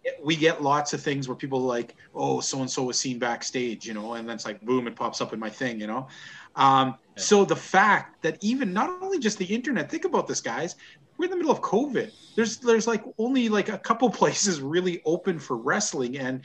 [0.03, 0.11] yeah.
[0.21, 3.17] we get lots of things where people are like, oh, so and so was seen
[3.17, 5.87] backstage, you know, and then it's like, boom, it pops up in my thing, you
[5.87, 6.07] know.
[6.55, 10.75] Um, So the fact that even not only just the internet, think about this, guys.
[11.17, 12.11] We're in the middle of COVID.
[12.37, 16.43] There's there's like only like a couple places really open for wrestling, and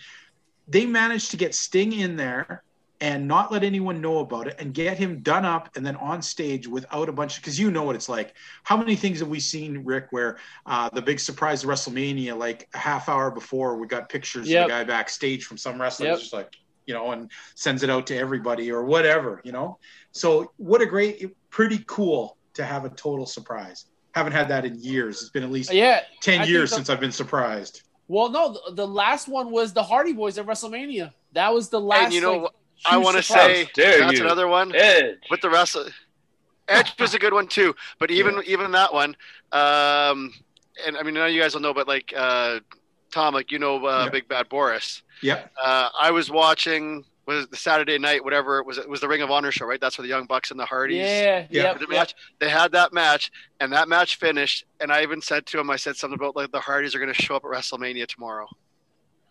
[0.66, 2.64] they managed to get Sting in there
[3.00, 6.22] and not let anyone know about it and get him done up and then on
[6.22, 9.40] stage without a bunch because you know what it's like how many things have we
[9.40, 13.86] seen rick where uh, the big surprise of wrestlemania like a half hour before we
[13.88, 14.62] got pictures Yep.
[14.62, 16.18] of the guy backstage from some wrestler Yep.
[16.20, 16.52] just like
[16.86, 19.78] you know and sends it out to everybody or whatever you know
[20.12, 24.74] so what a great pretty cool to have a total surprise haven't had that in
[24.80, 26.00] years it's been at least Yeah.
[26.20, 29.72] 10 I years think since i've been surprised Well, no, the, the last one was
[29.72, 31.10] the Hardy Boys at WrestleMania.
[31.32, 32.04] That was the last.
[32.04, 32.52] and you know, like.
[32.84, 34.24] I want to say that's you.
[34.26, 35.16] another one Edge.
[35.30, 35.86] with the wrestler.
[36.68, 39.16] Edge was a good one too, but even even that one,
[39.52, 40.34] um,
[40.86, 42.60] and I mean, none of you guys will know, but like uh,
[43.14, 44.10] Tom, like you know, uh, Yeah.
[44.10, 45.02] Big Bad Boris.
[45.22, 45.46] Yeah.
[45.62, 48.76] Uh, I was watching was the Saturday night, whatever it was.
[48.76, 49.80] It was the Ring of Honor show, right?
[49.80, 50.98] That's where the Young Bucks and the Hardys.
[50.98, 51.62] Yeah, Yeah.
[51.62, 51.88] yep, The yep.
[51.90, 52.14] match.
[52.38, 54.66] They had that match, and that match finished.
[54.80, 57.12] And I even said to him, I said something about like the Hardys are going
[57.14, 58.46] to show up at WrestleMania tomorrow.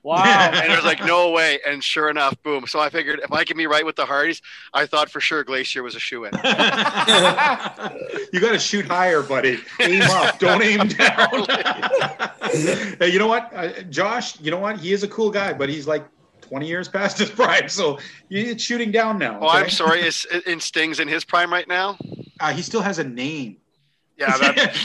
[0.03, 0.21] Wow.
[0.53, 1.59] And it was like, no way.
[1.65, 2.67] And sure enough, boom.
[2.67, 4.41] So I figured if I can be right with the Hardys,
[4.73, 6.33] I thought for sure Glacier was a shoe in.
[8.33, 9.59] you got to shoot higher, buddy.
[9.79, 11.45] Aim up, don't aim down.
[12.99, 14.39] hey, you know what, uh, Josh?
[14.41, 14.77] You know what?
[14.77, 16.05] He is a cool guy, but he's like
[16.41, 17.97] 20 years past his prime, so
[18.29, 19.39] it's shooting down now.
[19.41, 20.01] Oh, I'm sorry.
[20.01, 21.97] Is in Sting's in his prime right now?
[22.41, 23.57] Uh, he still has a name.
[24.17, 24.75] Yeah, that,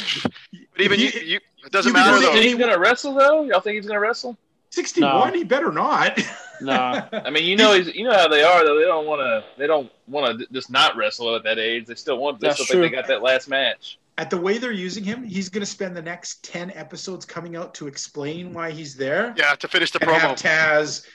[0.73, 2.27] but even you, you, you, it doesn't you matter do though.
[2.29, 3.43] the- Think he's gonna wrestle though?
[3.43, 4.39] Y'all think he's gonna wrestle?
[4.79, 5.33] 61.
[5.33, 5.39] No.
[5.39, 6.21] He better not.
[6.61, 7.07] Nah.
[7.13, 8.77] I mean, you know, he's, you know how they are though.
[8.77, 9.45] They don't want to.
[9.57, 11.87] They don't want to just not wrestle at that age.
[11.87, 12.41] They still want.
[12.41, 12.89] They That's still think true.
[12.89, 13.97] they got that last match.
[14.19, 17.55] At the way they're using him, he's going to spend the next 10 episodes coming
[17.55, 19.35] out to explain why he's there.
[19.37, 20.43] Yeah, to finish the and have promo.
[20.43, 21.07] Taz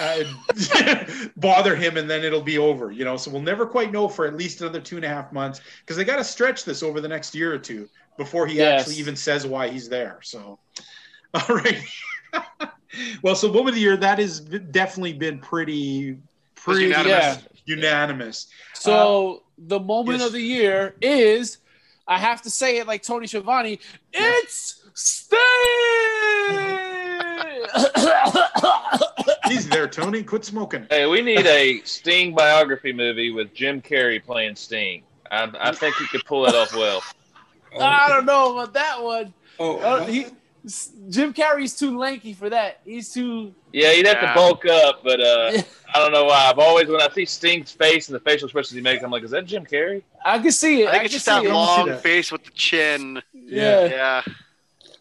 [0.00, 2.90] uh, bother him, and then it'll be over.
[2.90, 5.30] You know, so we'll never quite know for at least another two and a half
[5.30, 7.86] months because they got to stretch this over the next year or two
[8.16, 8.80] before he Yes.
[8.80, 10.20] actually even says why he's there.
[10.22, 10.58] So,
[11.34, 11.82] all right.
[13.22, 16.18] Well, so woman of the year that has definitely been pretty,
[16.54, 17.10] pretty unanimous.
[17.10, 17.36] Yeah.
[17.76, 18.46] unanimous.
[18.74, 20.26] So the moment yes.
[20.26, 21.58] of the year is,
[22.08, 23.80] I have to say it like Tony Schiavone,
[24.12, 25.38] it's Sting.
[29.48, 30.22] He's there, Tony.
[30.22, 30.86] Quit smoking.
[30.90, 35.02] Hey, we need a Sting biography movie with Jim Carrey playing Sting.
[35.30, 37.02] I, I think he could pull it off well.
[37.80, 39.34] I don't know about that one.
[39.58, 40.26] Oh, Uh, he,
[41.10, 42.80] Jim Carrey's too lanky for that.
[42.84, 43.54] He's too.
[43.72, 44.28] Yeah, he'd have Yeah.
[44.32, 45.52] to bulk up, but uh,
[45.94, 46.48] I don't know why.
[46.50, 49.22] I've always, when I see Sting's face and the facial expressions he makes, I'm like,
[49.22, 50.02] is that Jim Carrey?
[50.24, 50.86] I can see it.
[50.86, 51.52] I I, think can it's just see that it.
[51.52, 52.02] long- long that.
[52.02, 53.22] face with the chin.
[53.32, 53.84] Yeah.
[53.86, 54.22] Yeah.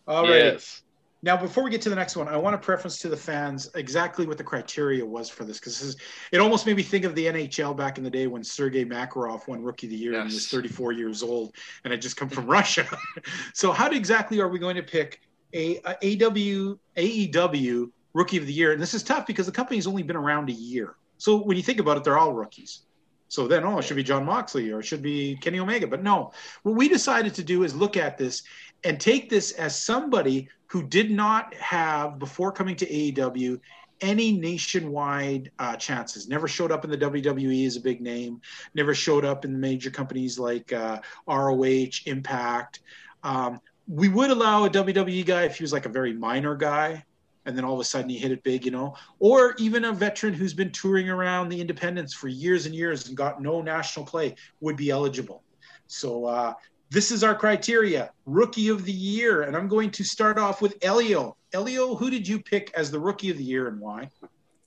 [0.08, 0.36] All right.
[0.36, 0.82] Yes.
[1.24, 3.72] Now, before we get to the next one, I want to preference to the fans
[3.74, 5.96] exactly what the criteria was for this because this
[6.32, 9.48] it almost made me think of the NHL back in the day when Sergei Makarov
[9.48, 12.30] won Rookie of the Year and he was 34 years old and had just come
[12.30, 12.86] from Russia.
[13.56, 15.22] so, how exactly are we going to pick
[15.54, 18.72] a, a AW AEW Rookie of the Year?
[18.72, 20.96] And this is tough because the company's only been around a year.
[21.18, 22.82] So when you think about it, they're all rookies.
[23.28, 25.88] So then, oh, it should be Jon Moxley or it should be Kenny Omega.
[25.88, 26.32] But no,
[26.64, 28.44] what we decided to do is look at this
[28.84, 33.60] and take this as somebody who did not have, before coming to AEW,
[34.02, 36.28] any nationwide uh, chances.
[36.28, 38.42] Never showed up in the WWE as a big name.
[38.74, 42.82] Never showed up in major companies like uh, ROH, Impact.
[43.24, 47.04] Um, we would allow a WWE guy if he was like a very minor guy,
[47.46, 49.94] and then all of a sudden he hit it big, you know, or even a
[49.94, 54.06] veteran who's been touring around the independents for years and years and got no national
[54.06, 55.44] play would be eligible.
[55.88, 56.54] So uh,
[56.90, 59.44] this is our criteria rookie of the year.
[59.44, 61.38] And I'm going to start off with Elio.
[61.54, 64.10] Elio, who did you pick as the rookie of the year and why?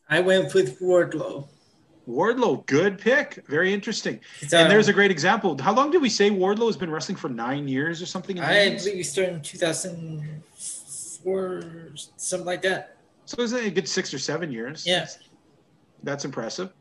[0.09, 1.49] I went with Wardlow.
[2.09, 3.45] Wardlow, good pick.
[3.47, 4.21] Very interesting.
[4.43, 5.61] Uh, and there's a great example.
[5.61, 8.41] How long did we say Wardlow has been wrestling for nine years or something?
[8.41, 12.97] I believe he started in 2004, something like that.
[13.27, 14.87] So it's a good six or seven years.
[14.87, 15.07] Yeah.
[16.03, 16.73] That's impressive.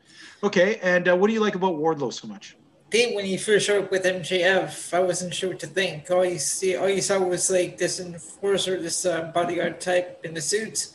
[0.42, 0.76] Okay.
[0.76, 2.56] And uh, what do you like about Wardlow so much?
[2.90, 6.10] think when he first showed up with MJF, I wasn't sure what to think.
[6.10, 10.32] All you see, all you saw was like this enforcer, this uh, bodyguard type in
[10.32, 10.94] the suits.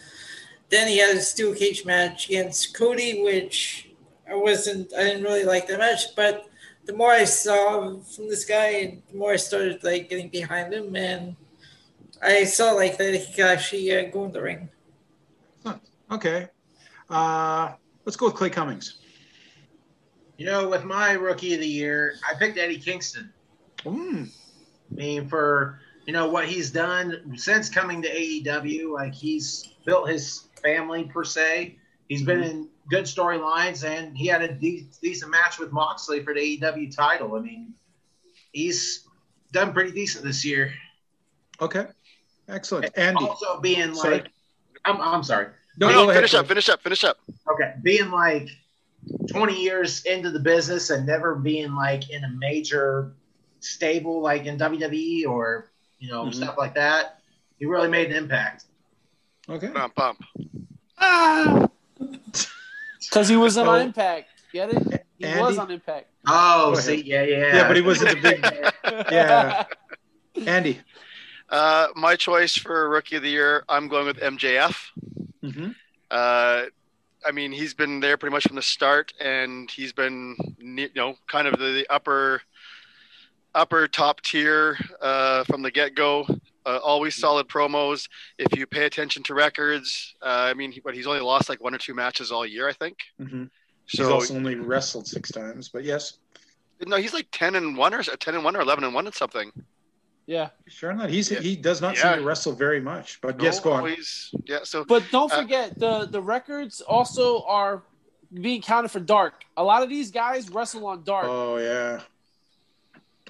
[0.69, 3.92] Then he had a steel cage match against Cody, which
[4.33, 6.15] I wasn't, I didn't really like that match.
[6.15, 6.47] But
[6.85, 10.95] the more I saw from this guy, the more I started like getting behind him,
[10.95, 11.35] and
[12.21, 14.69] I saw like that he could actually uh, go in the ring.
[16.11, 16.47] Okay,
[17.09, 17.71] uh,
[18.05, 18.99] let's go with Clay Cummings.
[20.37, 23.33] You know, with my rookie of the year, I picked Eddie Kingston.
[23.79, 24.29] Mm.
[24.91, 30.09] I mean, for you know what he's done since coming to AEW, like he's built
[30.09, 31.77] his family per se.
[32.09, 32.49] He's been mm-hmm.
[32.49, 36.95] in good storylines, and he had a de- decent match with Moxley for the AEW
[36.95, 37.35] title.
[37.35, 37.73] I mean,
[38.51, 39.07] he's
[39.51, 40.73] done pretty decent this year.
[41.61, 41.85] Okay,
[42.47, 42.91] excellent.
[42.95, 44.15] And also being sorry.
[44.15, 44.27] like,
[44.85, 45.47] I'm, I'm sorry.
[45.77, 47.17] No, no, finish up, finish up, finish up.
[47.51, 48.49] Okay, being like
[49.29, 53.13] 20 years into the business and never being like in a major
[53.59, 56.31] stable like in WWE or you know mm-hmm.
[56.31, 57.19] stuff like that,
[57.57, 58.65] he really made an impact.
[59.49, 59.69] Okay.
[59.69, 60.19] Pump, pump.
[60.97, 61.67] Ah.
[63.13, 63.75] Because he was on oh.
[63.75, 64.29] Impact.
[64.51, 65.05] Get it?
[65.19, 65.41] He Andy?
[65.41, 66.07] was on Impact.
[66.27, 67.55] Oh, see, yeah, yeah.
[67.55, 68.43] Yeah, but he wasn't a big.
[69.11, 69.65] yeah.
[70.47, 70.79] Andy.
[71.49, 74.75] Uh, my choice for rookie of the year, I'm going with MJF.
[75.43, 75.69] Mm-hmm.
[76.09, 76.63] Uh,
[77.25, 81.15] I mean, he's been there pretty much from the start, and he's been, you know,
[81.27, 82.41] kind of the, the upper,
[83.55, 86.25] upper top tier uh, from the get go.
[86.65, 88.07] Uh, always solid promos.
[88.37, 91.75] If you pay attention to records, uh, I mean, but he's only lost like one
[91.75, 92.97] or two matches all year, I think.
[93.19, 93.45] Mm-hmm.
[93.87, 96.19] So he's also only wrestled six times, but yes.
[96.85, 99.13] No, he's like ten and one or ten and one or eleven and one and
[99.13, 99.51] something.
[100.25, 101.09] Yeah, sure not.
[101.09, 101.39] He's yeah.
[101.39, 102.13] he does not yeah.
[102.13, 103.95] seem to wrestle very much, but no, yes, go on.
[104.45, 104.59] yeah.
[104.63, 107.83] So, but don't uh, forget the the records also are
[108.33, 109.43] being counted for dark.
[109.57, 111.25] A lot of these guys wrestle on dark.
[111.27, 112.01] Oh yeah.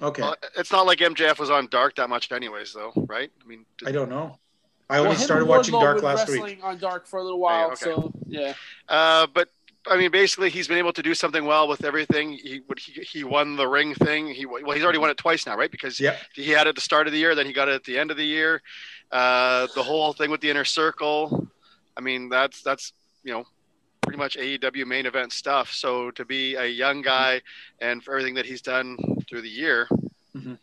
[0.04, 0.20] Okay.
[0.22, 3.30] Well, it's not like MJF was on dark that much, anyways, though, right?
[3.42, 4.38] I mean, I don't know.
[4.90, 6.42] I only well, started watching Dark last week.
[6.42, 7.76] Wrestling on Dark for a little while, okay.
[7.76, 8.52] so yeah.
[8.86, 9.48] Uh, but
[9.86, 12.32] I mean, basically, he's been able to do something well with everything.
[12.32, 14.28] He he, he won the ring thing.
[14.28, 15.70] He well, he's already won it twice now, right?
[15.70, 16.18] Because yep.
[16.34, 17.98] he had it at the start of the year, then he got it at the
[17.98, 18.60] end of the year.
[19.10, 21.48] Uh, the whole thing with the inner circle.
[21.96, 22.92] I mean, that's that's
[23.22, 23.44] you know
[24.14, 25.72] pretty much AEW main event stuff.
[25.72, 27.40] So to be a young guy
[27.80, 28.96] and for everything that he's done
[29.28, 29.88] through the year,
[30.36, 30.54] mm-hmm.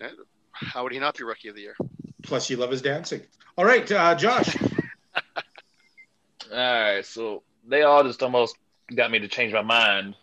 [0.00, 0.08] Eh,
[0.50, 1.76] how would he not be rookie of the year?
[2.22, 3.20] Plus, you love his dancing.
[3.56, 4.56] All right, uh, Josh.
[6.52, 8.56] All right, so they all just almost
[8.94, 10.16] got me to change my mind,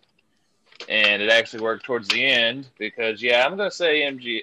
[0.90, 4.42] and it actually worked towards the end because yeah, I'm gonna say MG,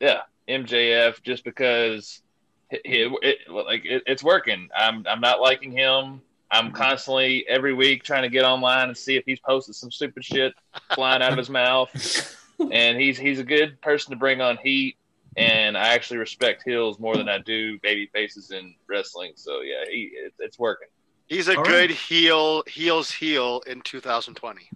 [0.00, 2.22] yeah, MJF just because
[2.70, 4.68] it, it, it like it, it's working.
[4.74, 6.22] I'm I'm not liking him.
[6.50, 6.74] I'm mm-hmm.
[6.74, 10.52] constantly every week trying to get online and see if he's posted some stupid shit
[10.94, 12.36] flying out of his mouth.
[12.70, 14.98] And he's he's a good person to bring on heat.
[15.34, 19.32] And I actually respect heels more than I do baby faces in wrestling.
[19.36, 20.88] So yeah, he, it, it's working.
[21.26, 21.98] He's a All good right.
[21.98, 24.68] heel, heels heel in 2020.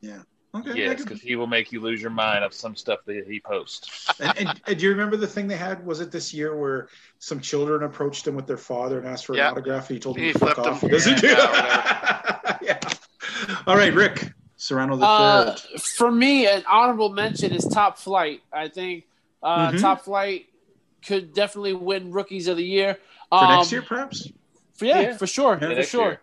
[0.00, 0.22] Yeah.
[0.54, 0.76] Okay.
[0.76, 4.08] Yes, because he will make you lose your mind of some stuff that he posts.
[4.20, 5.84] and, and, and, do you remember the thing they had?
[5.84, 6.88] Was it this year where
[7.18, 9.48] some children approached him with their father and asked for yeah.
[9.48, 10.80] an autograph, and he told them he to fuck off?
[10.80, 10.90] Him.
[11.22, 12.78] Yeah, yeah,
[13.66, 15.82] All right, Rick Serrano the uh, third.
[15.82, 18.42] For me, an honorable mention is Top Flight.
[18.52, 19.04] I think
[19.42, 19.78] uh, mm-hmm.
[19.78, 20.46] Top Flight
[21.04, 22.98] could definitely win Rookies of the Year
[23.28, 24.30] for um, next year, perhaps.
[24.74, 26.04] For, yeah, yeah, for sure, yeah, for sure.
[26.04, 26.20] Year.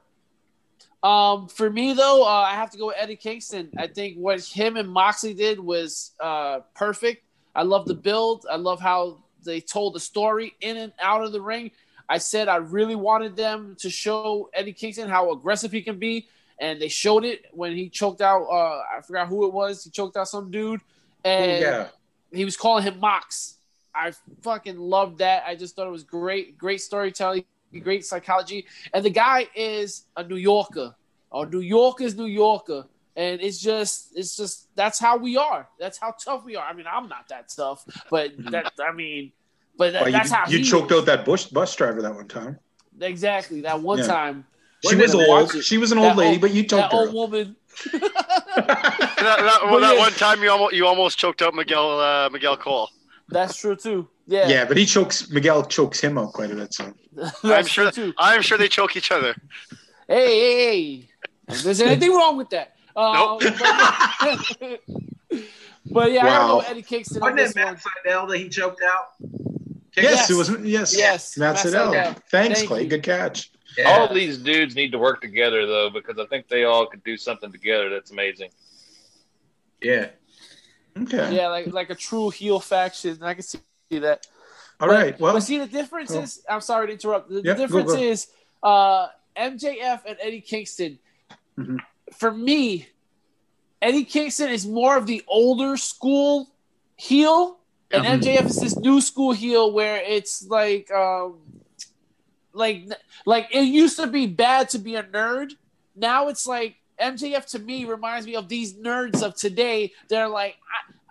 [1.03, 3.71] Um, for me though, uh, I have to go with Eddie Kingston.
[3.77, 7.23] I think what him and Moxley did was uh, perfect.
[7.55, 8.45] I love the build.
[8.49, 11.71] I love how they told the story in and out of the ring.
[12.07, 16.27] I said I really wanted them to show Eddie Kingston how aggressive he can be,
[16.59, 18.43] and they showed it when he choked out.
[18.43, 19.83] Uh, I forgot who it was.
[19.83, 20.81] He choked out some dude,
[21.23, 21.87] and yeah.
[22.31, 23.55] he was calling him Mox.
[23.95, 25.43] I fucking loved that.
[25.47, 27.45] I just thought it was great, great storytelling
[27.79, 28.65] great psychology.
[28.93, 30.95] And the guy is a New Yorker.
[31.29, 32.85] Or New Yorker's New Yorker.
[33.15, 35.67] And it's just, it's just that's how we are.
[35.79, 36.65] That's how tough we are.
[36.65, 39.31] I mean, I'm not that tough, but that I mean,
[39.77, 40.99] but that, well, that's you, how you choked is.
[40.99, 42.59] out that bush bus driver that one time.
[42.99, 44.07] Exactly, that one yeah.
[44.07, 44.45] time.
[44.87, 45.63] She was old.
[45.63, 46.97] She was an old lady, old, but you choked that her.
[46.97, 47.55] old woman.
[47.93, 48.01] that,
[49.17, 52.89] that, well, that one time you almost you almost choked out Miguel uh, Miguel Cole.
[53.29, 54.07] That's true too.
[54.27, 54.47] Yeah.
[54.47, 56.73] Yeah, but he chokes Miguel chokes him out quite a bit.
[56.73, 56.93] So
[57.43, 57.91] I'm sure.
[57.91, 58.13] Too.
[58.17, 59.35] I'm sure they choke each other.
[60.07, 61.07] Hey, hey,
[61.47, 61.61] hey!
[61.63, 62.75] There's anything wrong with that?
[62.95, 63.41] Um, nope.
[64.19, 64.81] But,
[65.85, 66.31] but yeah, wow.
[66.31, 67.21] I don't know Eddie Kingston.
[67.21, 69.09] Wasn't it Matt Sydal that he choked out?
[69.95, 70.49] Yes, yes, it was.
[70.63, 71.93] Yes, yes, Matt, Matt Sydal.
[71.93, 72.17] Sydal.
[72.29, 72.83] Thanks, Thank Clay.
[72.83, 72.89] You.
[72.89, 73.51] Good catch.
[73.77, 73.89] Yeah.
[73.89, 77.17] All these dudes need to work together though, because I think they all could do
[77.17, 78.51] something together that's amazing.
[79.81, 80.09] Yeah.
[80.97, 81.35] Okay.
[81.35, 83.11] Yeah, like like a true heel faction.
[83.11, 83.59] and I can see
[83.91, 84.27] that.
[84.79, 85.19] All but, right.
[85.19, 86.21] Well, but see the difference oh.
[86.21, 86.43] is.
[86.49, 87.29] I'm sorry to interrupt.
[87.29, 88.03] The, yeah, difference go, go.
[88.03, 88.27] is
[88.63, 90.99] uh, MJF and Eddie Kingston.
[91.57, 91.77] Mm-hmm.
[92.13, 92.87] For me,
[93.81, 96.49] Eddie Kingston is more of the older school
[96.95, 97.59] heel,
[97.91, 98.21] and mm-hmm.
[98.21, 101.37] MJF is this new school heel where it's like, um,
[102.53, 102.85] like,
[103.25, 105.53] like it used to be bad to be a nerd.
[105.95, 109.91] Now it's like MJF to me reminds me of these nerds of today.
[110.07, 110.57] They're like,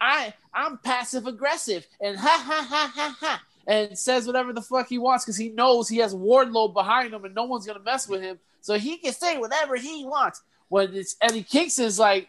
[0.00, 4.62] I, I I'm passive aggressive and ha ha ha ha ha, and says whatever the
[4.62, 7.80] fuck he wants because he knows he has Wardlow behind him and no one's gonna
[7.80, 10.42] mess with him, so he can say whatever he wants.
[10.68, 12.28] When it's Eddie Kingston's like,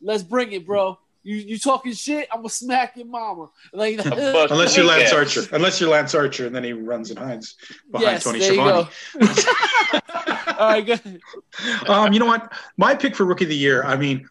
[0.00, 0.98] let's bring it, bro.
[1.24, 2.28] You you talking shit?
[2.30, 3.48] I'm gonna smack your mama.
[3.72, 7.56] Like unless you're Lance Archer, unless you're Lance Archer, and then he runs and hides
[7.90, 8.88] behind yes, Tony Schiavone.
[10.58, 11.20] All right, good.
[11.88, 12.52] Um, you know what?
[12.76, 13.82] My pick for rookie of the year.
[13.84, 14.28] I mean,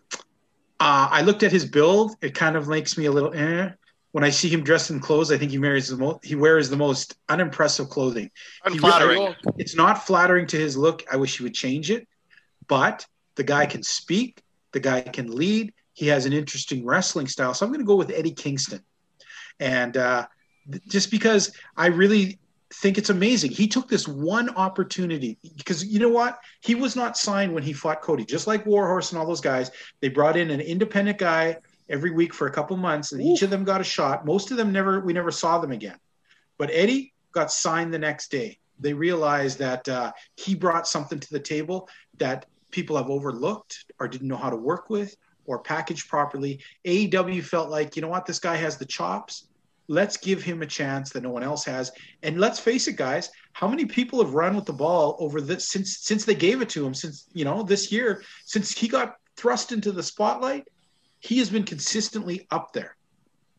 [0.79, 2.15] uh, I looked at his build.
[2.21, 3.71] It kind of makes me a little eh.
[4.11, 6.23] When I see him dressed in clothes, I think he wears the most.
[6.23, 8.29] He wears the most unimpressive clothing.
[8.65, 9.19] Unflattering.
[9.19, 11.03] Really, it's not flattering to his look.
[11.11, 12.07] I wish he would change it,
[12.67, 14.43] but the guy can speak.
[14.73, 17.53] The guy can lead he has an interesting wrestling style.
[17.53, 18.81] So I'm going to go with Eddie Kingston.
[19.59, 20.27] And uh,
[20.87, 22.39] just because I really
[22.73, 23.51] think it's amazing.
[23.51, 26.39] He took this one opportunity because you know what?
[26.61, 29.71] He was not signed when he fought Cody, just like Warhorse and all those guys.
[30.01, 31.57] They brought in an independent guy
[31.89, 33.25] every week for a couple months, and Ooh.
[33.25, 34.25] each of them got a shot.
[34.25, 35.97] Most of them never, we never saw them again.
[36.57, 38.57] But Eddie got signed the next day.
[38.79, 44.07] They realized that uh, he brought something to the table that people have overlooked or
[44.07, 45.15] didn't know how to work with
[45.45, 46.59] or packaged properly.
[46.85, 49.47] AEW felt like, you know what, this guy has the chops.
[49.87, 51.91] Let's give him a chance that no one else has.
[52.21, 55.69] And let's face it, guys, how many people have run with the ball over this
[55.69, 59.15] since since they gave it to him, since you know, this year, since he got
[59.35, 60.67] thrust into the spotlight,
[61.19, 62.95] he has been consistently up there.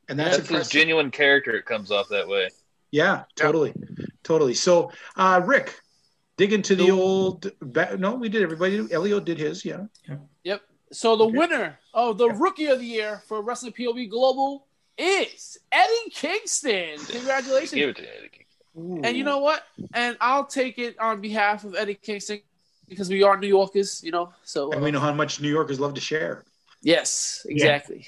[0.08, 1.52] And that's, that's his genuine character.
[1.56, 2.48] It comes off that way.
[2.90, 4.06] Yeah, totally, yeah.
[4.22, 4.54] totally.
[4.54, 5.78] So, uh, Rick,
[6.36, 7.50] dig into the old.
[7.98, 8.42] No, we did.
[8.42, 8.86] Everybody.
[8.92, 9.64] Elio did his.
[9.64, 9.84] Yeah.
[10.08, 10.16] yeah.
[10.44, 10.62] Yep.
[10.94, 11.36] So the okay.
[11.36, 14.66] winner of the Rookie of the Year for Wrestling POV Global
[14.96, 16.98] is Eddie Kingston.
[17.08, 17.72] Congratulations.
[17.72, 19.04] Give it to Eddie Kingston.
[19.04, 19.64] And you know what?
[19.92, 22.40] And I'll take it on behalf of Eddie Kingston
[22.88, 24.32] because we are New Yorkers, you know.
[24.44, 26.44] So and we uh, know how much New Yorkers love to share.
[26.80, 28.06] Yes, exactly.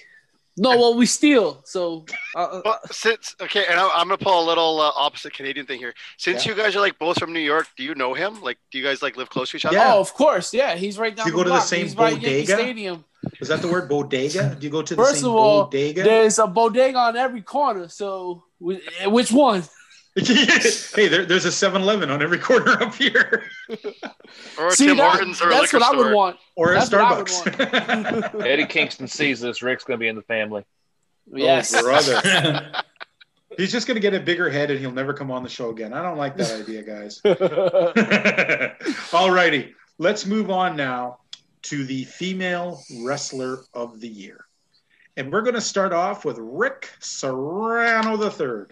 [0.56, 0.70] Yeah.
[0.70, 1.60] No, well, we steal.
[1.64, 5.34] So, uh, uh well, since okay, and I, am gonna pull a little uh, opposite
[5.34, 5.94] Canadian thing here.
[6.16, 6.52] Since yeah.
[6.52, 8.40] you guys are like both from New York, do you know him?
[8.40, 9.76] Like, do you guys like live close to each other?
[9.76, 10.54] Yeah, oh, of course.
[10.54, 11.26] Yeah, he's right down.
[11.26, 11.62] Do you go to block.
[11.62, 12.54] the same he's bodega?
[12.54, 13.04] Stadium.
[13.40, 14.56] Is that the word bodega?
[14.58, 16.02] Do you go to the First same of all, bodega?
[16.02, 17.88] There's a bodega on every corner.
[17.88, 19.64] So, which one?
[20.94, 23.44] hey, there, there's a 7-Eleven on every corner up here.
[24.58, 25.94] or See, Tim that, Hortons or that's what store.
[25.94, 26.38] I would want.
[26.54, 28.46] Or that's a Starbucks.
[28.46, 29.60] Eddie Kingston sees this.
[29.60, 30.64] Rick's going to be in the family.
[31.28, 32.70] Yes, oh, brother.
[33.56, 35.70] He's just going to get a bigger head and he'll never come on the show
[35.70, 35.92] again.
[35.92, 37.20] I don't like that idea, guys.
[39.12, 39.74] All righty.
[39.98, 41.18] Let's move on now
[41.62, 44.46] to the female wrestler of the year.
[45.16, 48.66] And we're going to start off with Rick Serrano III.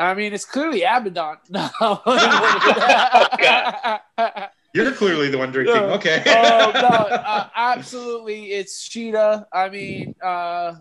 [0.00, 1.36] I mean, it's clearly Abaddon.
[1.50, 1.70] No.
[4.72, 5.74] You're clearly the one drinking.
[5.74, 5.90] No.
[5.90, 6.22] Okay.
[6.26, 8.52] oh, no, uh, absolutely.
[8.52, 9.46] It's Shida.
[9.52, 10.76] I mean, uh,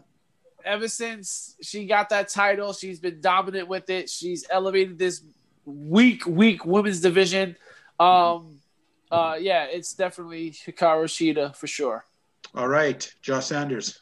[0.63, 4.07] ever since she got that title, she's been dominant with it.
[4.09, 5.23] She's elevated this
[5.65, 7.55] weak, weak women's division.
[7.99, 8.59] Um,
[9.11, 12.05] uh, yeah, it's definitely Hikaru Shida for sure.
[12.53, 14.01] All right, Josh Sanders.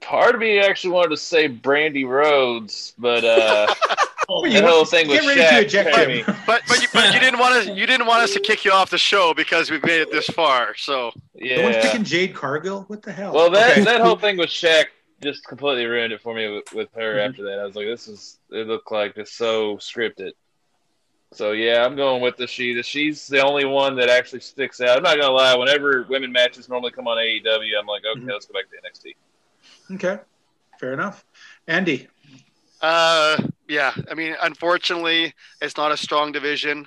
[0.00, 3.66] Part of me actually wanted to say Brandi Rhodes, but uh,
[4.28, 6.26] oh, the whole thing was Shaq.
[6.46, 8.72] But but you, but you didn't want to you didn't want us to kick you
[8.72, 10.74] off the show because we've made it this far.
[10.76, 12.84] So yeah, no one's picking Jade Cargill.
[12.88, 13.34] What the hell?
[13.34, 13.84] Well, that okay.
[13.84, 14.86] that whole thing with Shaq
[15.22, 17.16] just completely ruined it for me with, with her.
[17.16, 17.30] Mm-hmm.
[17.30, 20.32] After that, I was like, this is it looked like just so scripted.
[21.32, 22.84] So yeah, I'm going with the Shida.
[22.84, 24.96] She's the only one that actually sticks out.
[24.96, 25.54] I'm not gonna lie.
[25.54, 28.30] Whenever women matches normally come on AEW, I'm like, okay, mm-hmm.
[28.30, 29.14] let's go back to NXT.
[29.90, 30.18] Okay,
[30.78, 31.24] fair enough.
[31.66, 32.08] Andy.
[32.80, 33.36] Uh,
[33.68, 33.92] yeah.
[34.10, 36.86] I mean, unfortunately, it's not a strong division.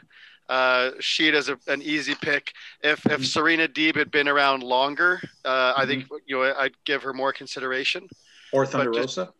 [0.49, 2.53] Uh, Shida's a, an easy pick.
[2.81, 3.23] If if mm-hmm.
[3.23, 5.81] Serena Deeb had been around longer, uh, mm-hmm.
[5.81, 8.07] I think you know I'd give her more consideration.
[8.51, 9.33] Or Thunder Rosa.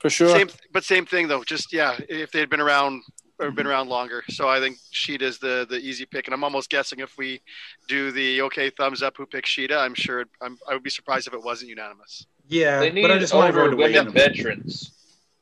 [0.00, 0.28] For sure.
[0.28, 1.44] Same, but same thing though.
[1.44, 3.02] Just yeah, if they had been around
[3.38, 4.22] or been around longer.
[4.28, 7.40] So I think Shida's the the easy pick, and I'm almost guessing if we
[7.88, 11.26] do the okay thumbs up who picks Shida, I'm sure I'm, I would be surprised
[11.26, 12.26] if it wasn't unanimous.
[12.48, 14.92] Yeah, they need but I just want everyone to women veterans.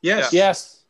[0.02, 0.46] Yes, yeah.
[0.46, 0.84] yes.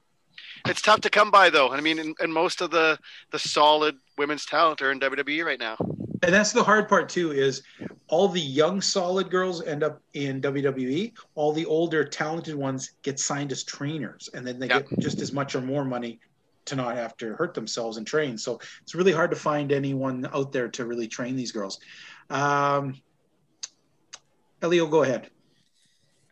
[0.69, 1.73] It's tough to come by though.
[1.73, 2.99] I mean, and, and most of the
[3.31, 5.77] the solid women's talent are in WWE right now.
[6.23, 7.63] And that's the hard part too is
[8.09, 11.13] all the young solid girls end up in WWE.
[11.35, 14.89] All the older talented ones get signed as trainers, and then they yep.
[14.89, 16.21] get just as much or more money
[16.67, 18.39] to not have to hurt themselves and train.
[18.39, 21.81] So it's really hard to find anyone out there to really train these girls.
[22.31, 23.01] Um,
[24.63, 25.31] Elio, go ahead.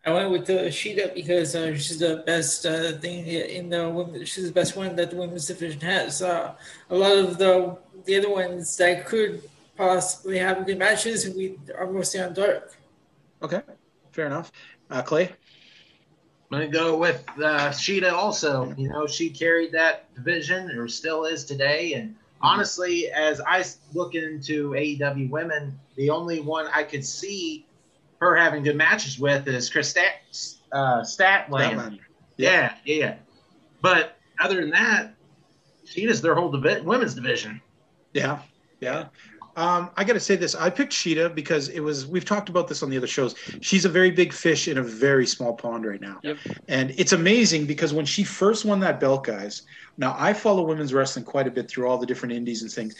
[0.04, 4.24] I went with the Shida because uh, she's the best uh, thing in the women.
[4.24, 6.22] She's the best one that the women's division has.
[6.22, 6.54] Uh,
[6.88, 9.42] a lot of the the other ones that could
[9.76, 12.76] possibly have good matches, we are mostly on dark.
[13.42, 13.60] Okay,
[14.12, 14.52] fair enough.
[14.90, 15.30] Uh, Clay.
[16.52, 18.74] I'm going to go with uh, Shida also.
[18.76, 21.92] You know, she carried that division or still is today.
[21.94, 23.64] And honestly, as I
[23.94, 27.66] look into AEW women, the only one I could see
[28.20, 30.14] her having good matches with is Kris Stat,
[30.72, 31.98] uh, Statlander.
[32.36, 33.14] Yeah, yeah, yeah.
[33.80, 35.14] But other than that,
[35.86, 37.60] Shida's their whole divi- women's division.
[38.12, 38.40] Yeah,
[38.80, 39.06] yeah.
[39.56, 40.54] Um, I got to say this.
[40.54, 42.06] I picked Shida because it was.
[42.06, 43.34] We've talked about this on the other shows.
[43.60, 46.38] She's a very big fish in a very small pond right now, yep.
[46.68, 49.62] and it's amazing because when she first won that belt, guys.
[49.98, 52.94] Now I follow women's wrestling quite a bit through all the different indies and things.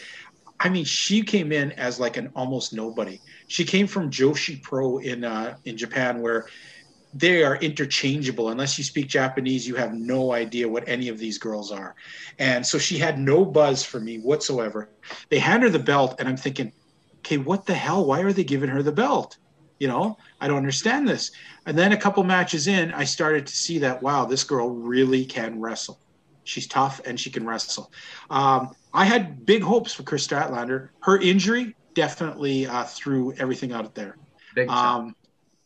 [0.63, 3.19] I mean, she came in as like an almost nobody.
[3.47, 6.47] She came from Joshi Pro in uh, in Japan, where
[7.15, 8.49] they are interchangeable.
[8.49, 11.95] Unless you speak Japanese, you have no idea what any of these girls are.
[12.37, 14.89] And so she had no buzz for me whatsoever.
[15.29, 16.71] They hand her the belt, and I'm thinking,
[17.19, 18.05] okay, what the hell?
[18.05, 19.37] Why are they giving her the belt?
[19.79, 21.31] You know, I don't understand this.
[21.65, 25.25] And then a couple matches in, I started to see that, wow, this girl really
[25.25, 25.99] can wrestle.
[26.43, 27.91] She's tough and she can wrestle.
[28.29, 30.89] Um, I had big hopes for Kris Statlander.
[31.01, 34.17] Her injury definitely uh, threw everything out there.
[34.55, 35.15] Big um,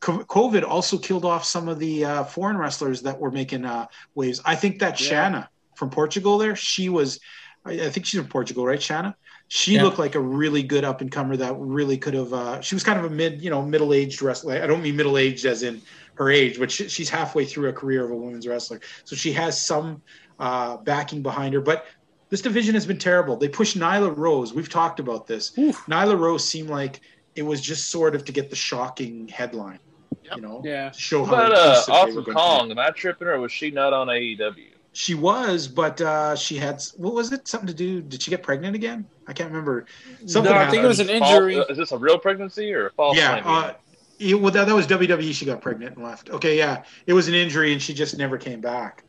[0.01, 4.41] COVID also killed off some of the uh, foreign wrestlers that were making uh, waves.
[4.45, 5.07] I think that yeah.
[5.07, 7.19] Shanna from Portugal there, she was,
[7.65, 9.15] I think she's from Portugal, right, Shanna?
[9.47, 9.83] She yeah.
[9.83, 12.33] looked like a really good up and comer that really could have.
[12.33, 14.61] Uh, she was kind of a mid, you know, middle aged wrestler.
[14.61, 15.81] I don't mean middle aged as in
[16.15, 19.31] her age, but she, she's halfway through a career of a women's wrestler, so she
[19.33, 20.01] has some
[20.39, 21.61] uh, backing behind her.
[21.61, 21.85] But
[22.29, 23.37] this division has been terrible.
[23.37, 24.53] They pushed Nyla Rose.
[24.53, 25.57] We've talked about this.
[25.57, 25.85] Oof.
[25.85, 27.01] Nyla Rose seemed like
[27.35, 29.79] it was just sort of to get the shocking headline.
[30.23, 30.35] Yep.
[30.37, 30.91] You know, yeah.
[30.91, 31.31] Show how.
[31.31, 34.69] But uh, Awesome Kong, am I tripping, or was she not on AEW?
[34.93, 37.47] She was, but uh, she had what was it?
[37.47, 38.01] Something to do?
[38.01, 39.05] Did she get pregnant again?
[39.27, 39.85] I can't remember.
[40.25, 40.51] Something.
[40.51, 41.55] No, I think it was an injury.
[41.55, 43.17] False, is this a real pregnancy or a false?
[43.17, 43.41] Yeah.
[43.45, 43.73] Uh,
[44.19, 45.33] it, well, that, that was WWE.
[45.33, 46.29] She got pregnant and left.
[46.29, 49.03] Okay, yeah, it was an injury, and she just never came back.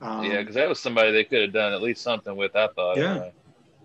[0.00, 2.56] Um, yeah, because that was somebody they could have done at least something with.
[2.56, 2.96] I thought.
[2.96, 3.10] Yeah.
[3.10, 3.32] Anyway.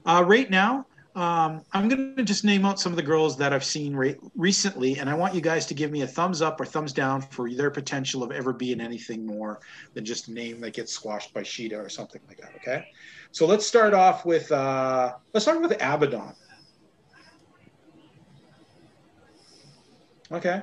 [0.05, 0.85] Uh, right now,
[1.15, 4.17] um, I'm going to just name out some of the girls that I've seen re-
[4.35, 7.21] recently, and I want you guys to give me a thumbs up or thumbs down
[7.21, 9.59] for their potential of ever being anything more
[9.93, 12.53] than just a name that gets squashed by Shida or something like that.
[12.57, 12.85] Okay,
[13.31, 16.33] so let's start off with uh, let's start with Abaddon.
[20.31, 20.61] Okay,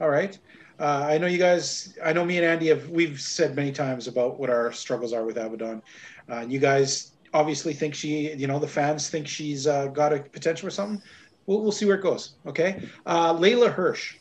[0.00, 0.38] all right.
[0.80, 1.94] Uh, I know you guys.
[2.02, 2.88] I know me and Andy have.
[2.88, 5.82] We've said many times about what our struggles are with Abaddon.
[6.28, 10.20] Uh, you guys obviously think she, you know, the fans think she's uh, got a
[10.20, 11.02] potential or something.
[11.46, 12.34] We'll, we'll see where it goes.
[12.46, 12.82] Okay.
[13.06, 14.16] Uh, Leyla Hirsch.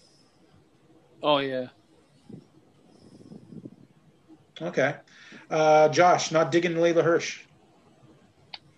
[1.23, 1.67] Oh, yeah.
[4.61, 4.95] Okay.
[5.49, 7.41] Uh, Josh, not digging Leyla Hirsch.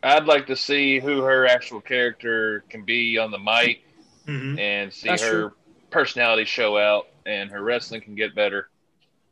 [0.03, 3.83] I'd like to see who her actual character can be on the mic
[4.27, 4.57] mm-hmm.
[4.57, 5.51] and see That's her true.
[5.91, 8.69] personality show out and her wrestling can get better.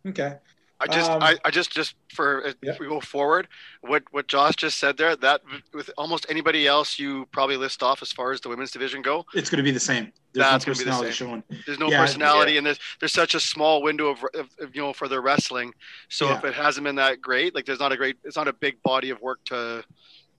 [0.08, 0.36] Okay.
[0.82, 2.72] I just, um, I, I just, just for uh, yeah.
[2.72, 3.50] if we go forward,
[3.82, 5.42] what what Josh just said there, that
[5.74, 9.26] with almost anybody else you probably list off as far as the women's division go,
[9.34, 10.14] it's going to be the same.
[10.32, 11.12] There's that's no going to be the same.
[11.12, 11.44] Showing.
[11.66, 12.60] There's no yeah, personality, yeah.
[12.60, 15.74] and there's there's such a small window of, of, of you know for their wrestling.
[16.08, 18.54] So if it hasn't been that great, like there's not a great, it's not a
[18.54, 19.84] big body of work to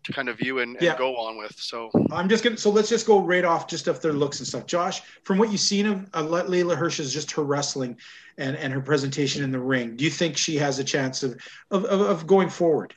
[0.05, 1.55] to kind of view and, and go on with.
[1.59, 4.47] So I'm just gonna, so let's just go right off just of their looks and
[4.47, 4.67] stuff.
[4.67, 7.97] Josh, from what you've seen of uh, Leyla Hirsch is just her wrestling
[8.39, 9.97] and, and her presentation in the ring.
[9.97, 11.39] Do you think she has a chance of,
[11.71, 12.95] of, of going forward?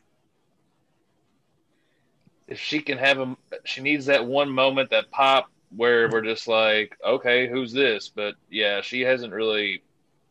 [2.48, 6.48] if she can have a, she needs that one moment, that pop where we're just
[6.48, 8.10] like, okay, who's this?
[8.10, 9.82] But yeah, she hasn't really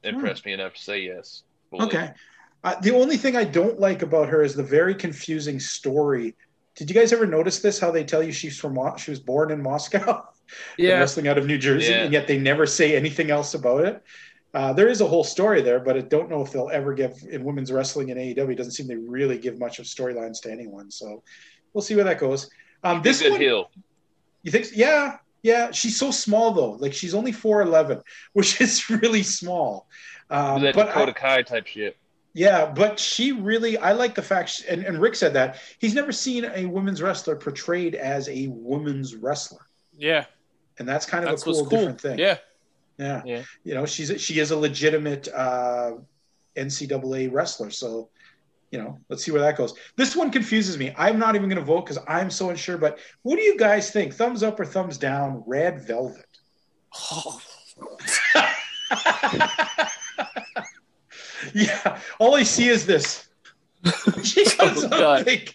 [0.05, 0.51] impressed hmm.
[0.51, 1.43] me enough to say yes.
[1.71, 1.87] Fully.
[1.87, 2.13] Okay.
[2.65, 6.37] Uh, the only thing I don't like about her is the very confusing story.
[6.75, 7.79] Did you guys ever notice this?
[7.79, 10.27] How they tell you she's from she was born in Moscow,
[10.79, 12.05] yeah, wrestling out of New Jersey, yeah.
[12.05, 14.03] and yet they never say anything else about it.
[14.55, 17.15] Uh, there is a whole story there, but I don't know if they'll ever give
[17.31, 18.53] in women's wrestling in AEW.
[18.53, 20.91] It doesn't seem they really give much of storylines to anyone.
[20.91, 21.23] So
[21.73, 22.51] we'll see where that goes.
[22.85, 23.71] Um, this one, heel.
[24.43, 24.69] You think?
[24.75, 25.71] Yeah, yeah.
[25.71, 26.73] She's so small though.
[26.73, 29.89] Like she's only four eleven, which is really small.
[30.29, 31.97] Um, that but Dakota I, Kai type shit.
[32.35, 35.95] Yeah, but she really, I like the fact, she, and, and Rick said that he's
[35.95, 39.67] never seen a women's wrestler portrayed as a women's wrestler.
[39.97, 40.25] Yeah.
[40.79, 42.19] And that's kind of that's a cool, cool, different thing.
[42.19, 42.39] Yeah.
[42.99, 43.23] Yeah.
[43.25, 43.43] yeah.
[43.65, 45.93] You know, she's she is a legitimate uh,
[46.57, 47.71] NCAA wrestler.
[47.71, 48.09] So,
[48.71, 49.75] you know, let's see where that goes.
[49.97, 50.95] This one confuses me.
[50.97, 52.79] I'm not even going to vote because I'm so unsure.
[52.79, 54.15] But what do you guys think?
[54.15, 55.45] Thumbs up or thumbs down?
[55.47, 56.25] Red Velvet.
[57.13, 57.41] Oh.
[61.55, 62.01] yeah.
[62.19, 63.29] All I see is this.
[64.23, 65.53] She comes oh, up big,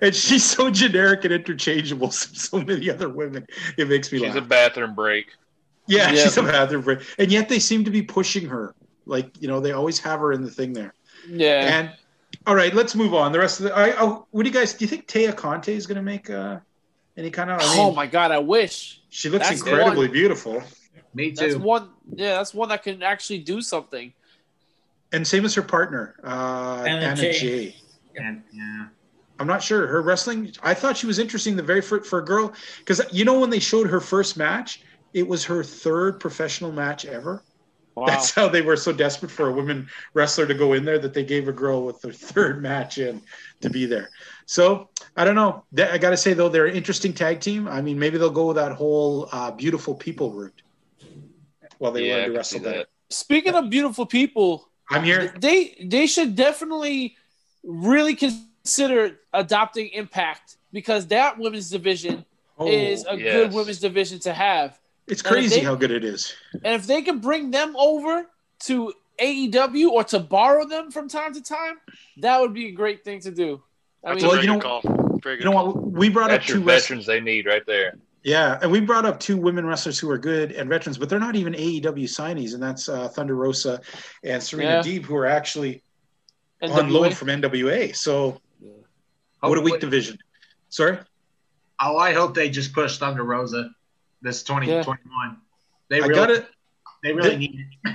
[0.00, 2.10] and she's so generic and interchangeable.
[2.10, 3.46] So many other women,
[3.76, 4.34] it makes me she's laugh.
[4.34, 5.32] She's a bathroom break.
[5.86, 8.74] Yeah, yeah, she's a bathroom break, and yet they seem to be pushing her.
[9.06, 10.94] Like you know, they always have her in the thing there.
[11.28, 11.78] Yeah.
[11.78, 11.92] And
[12.46, 13.32] all right, let's move on.
[13.32, 14.72] The rest of the, I, oh, what do you guys?
[14.74, 16.58] Do you think Taya Conti is going to make uh,
[17.16, 17.60] any kind of?
[17.60, 19.02] I mean, oh my god, I wish.
[19.10, 20.62] She looks that's incredibly beautiful.
[21.14, 21.48] Me too.
[21.48, 21.90] That's one.
[22.14, 24.12] Yeah, that's one that can actually do something.
[25.12, 27.32] And same as her partner, uh, Anna, Anna Jay.
[27.32, 27.76] Jay.
[28.16, 28.86] And, yeah.
[29.40, 30.52] I'm not sure her wrestling.
[30.62, 31.56] I thought she was interesting.
[31.56, 34.82] The very first for a girl, because you know when they showed her first match,
[35.14, 37.42] it was her third professional match ever.
[37.94, 38.06] Wow.
[38.06, 41.14] That's how they were so desperate for a women wrestler to go in there that
[41.14, 43.22] they gave a girl with their third match in
[43.62, 44.10] to be there.
[44.46, 45.64] So I don't know.
[45.76, 47.66] I got to say though, they're an interesting tag team.
[47.66, 50.62] I mean, maybe they'll go with that whole uh, beautiful people route
[51.78, 52.86] while they yeah, learn to wrestle that.
[53.10, 55.32] Speaking of beautiful people, I'm here.
[55.38, 57.16] They they should definitely
[57.62, 62.24] really consider adopting Impact because that women's division
[62.58, 63.32] oh, is a yes.
[63.32, 64.78] good women's division to have.
[65.06, 66.34] It's crazy they, how good it is.
[66.64, 68.26] And if they can bring them over
[68.60, 71.78] to AEW or to borrow them from time to time,
[72.18, 73.62] that would be a great thing to do.
[74.04, 74.80] I That's mean, well, you know,
[75.24, 75.82] you know what?
[75.90, 77.98] We brought That's up two veterans they need right there.
[78.22, 81.18] Yeah, and we brought up two women wrestlers who are good and veterans, but they're
[81.18, 83.80] not even AEW signees, and that's uh, Thunder Rosa
[84.22, 84.82] and Serena yeah.
[84.82, 85.82] Deeb, who are actually
[86.62, 86.74] NWA.
[86.74, 87.96] on loan from NWA.
[87.96, 88.70] So, yeah.
[89.40, 90.18] what a weak division.
[90.68, 90.98] Sorry.
[91.80, 93.70] Oh, I hope they just push Thunder Rosa
[94.20, 95.00] this 2021.
[95.08, 95.34] Yeah.
[95.88, 96.46] They really, I got it.
[97.02, 97.94] They really need it.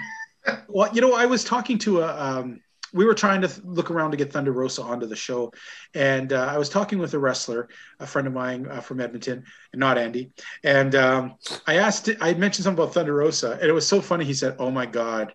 [0.68, 2.61] well, you know, I was talking to a um,
[2.95, 5.51] we were trying to look around to get Thunder Rosa onto the show,
[5.93, 7.67] and uh, I was talking with a wrestler,
[7.99, 9.43] a friend of mine uh, from Edmonton,
[9.73, 10.31] and not Andy.
[10.63, 11.35] And um,
[11.67, 14.23] I asked, I mentioned something about Thunder Rosa, and it was so funny.
[14.23, 15.34] He said, "Oh my God,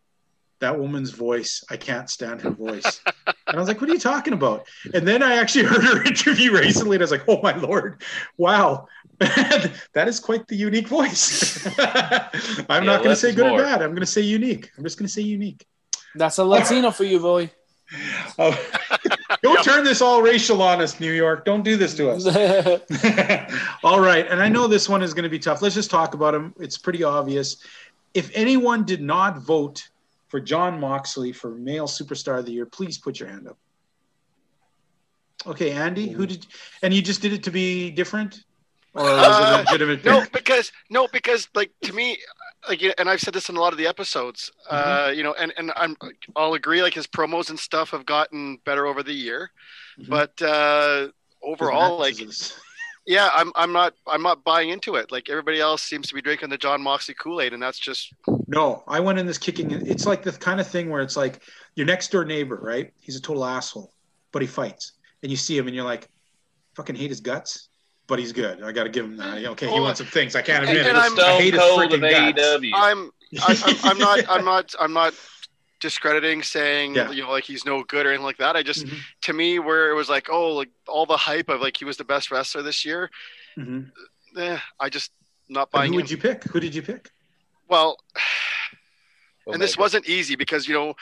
[0.60, 1.62] that woman's voice!
[1.70, 5.06] I can't stand her voice." and I was like, "What are you talking about?" And
[5.06, 8.02] then I actually heard her interview recently, and I was like, "Oh my lord,
[8.38, 8.88] wow."
[9.20, 11.66] that is quite the unique voice.
[11.78, 13.60] I'm yeah, not going to say good more.
[13.60, 13.82] or bad.
[13.82, 14.70] I'm going to say unique.
[14.78, 15.66] I'm just going to say unique.
[16.14, 17.50] That's a Latino for you, boy.
[18.38, 18.56] Oh,
[19.42, 21.44] don't turn this all racial on us, New York.
[21.44, 22.24] Don't do this to us.
[23.84, 24.28] all right.
[24.28, 25.60] And I know this one is going to be tough.
[25.60, 26.54] Let's just talk about him.
[26.60, 27.56] It's pretty obvious.
[28.14, 29.88] If anyone did not vote
[30.28, 33.58] for Jon Moxley for Male Superstar of the Year, please put your hand up.
[35.46, 36.46] Okay, Andy, who did,
[36.82, 38.44] and you just did it to be different?
[38.94, 40.04] Or was uh, it legitimate?
[40.04, 42.18] No, because, no, because, like, to me,
[42.68, 45.08] like and I've said this in a lot of the episodes, mm-hmm.
[45.08, 45.96] uh, you know, and and I'm
[46.36, 49.50] I'll agree like his promos and stuff have gotten better over the year,
[49.98, 50.10] mm-hmm.
[50.10, 51.08] but uh,
[51.42, 52.16] overall, like,
[53.06, 55.10] yeah, I'm I'm not I'm not buying into it.
[55.10, 58.12] Like everybody else seems to be drinking the Jon Moxley Kool Aid, and that's just
[58.46, 58.84] no.
[58.86, 59.70] I went in this kicking.
[59.70, 61.42] It's like the kind of thing where it's like
[61.76, 62.92] your next door neighbor, right?
[63.00, 63.92] He's a total asshole,
[64.32, 64.92] but he fights,
[65.22, 66.08] and you see him, and you're like,
[66.74, 67.69] fucking hate his guts
[68.10, 68.62] but he's good.
[68.62, 69.42] I got to give him that.
[69.52, 70.34] Okay, he wants some things.
[70.36, 71.12] I can't admit and, it.
[71.12, 72.72] And I hate his freaking guts.
[72.74, 73.10] I'm,
[73.40, 75.14] I'm, I'm not, I'm not, I'm not
[75.78, 77.10] discrediting saying yeah.
[77.10, 78.56] you know like he's no good or anything like that.
[78.56, 78.96] I just mm-hmm.
[79.22, 81.96] to me where it was like oh like all the hype of like he was
[81.96, 83.10] the best wrestler this year.
[83.56, 84.38] Mm-hmm.
[84.38, 85.12] Eh, I just
[85.48, 85.86] not buying.
[85.86, 86.44] And who would you pick?
[86.44, 87.10] Who did you pick?
[87.68, 87.96] Well,
[89.46, 90.94] oh and this wasn't easy because you know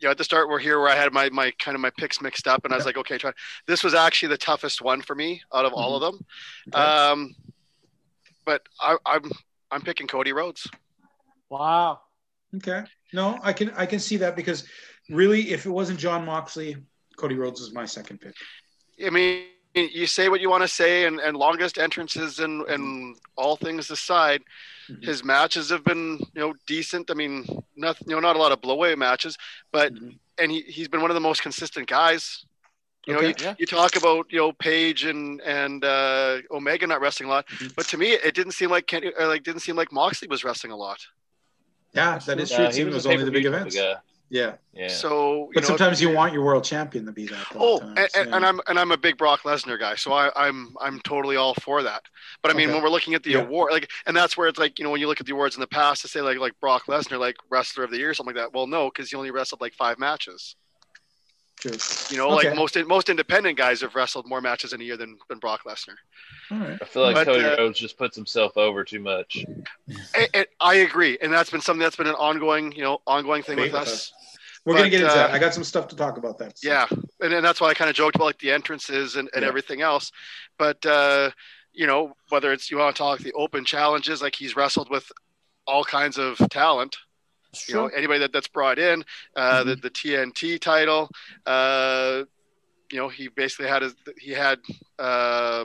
[0.00, 1.90] you know, at the start we're here where I had my my kind of my
[1.90, 3.32] picks mixed up, and I was like, okay, try.
[3.66, 5.80] This was actually the toughest one for me out of mm-hmm.
[5.80, 6.26] all of them.
[6.74, 6.82] Okay.
[6.82, 7.34] Um,
[8.46, 9.30] but I, I'm
[9.70, 10.66] I'm picking Cody Rhodes.
[11.50, 12.00] Wow.
[12.56, 12.84] Okay.
[13.12, 14.66] No, I can I can see that because
[15.10, 16.76] really, if it wasn't Jon Moxley,
[17.16, 18.34] Cody Rhodes is my second pick.
[19.04, 19.44] I mean,
[19.74, 23.90] you say what you want to say, and, and longest entrances and and all things
[23.90, 24.42] aside,
[24.88, 25.02] mm-hmm.
[25.02, 27.10] his matches have been you know decent.
[27.10, 27.44] I mean,
[27.76, 29.36] nothing you know not a lot of blowaway matches,
[29.72, 30.10] but mm-hmm.
[30.38, 32.44] and he he's been one of the most consistent guys.
[33.06, 33.22] You okay.
[33.22, 33.54] know, you, yeah.
[33.58, 37.68] you, talk about you know Page and and uh, Omega not wrestling a lot, mm-hmm.
[37.76, 40.44] but to me it didn't seem like Kenny or like didn't seem like Moxley was
[40.44, 40.98] wrestling a lot.
[41.92, 42.64] Yeah, that is true.
[42.64, 43.76] it was, only the big events.
[44.30, 44.54] Yeah.
[44.72, 44.86] Yeah.
[44.86, 47.46] So, but know, sometimes you want your world champion to be that.
[47.56, 48.20] Oh, and, so.
[48.22, 50.32] and, I'm and I'm a big Brock Lesnar guy, so I, am
[50.80, 52.02] I'm, I'm totally all for that.
[52.40, 52.74] But I mean, okay.
[52.74, 53.40] when we're looking at the yeah.
[53.40, 55.56] award, like, and that's where it's like, you know, when you look at the awards
[55.56, 58.34] in the past, to say like like Brock Lesnar, like wrestler of the year, something
[58.34, 58.54] like that.
[58.54, 60.54] Well, no, because he only wrestled like five matches.
[61.60, 61.72] True.
[62.08, 62.48] You know, okay.
[62.48, 65.62] like most most independent guys have wrestled more matches in a year than, than Brock
[65.66, 65.96] Lesnar.
[66.50, 69.44] I feel like but, Cody uh, Rhodes just puts himself over too much.
[70.60, 73.74] I agree, and that's been something that's been an ongoing, you know, ongoing thing with
[73.74, 74.12] us.
[74.64, 75.30] We're but, gonna get into uh, that.
[75.30, 76.58] I got some stuff to talk about that.
[76.58, 76.68] So.
[76.68, 76.86] Yeah,
[77.20, 79.48] and, and that's why I kind of joked about like the entrances and, and yeah.
[79.48, 80.12] everything else.
[80.58, 81.30] But uh,
[81.72, 85.10] you know, whether it's you want to talk the open challenges, like he's wrestled with
[85.66, 86.96] all kinds of talent.
[87.66, 89.04] You know, anybody that, that's brought in,
[89.34, 89.70] uh, mm-hmm.
[89.70, 91.10] the, the TNT title,
[91.46, 92.22] uh,
[92.92, 94.60] you know, he basically had his, he had
[95.00, 95.64] uh,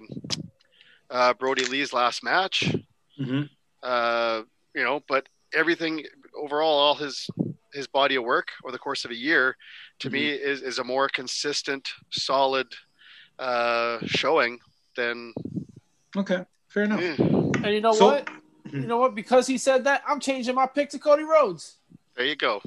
[1.12, 2.74] uh, Brodie Lee's last match.
[3.20, 3.44] Mm-hmm.
[3.84, 4.42] Uh,
[4.74, 6.04] you know, but everything
[6.36, 7.30] overall, all his
[7.76, 9.56] his body of work over the course of a year,
[10.00, 10.16] to mm-hmm.
[10.16, 12.68] me, is is a more consistent, solid
[13.38, 14.60] uh, showing
[14.96, 15.34] than.
[16.18, 17.02] Okay, fair enough.
[17.02, 17.16] Yeah.
[17.20, 18.26] And you know so, what?
[18.26, 18.82] Mm-hmm.
[18.82, 19.16] You know what?
[19.16, 21.78] Because he said that, I'm changing my pick to Cody Rhodes.
[22.16, 22.62] There you go.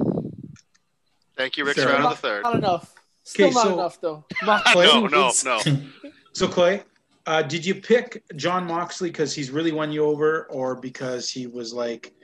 [1.37, 2.43] Thank you, Rick Serrano the third.
[2.43, 2.95] Not enough.
[3.23, 4.25] Still not so, enough, though.
[4.43, 5.61] Not no, no, no.
[6.33, 6.83] so Clay,
[7.27, 11.47] uh, did you pick Jon Moxley because he's really won you over, or because he
[11.47, 12.15] was like,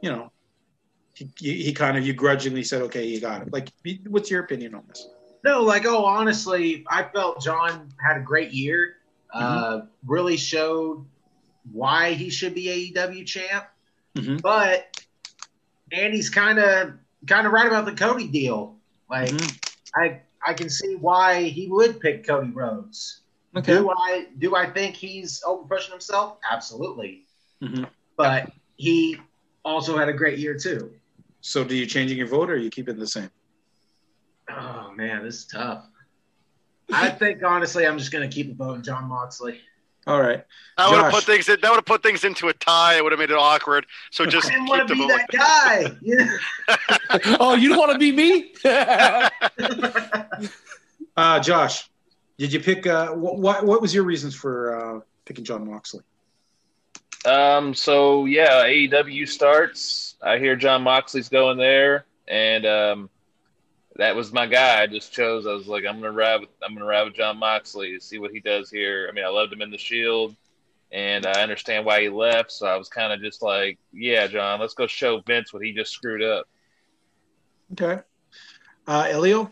[0.00, 0.30] you know,
[1.14, 3.52] he, he kind of you grudgingly said, okay, you got it.
[3.52, 3.68] Like,
[4.06, 5.08] what's your opinion on this?
[5.44, 8.96] No, like, oh, honestly, I felt Jon had a great year.
[9.32, 9.86] Uh, mm-hmm.
[10.06, 11.04] really showed
[11.72, 13.66] why he should be AEW champ.
[14.16, 14.36] Mm-hmm.
[14.36, 15.04] But
[15.92, 16.92] Andy's kind of
[17.26, 18.76] kind of right about the Cody deal.
[19.10, 20.00] Like, mm-hmm.
[20.00, 23.22] I I can see why he would pick Cody Rhodes.
[23.56, 23.72] Okay.
[23.74, 26.38] Do I do I think he's over pushing himself?
[26.50, 27.22] Absolutely.
[27.62, 27.84] Mm-hmm.
[28.16, 29.18] But he
[29.64, 30.92] also had a great year too.
[31.46, 33.28] So, do you changing your vote or are you keeping the same?
[34.48, 35.84] Oh man, this is tough.
[36.90, 39.60] I think honestly, I'm just going to keep voting John Jon Moxley.
[40.06, 40.42] All right.
[40.78, 41.50] That would have put things.
[41.50, 42.96] In, that would have put things into a tie.
[42.96, 43.84] It would have made it awkward.
[44.10, 44.50] So just.
[44.50, 45.92] I didn't want to be that guy.
[47.40, 48.54] oh, you don't want to be me?
[51.18, 51.90] uh, Josh,
[52.38, 52.86] did you pick?
[52.86, 56.04] Uh, what What was your reasons for uh, picking Jon Moxley?
[57.26, 57.74] Um.
[57.74, 60.03] So yeah, AEW starts.
[60.24, 63.10] I hear Jon Moxley's going there, and um,
[63.96, 64.82] that was my guy.
[64.82, 65.46] I just chose.
[65.46, 68.18] I was like, I'm gonna ride with I'm gonna ride with Jon Moxley to see
[68.18, 69.06] what he does here.
[69.08, 70.34] I mean, I loved him in the Shield,
[70.90, 72.52] and I understand why he left.
[72.52, 75.72] So I was kind of just like, yeah, Jon, let's go show Vince what he
[75.72, 76.48] just screwed up.
[77.72, 78.00] Okay,
[78.86, 79.50] uh, Elio.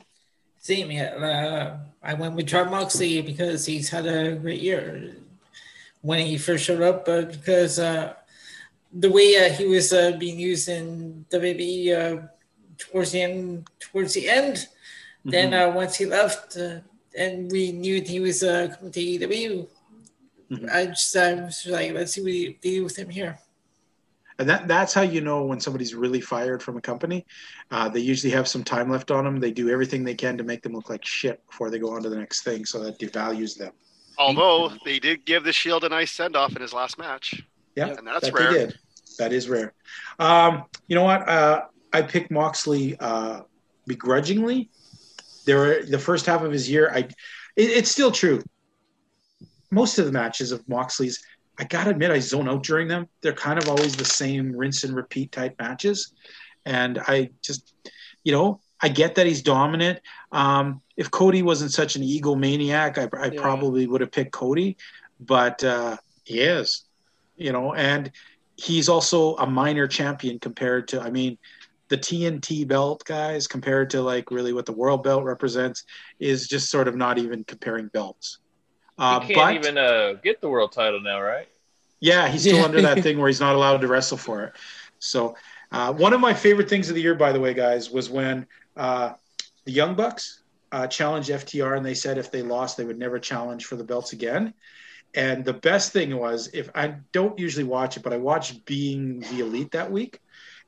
[0.59, 0.91] Same.
[0.91, 5.17] Yeah, uh, I went with Jon Moxley because he's had a great year
[6.01, 8.15] when he first showed up, but because uh,
[8.93, 12.29] the way uh, he was uh, being used in WWE
[12.79, 13.69] towards the end.
[13.81, 15.31] Towards the end, mm-hmm.
[15.31, 16.81] then uh, once he left, uh,
[17.17, 19.69] and we knew he was uh, coming to AEW,
[20.51, 20.67] mm-hmm.
[20.73, 23.39] I just I was like, let's see what he do with him here.
[24.39, 27.27] And that, that's how you know when somebody's really fired from a company.
[27.71, 29.39] Uh, they usually have some time left on them.
[29.39, 32.03] They do everything they can to make them look like shit before they go on
[32.03, 33.73] to the next thing, so that devalues them.
[34.19, 37.43] Although they did give the Shield a nice send off in his last match.
[37.77, 38.73] Yeah, and that's that rare.
[39.17, 39.75] That is rare.
[40.19, 41.29] Um, you know what?
[41.29, 41.63] Uh,
[41.93, 43.43] I picked Moxley uh,
[43.87, 44.71] begrudgingly.
[45.45, 46.91] There were the first half of his year.
[46.93, 47.11] I, it,
[47.57, 48.43] it's still true.
[49.71, 51.25] Most of the matches of Moxley's,
[51.59, 53.09] I gotta admit, I zone out during them.
[53.21, 56.13] They're kind of always the same rinse and repeat type matches,
[56.65, 57.75] and I just,
[58.25, 60.01] you know, I get that he's dominant.
[60.33, 63.41] Um, if Cody wasn't such an egomaniac, I, I yeah.
[63.41, 64.77] probably would have picked Cody,
[65.21, 66.85] but uh, he is,
[67.37, 68.11] you know, and
[68.63, 71.01] he's also a minor champion compared to.
[71.01, 71.37] I mean,
[71.89, 75.85] the TNT belt, guys, compared to like really what the world belt represents,
[76.21, 78.39] is just sort of not even comparing belts.
[78.99, 81.49] Uh, he can't but, even uh, get the world title now, right?
[82.01, 84.53] Yeah, he's still under that thing where he's not allowed to wrestle for it.
[84.99, 85.37] So,
[85.73, 88.47] uh, one of my favorite things of the year, by the way, guys, was when
[88.77, 89.15] uh,
[89.65, 93.19] the Young Bucks uh, challenged FTR, and they said if they lost, they would never
[93.19, 94.55] challenge for the belts again.
[95.15, 99.21] And the best thing was, if I don't usually watch it, but I watched Being
[99.21, 100.21] the Elite that week,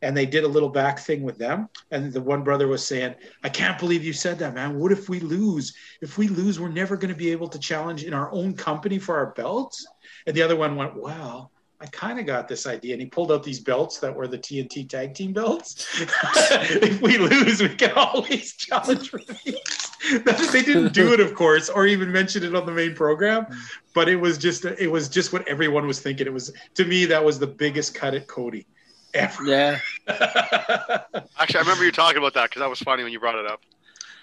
[0.03, 1.69] and they did a little back thing with them.
[1.91, 4.79] And the one brother was saying, I can't believe you said that, man.
[4.79, 5.75] What if we lose?
[6.03, 8.99] If we lose, we're never going to be able to challenge in our own company
[8.99, 9.87] for our belts.
[10.27, 11.51] And the other one went, Well,
[11.81, 12.95] I kind of got this idea.
[12.95, 15.87] And he pulled out these belts that were the TNT tag team belts.
[16.01, 19.84] if we lose, we can always challenge for these.
[20.53, 23.47] they didn't do it, of course, or even mention it on the main program.
[23.95, 26.27] But it was just it was just what everyone was thinking.
[26.27, 28.67] It was to me that was the biggest cut at Cody.
[29.15, 29.45] Ever.
[29.45, 29.79] Yeah.
[30.09, 33.47] Actually, I remember you talking about that because that was funny when you brought it
[33.47, 33.61] up.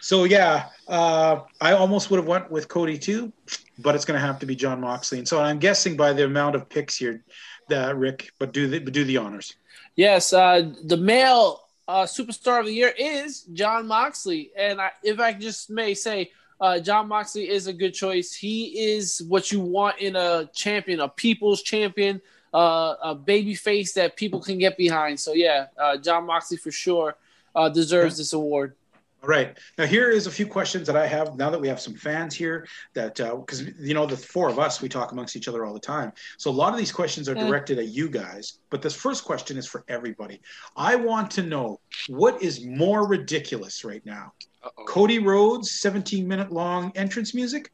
[0.01, 3.31] So yeah, uh, I almost would have went with Cody too,
[3.79, 5.19] but it's going to have to be Jon Moxley.
[5.19, 7.23] And so I'm guessing by the amount of picks here,
[7.69, 9.55] that Rick, but do the but do the honors.
[9.95, 11.61] Yes, uh, the male
[11.91, 16.31] uh, superstar of the year is Jon Moxley, and I, if I just may say,
[16.61, 18.33] uh, Jon Moxley is a good choice.
[18.33, 22.21] He is what you want in a champion, a people's champion,
[22.53, 25.19] uh, a baby face that people can get behind.
[25.19, 27.17] So yeah, uh, Jon Moxley for sure
[27.55, 28.75] uh, deserves this award.
[29.23, 29.55] All right.
[29.77, 32.33] Now here is a few questions that I have now that we have some fans
[32.33, 35.63] here that because uh, you know the four of us we talk amongst each other
[35.63, 36.11] all the time.
[36.37, 39.57] So a lot of these questions are directed at you guys, but this first question
[39.57, 40.41] is for everybody.
[40.75, 44.33] I want to know what is more ridiculous right now.
[44.63, 44.85] Uh-oh.
[44.85, 47.71] Cody Rhodes 17 minute long entrance music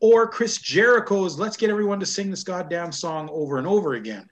[0.00, 4.30] or Chris Jericho's let's get everyone to sing this goddamn song over and over again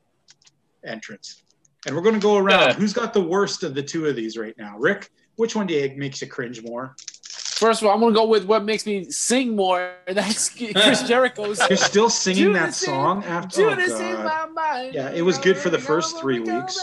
[0.83, 1.43] entrance.
[1.87, 2.69] And we're going to go around.
[2.69, 2.75] Yeah.
[2.75, 4.79] Who's got the worst of the two of these right now?
[4.79, 5.11] Rick?
[5.37, 6.95] Which one do you makes you cringe more?
[7.55, 9.93] First of all, I'm gonna go with what makes me sing more.
[10.07, 11.61] That's Chris Jericho's.
[11.69, 13.71] You're still singing that song after.
[13.71, 14.95] Judas oh, in my mind.
[14.95, 16.79] Yeah, it was good for the first three weeks.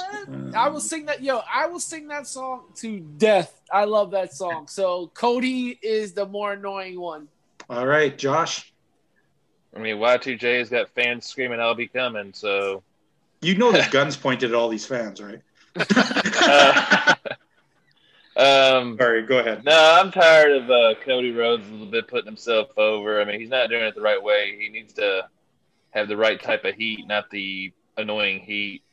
[0.56, 1.22] I will sing that.
[1.22, 3.62] Yo, I will sing that song to death.
[3.72, 4.68] I love that song.
[4.68, 7.28] So Cody is the more annoying one.
[7.70, 8.72] All right, Josh.
[9.76, 12.82] I mean, Y2J's got fans screaming, "I'll be coming!" So
[13.42, 15.42] you know, there's guns pointed at all these fans, right?
[15.76, 17.16] uh,
[18.82, 19.64] um, Sorry, go ahead.
[19.64, 23.22] No, I'm tired of uh, Cody Rhodes a little bit putting himself over.
[23.22, 24.58] I mean, he's not doing it the right way.
[24.60, 25.28] He needs to
[25.92, 28.84] have the right type of heat, not the annoying heat.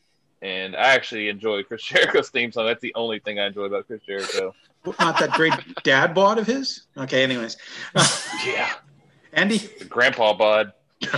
[0.40, 2.66] And I actually enjoy Chris Jericho's theme song.
[2.66, 4.54] That's the only thing I enjoy about Chris Jericho.
[5.00, 5.52] Not that great
[5.82, 6.82] dad bod of his.
[6.96, 7.56] Okay, anyways.
[8.46, 8.72] yeah.
[9.32, 10.72] Andy, the grandpa bod.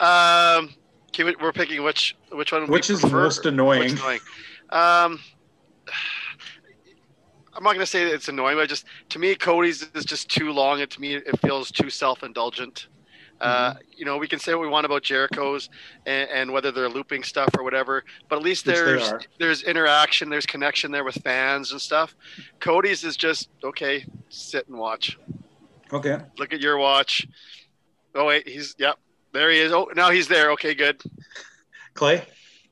[0.00, 0.74] um,
[1.18, 2.66] we, we're picking which which one.
[2.66, 3.22] Which is prefer?
[3.22, 3.80] most annoying?
[3.80, 4.20] Which is most annoying?
[4.70, 5.20] Um,
[7.54, 10.28] I'm not going to say that it's annoying, but just to me, Cody's is just
[10.28, 12.86] too long, and to me, it feels too self-indulgent.
[13.40, 13.76] Uh, mm-hmm.
[13.76, 15.70] Uh, you know, we can say what we want about Jericho's
[16.06, 20.46] and, and, whether they're looping stuff or whatever, but at least there's there's interaction, there's
[20.46, 22.14] connection there with fans and stuff.
[22.60, 25.18] Cody's is just okay, sit and watch.
[25.92, 26.18] Okay.
[26.38, 27.26] Look at your watch.
[28.14, 28.98] Oh wait, he's yep,
[29.32, 29.72] there he is.
[29.72, 30.50] Oh, now he's there.
[30.52, 31.00] Okay, good.
[31.94, 32.22] Clay.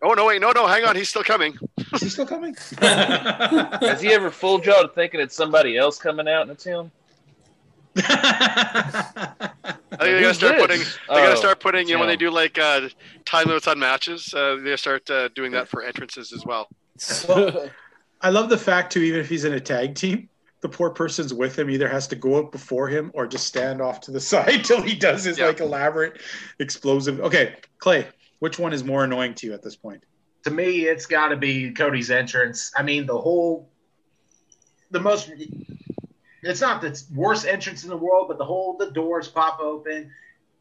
[0.00, 0.26] Oh no!
[0.26, 0.66] Wait, no, no.
[0.66, 0.94] Hang on.
[0.94, 1.58] He's still coming.
[1.92, 2.54] Is he still coming?
[2.80, 6.90] Has he ever fooled y'all to thinking it's somebody else coming out and it's him?
[7.96, 9.52] I
[9.90, 10.78] think they gotta start putting.
[10.78, 11.88] They gotta oh, start putting.
[11.88, 12.88] You know, when they do like uh,
[13.24, 16.68] time limits on matches, uh, they start uh, doing that for entrances as well.
[17.28, 17.70] well.
[18.20, 19.00] I love the fact too.
[19.00, 20.28] Even if he's in a tag team,
[20.60, 23.80] the poor person's with him either has to go up before him or just stand
[23.80, 26.20] off to the side till he does his like elaborate
[26.58, 27.20] explosive.
[27.20, 28.06] Okay, Clay,
[28.38, 30.04] which one is more annoying to you at this point?
[30.44, 32.72] To me, it's got to be Cody's entrance.
[32.76, 33.70] I mean, the whole,
[34.90, 35.30] the most.
[36.42, 40.10] It's not the worst entrance in the world, but the whole the doors pop open.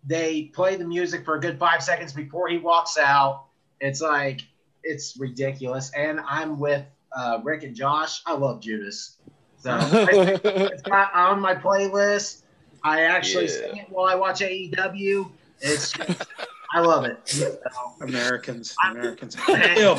[0.03, 3.45] They play the music for a good five seconds before he walks out.
[3.79, 4.41] It's like
[4.83, 5.91] it's ridiculous.
[5.95, 6.83] And I'm with
[7.15, 8.21] uh, Rick and Josh.
[8.25, 9.17] I love Judas.
[9.59, 12.41] So it's not on my playlist.
[12.83, 13.51] I actually yeah.
[13.51, 15.29] sing it while I watch AEW.
[15.61, 15.93] It's
[16.73, 17.39] I love it.
[18.01, 19.35] Americans, Americans.
[19.47, 19.93] I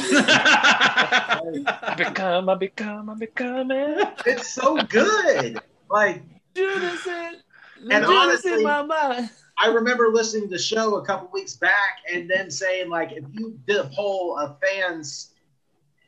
[1.96, 4.08] become, I become, I become it.
[4.26, 5.60] It's so good.
[5.90, 6.22] Like,
[6.54, 7.42] Judas it.
[7.90, 9.30] And honestly, in my mind.
[9.60, 13.24] I remember listening to the show a couple weeks back and then saying, like, if
[13.32, 15.32] you did a poll of fans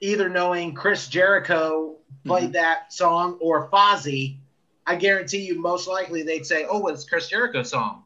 [0.00, 2.52] either knowing Chris Jericho played mm-hmm.
[2.52, 4.36] that song or Fozzy,
[4.86, 8.04] I guarantee you most likely they'd say, oh, it's Chris Jericho's song.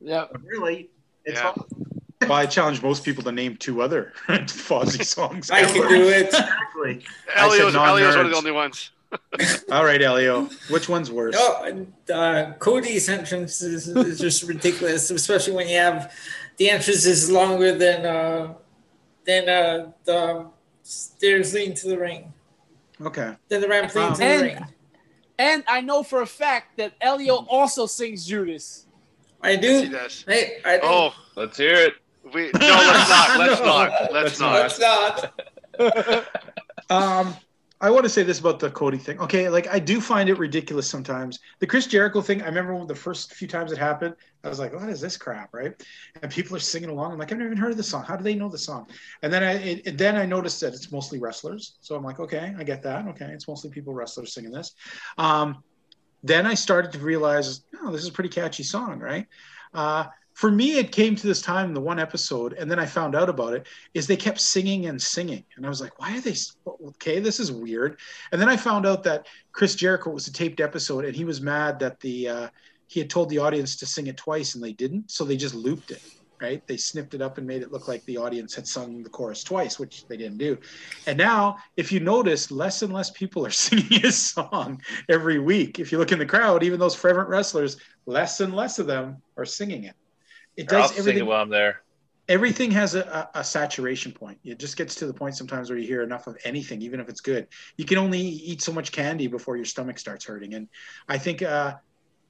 [0.00, 0.26] Yeah.
[0.42, 0.90] really,
[1.24, 1.52] it's yeah.
[2.22, 5.50] Well, I challenge most people to name two other Fozzy songs.
[5.50, 6.26] I can do it.
[6.26, 7.04] Exactly.
[7.34, 8.90] Elio's, Elio's one of the only ones.
[9.72, 10.44] All right, Elio.
[10.68, 11.34] Which one's worse?
[11.36, 16.12] Oh, uh, Cody's entrance is, is just ridiculous, especially when you have
[16.58, 18.54] the entrance is longer than uh,
[19.24, 20.46] than uh, the
[20.82, 22.32] stairs leading to the ring.
[23.00, 23.34] Okay.
[23.48, 24.66] Then the ramp leading um, to and, the ring.
[25.38, 28.86] And I know for a fact that Elio also sings Judas.
[29.42, 29.88] I do.
[29.90, 30.82] Yes, hey, I do.
[30.84, 31.94] Oh, let's hear it.
[32.34, 33.38] We, no, let's not.
[33.38, 33.66] Let's no.
[33.66, 34.12] not.
[34.12, 35.32] Let's, let's not.
[35.78, 36.26] Let's not.
[36.90, 37.36] Um,
[37.82, 39.18] I want to say this about the Cody thing.
[39.20, 41.38] Okay, like I do find it ridiculous sometimes.
[41.60, 44.74] The Chris Jericho thing, I remember the first few times it happened, I was like,
[44.74, 45.72] what is this crap, right?
[46.20, 47.12] And people are singing along.
[47.12, 48.04] I'm like, I've never even heard of the song.
[48.04, 48.86] How do they know the song?
[49.22, 51.76] And then I it, then I noticed that it's mostly wrestlers.
[51.80, 53.06] So I'm like, okay, I get that.
[53.08, 54.74] Okay, it's mostly people wrestlers singing this.
[55.16, 55.62] Um,
[56.22, 59.26] then I started to realize, oh, this is a pretty catchy song, right?
[59.72, 60.04] Uh,
[60.40, 63.28] for me, it came to this time the one episode, and then I found out
[63.28, 63.66] about it.
[63.92, 66.34] Is they kept singing and singing, and I was like, "Why are they
[66.66, 67.20] okay?
[67.20, 67.98] This is weird."
[68.32, 71.42] And then I found out that Chris Jericho was a taped episode, and he was
[71.42, 72.48] mad that the uh,
[72.86, 75.54] he had told the audience to sing it twice, and they didn't, so they just
[75.54, 76.00] looped it.
[76.40, 76.66] Right?
[76.66, 79.44] They snipped it up and made it look like the audience had sung the chorus
[79.44, 80.56] twice, which they didn't do.
[81.06, 84.80] And now, if you notice, less and less people are singing his song
[85.10, 85.78] every week.
[85.78, 87.76] If you look in the crowd, even those fervent wrestlers,
[88.06, 89.94] less and less of them are singing it
[90.56, 91.82] it does I'll everything while I'm there.
[92.28, 94.38] Everything has a, a, a, saturation point.
[94.44, 97.08] It just gets to the point sometimes where you hear enough of anything, even if
[97.08, 97.48] it's good.
[97.76, 100.54] You can only eat so much candy before your stomach starts hurting.
[100.54, 100.68] And
[101.08, 101.74] I think, uh,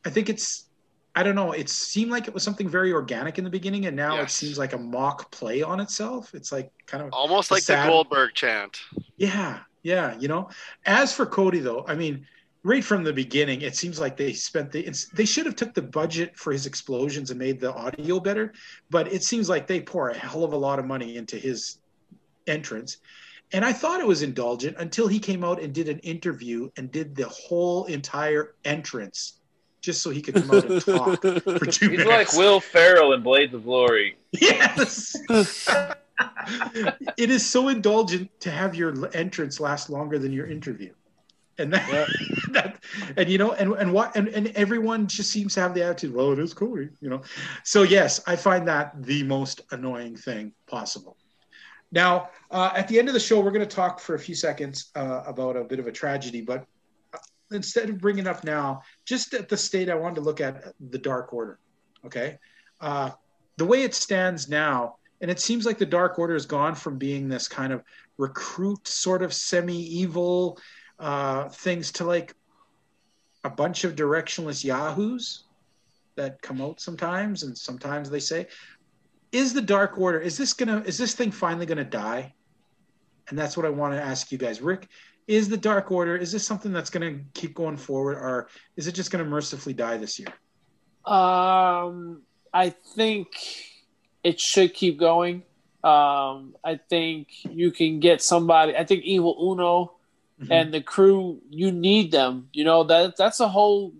[0.06, 0.70] I think it's,
[1.14, 1.52] I don't know.
[1.52, 4.30] It seemed like it was something very organic in the beginning, and now yes.
[4.30, 6.34] it seems like a mock play on itself.
[6.34, 7.86] It's like kind of almost like sad...
[7.86, 8.80] the Goldberg chant.
[9.16, 10.16] Yeah, yeah.
[10.18, 10.50] You know.
[10.86, 12.26] As for Cody, though, I mean,
[12.62, 15.82] right from the beginning, it seems like they spent the they should have took the
[15.82, 18.52] budget for his explosions and made the audio better,
[18.90, 21.78] but it seems like they pour a hell of a lot of money into his
[22.46, 22.98] entrance.
[23.52, 26.90] And I thought it was indulgent until he came out and did an interview and
[26.90, 29.40] did the whole entire entrance
[29.80, 32.06] just so he could come out and talk for two He's minutes.
[32.06, 34.16] like Will Ferrell in Blades of Glory.
[34.32, 35.16] Yes.
[37.16, 40.92] it is so indulgent to have your entrance last longer than your interview
[41.60, 42.06] and that, yeah.
[42.52, 42.84] that,
[43.16, 46.14] and you know and and what and, and everyone just seems to have the attitude
[46.14, 47.22] well it is cool you know?
[47.64, 51.16] So yes I find that the most annoying thing possible.
[51.92, 54.34] Now uh, at the end of the show we're going to talk for a few
[54.34, 56.64] seconds uh, about a bit of a tragedy but
[57.14, 57.18] uh,
[57.52, 60.98] instead of bringing up now just at the state I wanted to look at the
[60.98, 61.58] Dark Order
[62.06, 62.38] okay?
[62.80, 63.10] Uh,
[63.56, 66.96] the way it stands now and it seems like the Dark Order has gone from
[66.96, 67.84] being this kind of
[68.16, 70.58] recruit sort of semi-evil
[71.00, 72.34] uh, things to like
[73.42, 75.44] a bunch of directionless yahoos
[76.16, 78.46] that come out sometimes and sometimes they say
[79.32, 82.34] is the dark order is this gonna is this thing finally gonna die?
[83.28, 84.60] And that's what i want to ask you guys.
[84.60, 84.88] Rick
[85.26, 88.92] is the dark order is this something that's gonna keep going forward or is it
[88.92, 90.28] just gonna mercifully die this year?
[91.06, 92.22] Um
[92.52, 93.28] i think
[94.22, 95.44] it should keep going.
[95.82, 99.92] Um i think you can get somebody i think evil uno
[100.40, 100.52] mm-hmm.
[100.52, 102.48] and the crew, you need them.
[102.52, 103.94] You know that that's a whole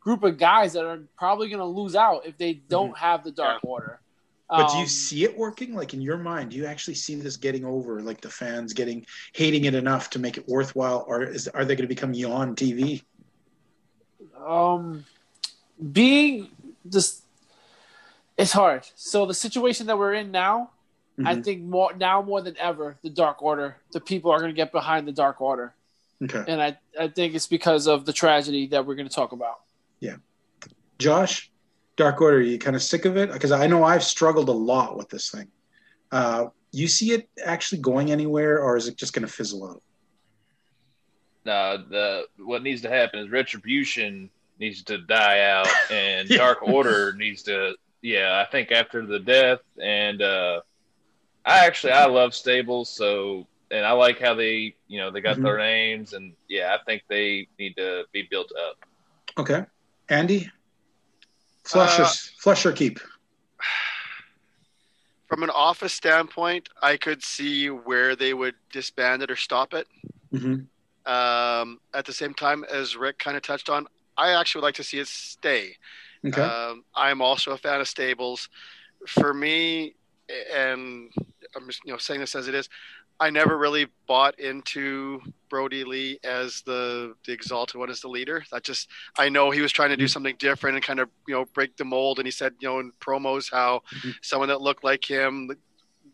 [0.00, 3.04] group of guys that are probably going to lose out if they don't mm-hmm.
[3.04, 3.70] have the Dark yeah.
[3.70, 4.00] Order.
[4.48, 5.74] But do you um, see it working?
[5.74, 8.00] Like in your mind, do you actually see this getting over?
[8.00, 11.74] Like the fans getting hating it enough to make it worthwhile, or is are they
[11.74, 13.02] going to become yawn TV?
[14.46, 15.04] Um,
[15.92, 16.48] being
[16.84, 17.22] this,
[18.38, 18.86] it's hard.
[18.94, 20.70] So the situation that we're in now,
[21.18, 21.26] mm-hmm.
[21.26, 24.56] I think more now more than ever, the Dark Order, the people are going to
[24.56, 25.74] get behind the Dark Order.
[26.24, 26.44] Okay.
[26.48, 29.60] And I, I think it's because of the tragedy that we're going to talk about.
[30.00, 30.16] Yeah.
[30.98, 31.50] Josh,
[31.96, 33.32] Dark Order, you kind of sick of it?
[33.32, 35.48] Because I know I've struggled a lot with this thing.
[36.10, 39.82] Uh, you see it actually going anywhere, or is it just going to fizzle out?
[41.44, 46.38] No, the what needs to happen is retribution needs to die out, and yeah.
[46.38, 47.74] Dark Order needs to.
[48.02, 50.60] Yeah, I think after the death, and uh,
[51.44, 55.34] I actually I love stables, so and I like how they, you know, they got
[55.34, 55.44] mm-hmm.
[55.44, 58.76] their names, and yeah, I think they need to be built up.
[59.38, 59.64] Okay,
[60.08, 60.50] Andy,
[61.64, 62.06] flush, uh, or,
[62.38, 63.00] flush or keep.
[65.26, 69.88] From an office standpoint, I could see where they would disband it or stop it.
[70.32, 71.12] Mm-hmm.
[71.12, 73.86] Um, at the same time, as Rick kind of touched on,
[74.16, 75.76] I actually would like to see it stay.
[76.24, 76.40] Okay.
[76.40, 78.48] Um, I'm also a fan of stables.
[79.06, 79.94] For me,
[80.52, 81.10] and
[81.54, 82.68] I'm just you know saying this as it is.
[83.18, 88.44] I never really bought into Brodie Lee as the the exalted one as the leader.
[88.50, 88.88] That just
[89.18, 91.76] I know he was trying to do something different and kind of you know break
[91.76, 92.18] the mold.
[92.18, 94.10] And he said you know in promos how mm-hmm.
[94.22, 95.50] someone that looked like him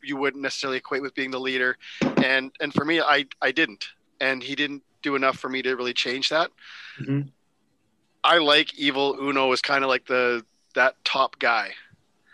[0.03, 1.77] you wouldn't necessarily equate with being the leader.
[2.23, 3.87] And and for me I I didn't,
[4.20, 6.51] and he didn't do enough for me to really change that.
[7.01, 7.29] Mm-hmm.
[8.24, 11.73] I like Evil Uno as kind of like the that top guy.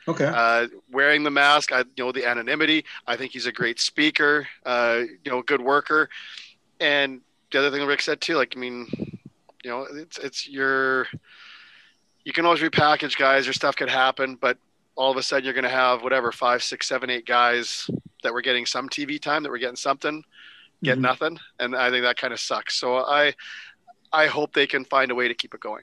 [0.08, 0.24] Okay.
[0.24, 2.84] Uh, wearing the mask, I you know the anonymity.
[3.06, 4.48] I think he's a great speaker.
[4.64, 6.08] Uh, you know, good worker.
[6.80, 7.20] And
[7.52, 8.86] the other thing Rick said too, like I mean,
[9.62, 11.06] you know, it's it's your.
[12.24, 13.46] You can always repackage guys.
[13.46, 14.58] Your stuff could happen, but
[14.96, 17.88] all of a sudden you're going to have whatever five, six, seven, eight guys
[18.22, 20.24] that were getting some TV time, that were getting something.
[20.84, 21.02] get Mhm.
[21.02, 22.76] nothing, and I think that kind of sucks.
[22.76, 23.34] So I
[24.12, 25.82] I hope they can find a way to keep it going.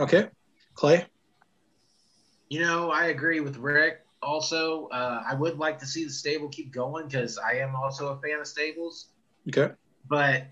[0.00, 0.28] Okay,
[0.74, 1.06] Clay.
[2.52, 4.04] You know, I agree with Rick.
[4.20, 8.08] Also, uh, I would like to see the stable keep going because I am also
[8.08, 9.08] a fan of stables.
[9.48, 9.72] Okay.
[10.06, 10.48] But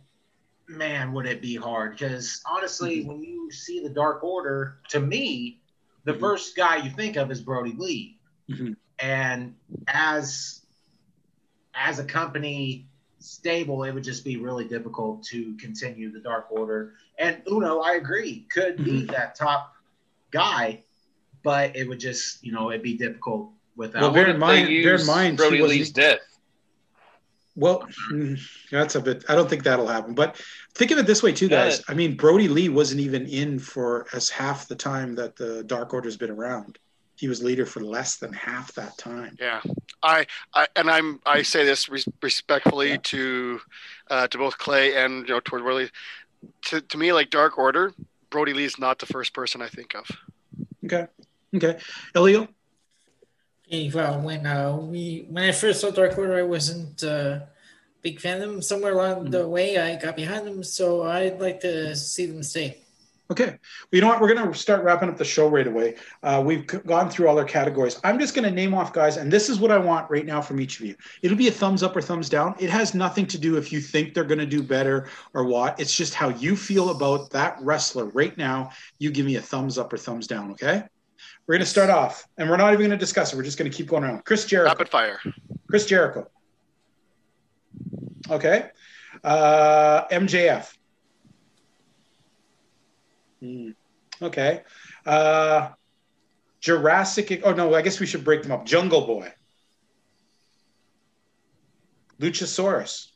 [0.67, 1.93] man, would it be hard?
[1.93, 5.61] Because honestly, when you see the Dark Order, to me,
[6.05, 6.21] the Mhm.
[6.21, 8.19] first guy you think of is Brodie Lee.
[8.49, 8.77] Mhm.
[8.99, 9.55] And
[9.87, 10.65] as
[11.75, 16.95] as a company stable, it would just be really difficult to continue the Dark Order.
[17.19, 19.75] And Uno, I agree, could be that top
[20.31, 20.83] guy,
[21.43, 24.03] but it would just, you know, it'd be difficult without.
[24.03, 26.19] Well, bear in mind- bear in mind, he Brodie wasn't- Lee's death.
[27.57, 28.41] Well, mm,
[28.71, 29.25] that's a bit.
[29.29, 30.15] I don't think that'll happen.
[30.15, 30.37] But
[30.75, 31.65] think of it this way, too, Yeah.
[31.65, 31.83] guys.
[31.89, 35.93] I mean, Brodie Lee wasn't even in for as half the time that the Dark
[35.93, 36.79] Order's been around.
[37.17, 39.37] He was leader for less than half that time.
[39.39, 39.61] Yeah,
[40.03, 43.61] I, I and I'm I say this res- respectfully to
[44.11, 45.91] uh, to both Clay and you know toward Willie.
[46.67, 47.93] To to me, like Dark Order,
[48.31, 50.07] Brodie Lee's not the first person I think of.
[50.87, 51.09] Okay.
[51.55, 51.79] Okay.
[52.15, 52.49] Elio.
[53.67, 57.41] Okay, well, when uh, we when I first saw Dark Order, I wasn't uh,
[58.03, 58.63] big fan of them.
[58.63, 62.79] Somewhere along the way, I got behind them, so I'd like to see them stay.
[63.31, 63.47] Okay.
[63.47, 63.59] Well,
[63.93, 64.21] you know what?
[64.21, 65.95] We're going to start wrapping up the show right away.
[66.21, 68.01] Uh, we've gone through all our categories.
[68.03, 70.41] I'm just going to name off guys, and this is what I want right now
[70.41, 70.97] from each of you.
[71.23, 72.57] It'll be a thumbs up or thumbs down.
[72.59, 75.79] It has nothing to do if you think they're going to do better or what.
[75.79, 78.71] It's just how you feel about that wrestler right now.
[78.99, 80.83] You give me a thumbs up or thumbs down, okay?
[81.47, 83.37] We're going to start off, and we're not even going to discuss it.
[83.37, 84.25] We're just going to keep going around.
[84.25, 84.71] Chris Jericho.
[84.71, 85.21] Rapid fire.
[85.69, 86.29] Chris Jericho.
[88.29, 88.71] Okay.
[89.25, 90.73] Uh, MJF.
[93.41, 93.71] Hmm.
[94.23, 94.63] Okay.
[95.05, 95.71] Uh,
[96.61, 97.43] Jurassic.
[97.45, 98.65] Oh, no, I guess we should break them up.
[98.65, 99.33] Jungle Boy.
[102.21, 103.09] Luchasaurus.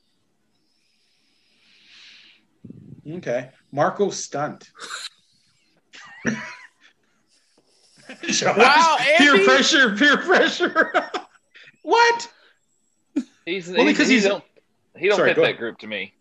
[3.08, 3.50] Okay.
[3.70, 4.70] Marko Stunt.
[8.22, 9.44] Josh, Wow, Peer Andy.
[9.44, 11.10] pressure, peer pressure.
[11.82, 12.30] what?
[13.44, 14.44] He's Only he's- 'cause he he's- don't
[14.96, 15.58] he don't Sorry, fit that ahead.
[15.58, 16.14] group to me.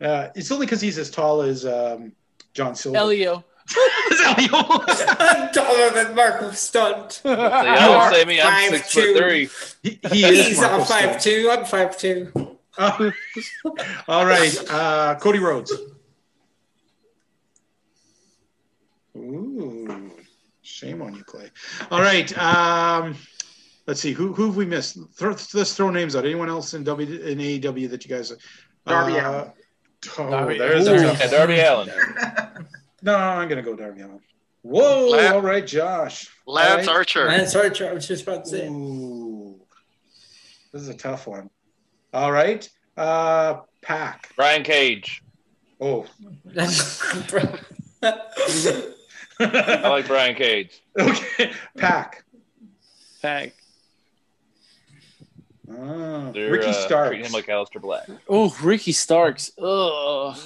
[0.00, 2.12] Uh, it's only because he's as tall as um,
[2.54, 2.98] John Silver.
[2.98, 3.44] Elio.
[4.24, 4.48] Elio.
[4.52, 7.12] I'm taller than Marko Stunt.
[7.12, 8.40] See, I are would say me.
[8.40, 9.14] I'm five six two.
[9.14, 9.48] foot three.
[9.82, 11.22] he, he is He's Marko five Stunt.
[11.22, 11.48] two.
[11.50, 12.30] I'm five two.
[12.78, 13.10] Uh,
[14.06, 15.72] all right, uh, Cody Rhodes.
[19.16, 19.75] Ooh,
[20.66, 21.50] shame on you, Clay.
[21.90, 23.16] All right, um,
[23.86, 24.98] let's see who who have we missed.
[25.14, 26.24] Throw, let's throw names out.
[26.24, 28.32] Anyone else in W in AEW that you guys?
[28.86, 29.52] Darby uh, Allin.
[30.18, 30.94] Oh, Darby- there's Ooh.
[30.94, 31.90] a Yeah, Darby Allin.
[33.02, 33.16] no.
[33.16, 34.20] I'm gonna go Darby Allin.
[34.62, 35.08] Whoa!
[35.10, 36.28] La- all right, Josh.
[36.46, 36.88] Lance All right.
[36.88, 37.26] Archer.
[37.26, 37.88] Lance Archer.
[37.88, 38.68] I was just about to say.
[38.68, 39.60] Ooh,
[40.72, 41.50] this is a tough one.
[42.12, 44.32] All right, uh, PAC.
[44.36, 45.22] Brian Cage.
[45.80, 46.06] Oh,
[49.40, 50.82] I like Brian Cage.
[50.98, 52.24] okay, PAC.
[53.22, 53.52] PAC.
[55.70, 57.08] Oh, They're, Ricky uh, Starks.
[57.10, 58.08] treat him like Aleister Black.
[58.28, 59.50] Oh, Ricky Starks.
[59.58, 60.36] Ugh.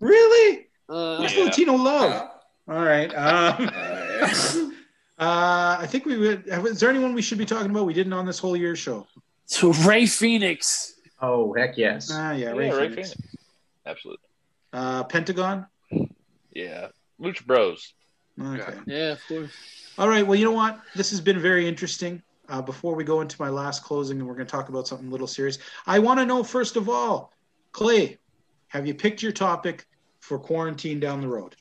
[0.00, 0.66] really?
[0.88, 1.44] Uh, Who's Yeah.
[1.44, 2.30] Latino love?
[2.66, 3.12] All right.
[3.14, 3.68] Um,
[5.18, 6.44] uh, I think we would.
[6.46, 7.84] Is there anyone we should be talking about?
[7.84, 9.06] We didn't on this whole year show.
[9.44, 10.92] so Rey Fénix.
[11.20, 12.10] Oh, heck yes.
[12.12, 12.96] Ah, yeah, Yeah, Rey, Rey Fénix.
[13.14, 13.16] Fénix.
[13.86, 14.24] Absolutely.
[14.72, 15.66] Uh, Pentagon.
[16.52, 16.88] Yeah.
[17.20, 17.92] Lucha Bros.
[18.38, 18.78] Okay.
[18.86, 19.52] Yeah, of course.
[19.98, 20.26] All right.
[20.26, 20.80] Well, you know what?
[20.94, 22.22] This has been very interesting.
[22.48, 25.06] Uh, before we go into my last closing, and we're going to talk about something
[25.06, 27.32] a little serious, I want to know first of all,
[27.70, 28.18] Clay,
[28.68, 29.86] have you picked your topic
[30.20, 31.54] for quarantine down the road?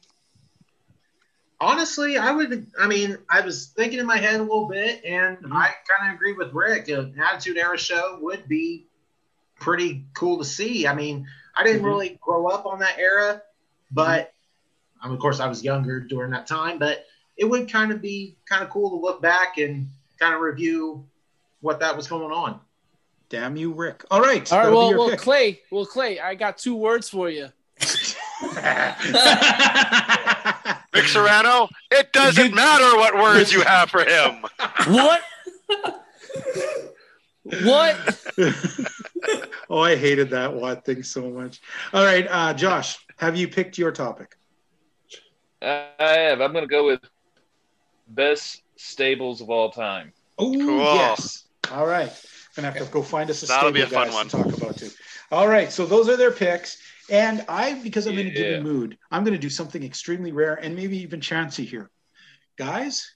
[1.62, 2.72] Honestly, I would.
[2.80, 5.52] I mean, I was thinking in my head a little bit, and Mhm.
[5.52, 6.88] I kind of agree with Rick.
[6.88, 8.88] An Attitude Era show would be
[9.60, 10.88] pretty cool to see.
[10.88, 11.88] I mean, I didn't Mhm.
[11.88, 13.44] really grow up on that era,
[13.92, 14.34] but
[15.02, 16.80] I mean, of course, I was younger during that time.
[16.80, 17.06] But
[17.38, 19.90] it would kind of be kind of cool to look back and
[20.20, 21.06] kind of review
[21.62, 22.60] what that was going on.
[23.30, 24.04] Damn you, Rick.
[24.10, 24.52] All right.
[24.52, 25.20] All right, well, well, pick.
[25.20, 27.50] Clay, well, Clay, I got two words for you.
[30.94, 31.70] Rick Serrano.
[31.92, 34.44] It doesn't matter what words you have for him.
[34.88, 35.22] What?
[37.64, 38.20] what?
[39.70, 41.62] oh, I hated that Watt thing so much.
[41.94, 44.39] All right, uh, Josh, have you picked your topic?
[45.62, 46.42] I have.
[46.42, 47.02] I'm going to go with
[48.08, 50.14] best stables of all time.
[50.38, 50.96] Oh, Cool.
[50.96, 51.46] yes.
[51.72, 52.10] All right.
[52.12, 54.28] I'm Gonna have to go find us a That'll stable be a fun guys one.
[54.28, 54.90] to talk about too.
[55.32, 56.78] All right, so those are their picks,
[57.10, 58.60] and I, because I'm in a Yeah.
[58.60, 61.90] mood, I'm going to do something extremely rare and maybe even chancy here,
[62.58, 63.08] guys.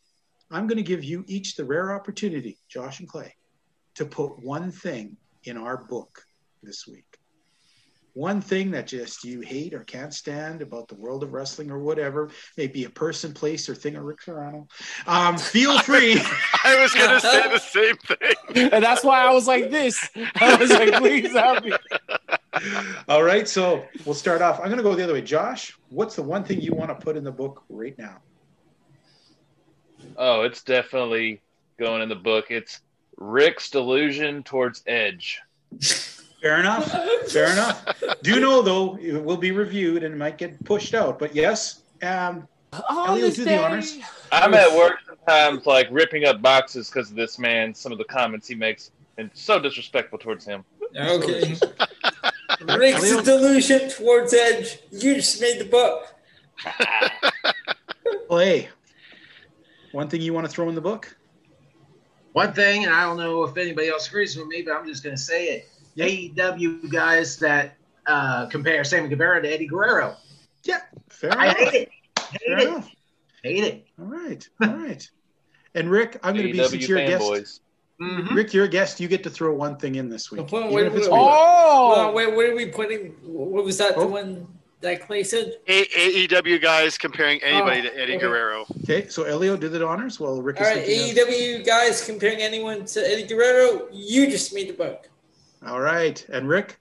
[0.51, 3.33] I'm going to give you each the rare opportunity, Josh and Clay,
[3.95, 6.23] to put one thing in our book
[6.61, 7.12] this week.
[8.13, 11.79] One thing that just you hate or can't stand about the world of wrestling or
[11.79, 14.67] whatever, maybe a person, place, or thing, or Rick Serrano,
[15.07, 16.21] um, feel free.
[16.63, 18.69] I was going to say the same thing.
[18.71, 20.09] And that's why I was like this.
[20.35, 21.73] I was like, please help me.
[23.07, 23.47] All right.
[23.47, 24.59] So we'll start off.
[24.59, 25.21] I'm going to go the other way.
[25.21, 28.21] Josh, what's the one thing you want to put in the book right now?
[30.17, 31.41] Oh, it's definitely
[31.79, 32.51] going in the book.
[32.51, 32.81] It's
[33.17, 35.41] Rick's delusion towards Edge.
[36.43, 36.91] Fair enough.
[37.31, 37.85] Fair enough.
[38.21, 41.17] Do know though, it will be reviewed and it might get pushed out.
[41.17, 42.49] But yes, um,
[42.89, 43.97] Elio, do the honors.
[44.29, 47.73] I'm at work sometimes, like ripping up boxes because of this man.
[47.73, 50.65] Some of the comments he makes, and so disrespectful towards him.
[50.97, 51.55] Okay.
[52.77, 54.79] Rick's delusion towards Edge.
[54.91, 56.13] You just made the book.
[58.29, 58.67] well, hey,
[59.93, 61.15] one thing you want to throw in the book?
[62.33, 65.03] One thing, and I don't know if anybody else agrees with me, but I'm just
[65.03, 67.75] going to say it AEW guys that
[68.07, 70.15] uh, compare Sammy Guevara to Eddie Guerrero.
[70.63, 71.57] Yeah, fair I enough.
[71.57, 71.89] hate it.
[72.17, 72.67] Hate fair it.
[72.67, 72.91] Enough.
[73.43, 73.87] Hate it.
[73.99, 75.09] All right, all right.
[75.75, 77.61] And Rick, I'm going to be since you're a guest.
[78.01, 78.35] Mm-hmm.
[78.35, 78.99] Rick, you're a guest.
[78.99, 80.47] You get to throw one thing in this week.
[80.47, 83.15] Point, wait, wait, oh, wait, where are we putting?
[83.23, 83.93] What was that?
[83.95, 84.01] Oh.
[84.01, 84.47] The one
[84.81, 85.53] that Clay said?
[85.67, 88.21] A- AEW guys comparing anybody oh, to Eddie okay.
[88.21, 88.65] Guerrero.
[88.83, 90.19] Okay, so Elio did the honors.
[90.19, 90.59] Well, Rick.
[90.59, 91.65] All right, AEW of...
[91.65, 93.87] guys comparing anyone to Eddie Guerrero.
[93.91, 95.09] You just made the book.
[95.65, 96.25] All right.
[96.29, 96.79] And Rick?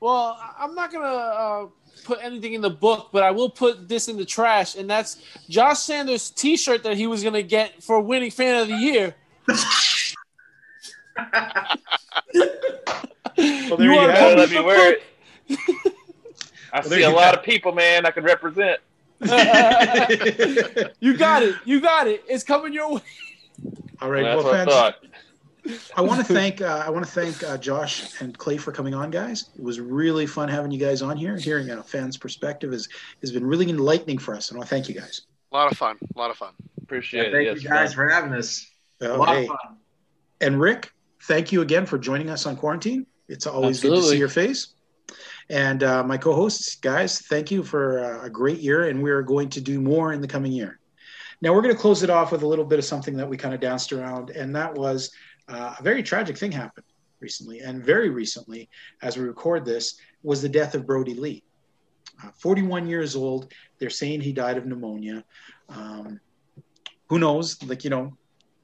[0.00, 1.66] Well, I'm not going to uh,
[2.04, 5.22] put anything in the book, but I will put this in the trash, and that's
[5.48, 8.76] Josh Sanders' t shirt that he was going to get for winning fan of the
[8.76, 9.14] year.
[9.48, 9.56] well,
[13.34, 15.02] there you, you have Let me wear it.
[16.72, 18.80] I well, see a lot of people, man, I can represent.
[19.20, 19.28] you
[21.16, 21.54] got it.
[21.64, 22.22] You got it.
[22.28, 23.00] It's coming your way.
[24.02, 24.24] All right.
[24.24, 24.94] Well, well fans,
[25.96, 28.94] I want to thank uh, I want to thank uh, Josh and Clay for coming
[28.94, 29.50] on, guys.
[29.56, 31.36] It was really fun having you guys on here.
[31.36, 32.88] Hearing a fan's perspective has
[33.20, 35.22] has been really enlightening for us, and I want to thank you guys.
[35.52, 35.96] A lot of fun.
[36.14, 36.52] A lot of fun.
[36.82, 37.46] Appreciate yeah, it.
[37.46, 38.06] Thank you guys fun.
[38.06, 38.70] for having us.
[39.00, 39.42] a lot hey.
[39.42, 39.76] of fun.
[40.40, 43.06] And Rick, thank you again for joining us on quarantine.
[43.28, 44.00] It's always Absolutely.
[44.00, 44.68] good to see your face.
[45.48, 49.22] And uh, my co-hosts, guys, thank you for uh, a great year, and we are
[49.22, 50.80] going to do more in the coming year.
[51.40, 53.36] Now we're going to close it off with a little bit of something that we
[53.36, 55.10] kind of danced around, and that was
[55.48, 56.86] uh, a very tragic thing happened
[57.20, 58.68] recently, and very recently,
[59.02, 61.42] as we record this, was the death of Brodie Lee.
[62.22, 63.52] Uh, 41 years old.
[63.78, 65.24] They're saying he died of pneumonia.
[65.68, 66.20] Um,
[67.08, 67.62] who knows?
[67.62, 68.16] Like, you know,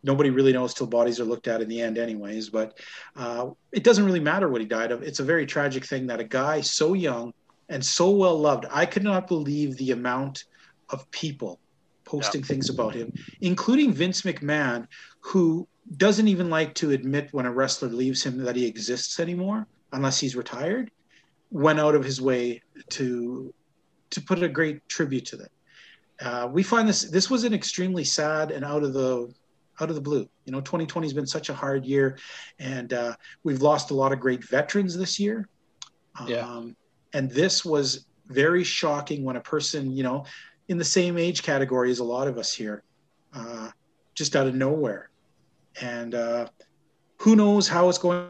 [0.02, 2.48] nobody really knows till bodies are looked at in the end, anyways.
[2.48, 2.78] But
[3.14, 5.02] uh, it doesn't really matter what he died of.
[5.02, 7.32] It's a very tragic thing that a guy so young
[7.68, 10.44] and so well loved, I could not believe the amount
[10.90, 11.59] of people
[12.04, 12.48] posting yeah.
[12.48, 14.86] things about him, including Vince McMahon,
[15.23, 15.66] who
[15.97, 20.20] doesn't even like to admit when a wrestler leaves him that he exists anymore unless
[20.20, 20.90] he's retired
[21.53, 23.55] went out of his way to
[24.11, 25.49] to put a great tribute to them.
[26.20, 29.32] Uh, we find this this was an extremely sad and out of the
[29.81, 30.28] out of the blue.
[30.44, 32.19] You know 2020 has been such a hard year
[32.59, 35.49] and uh, we've lost a lot of great veterans this year.
[36.27, 36.47] Yeah.
[36.47, 36.77] Um,
[37.12, 40.24] and this was very shocking when a person you know
[40.69, 42.82] in the same age category as a lot of us here
[43.35, 43.69] uh,
[44.15, 45.11] just out of nowhere
[45.81, 46.47] and uh,
[47.19, 48.28] who knows how it's going.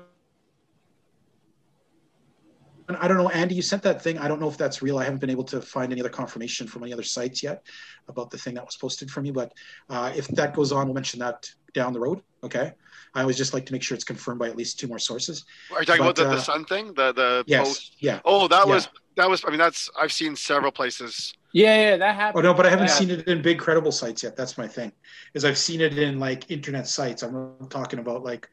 [2.88, 3.54] I don't know, Andy.
[3.54, 4.18] You sent that thing.
[4.18, 4.98] I don't know if that's real.
[4.98, 7.64] I haven't been able to find any other confirmation from any other sites yet
[8.08, 9.32] about the thing that was posted from you.
[9.32, 9.52] But
[9.88, 12.20] uh, if that goes on, we'll mention that down the road.
[12.44, 12.72] Okay.
[13.14, 15.44] I always just like to make sure it's confirmed by at least two more sources.
[15.72, 16.94] Are you talking but, about the, uh, the Sun thing?
[16.94, 17.96] The the yes, post?
[17.98, 18.20] yeah.
[18.24, 18.74] Oh, that yeah.
[18.74, 19.44] was that was.
[19.46, 22.46] I mean, that's I've seen several places yeah, yeah, that happened.
[22.46, 24.36] Oh no, but I haven't seen it in big credible sites yet.
[24.36, 24.92] That's my thing.
[25.34, 27.22] Is I've seen it in like internet sites.
[27.22, 28.48] I'm talking about like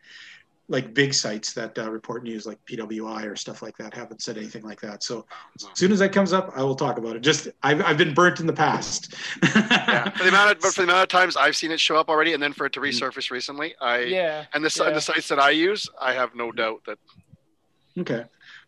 [0.70, 4.38] like big sites that uh, report news like PWI or stuff like that haven't said
[4.38, 5.04] anything like that.
[5.04, 7.22] So as soon as that comes up, I will talk about it.
[7.22, 9.16] Just I've, I've been burnt in the past.
[9.44, 11.98] yeah, for the amount of but for the amount of times I've seen it show
[11.98, 12.88] up already, and then for it to mm.
[12.88, 14.88] resurface recently, I yeah, and the yeah.
[14.88, 17.00] and the sites that I use, I have no doubt that.
[17.98, 18.26] Okay,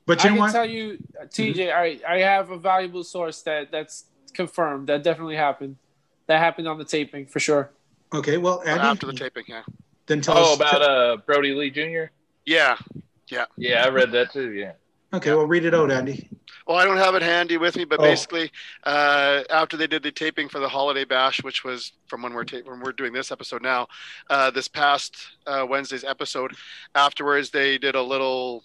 [0.08, 0.52] but you I know can what?
[0.52, 2.08] tell you, TJ, mm-hmm.
[2.08, 4.88] I I have a valuable source that that's confirmed.
[4.88, 5.78] That definitely happened.
[6.28, 7.72] That happened on the taping for sure.
[8.14, 9.64] Okay, well, Andy, after the taping, yeah.
[10.06, 12.12] Then tell oh, us about uh Brodie Lee Jr.
[12.46, 12.78] Yeah,
[13.28, 13.86] yeah, yeah.
[13.86, 14.52] I read that too.
[14.52, 14.74] Yeah.
[15.14, 15.36] Okay, yeah.
[15.36, 16.30] well, read it out, Andy.
[16.68, 18.04] Well, I don't have it handy with me, but oh.
[18.04, 18.52] basically,
[18.84, 22.46] uh, after they did the taping for the holiday bash, which was from when we're
[22.46, 23.88] ta- when we're doing this episode now,
[24.30, 25.16] uh, this past
[25.48, 26.54] uh, Wednesday's episode,
[26.96, 28.64] afterwards they did a little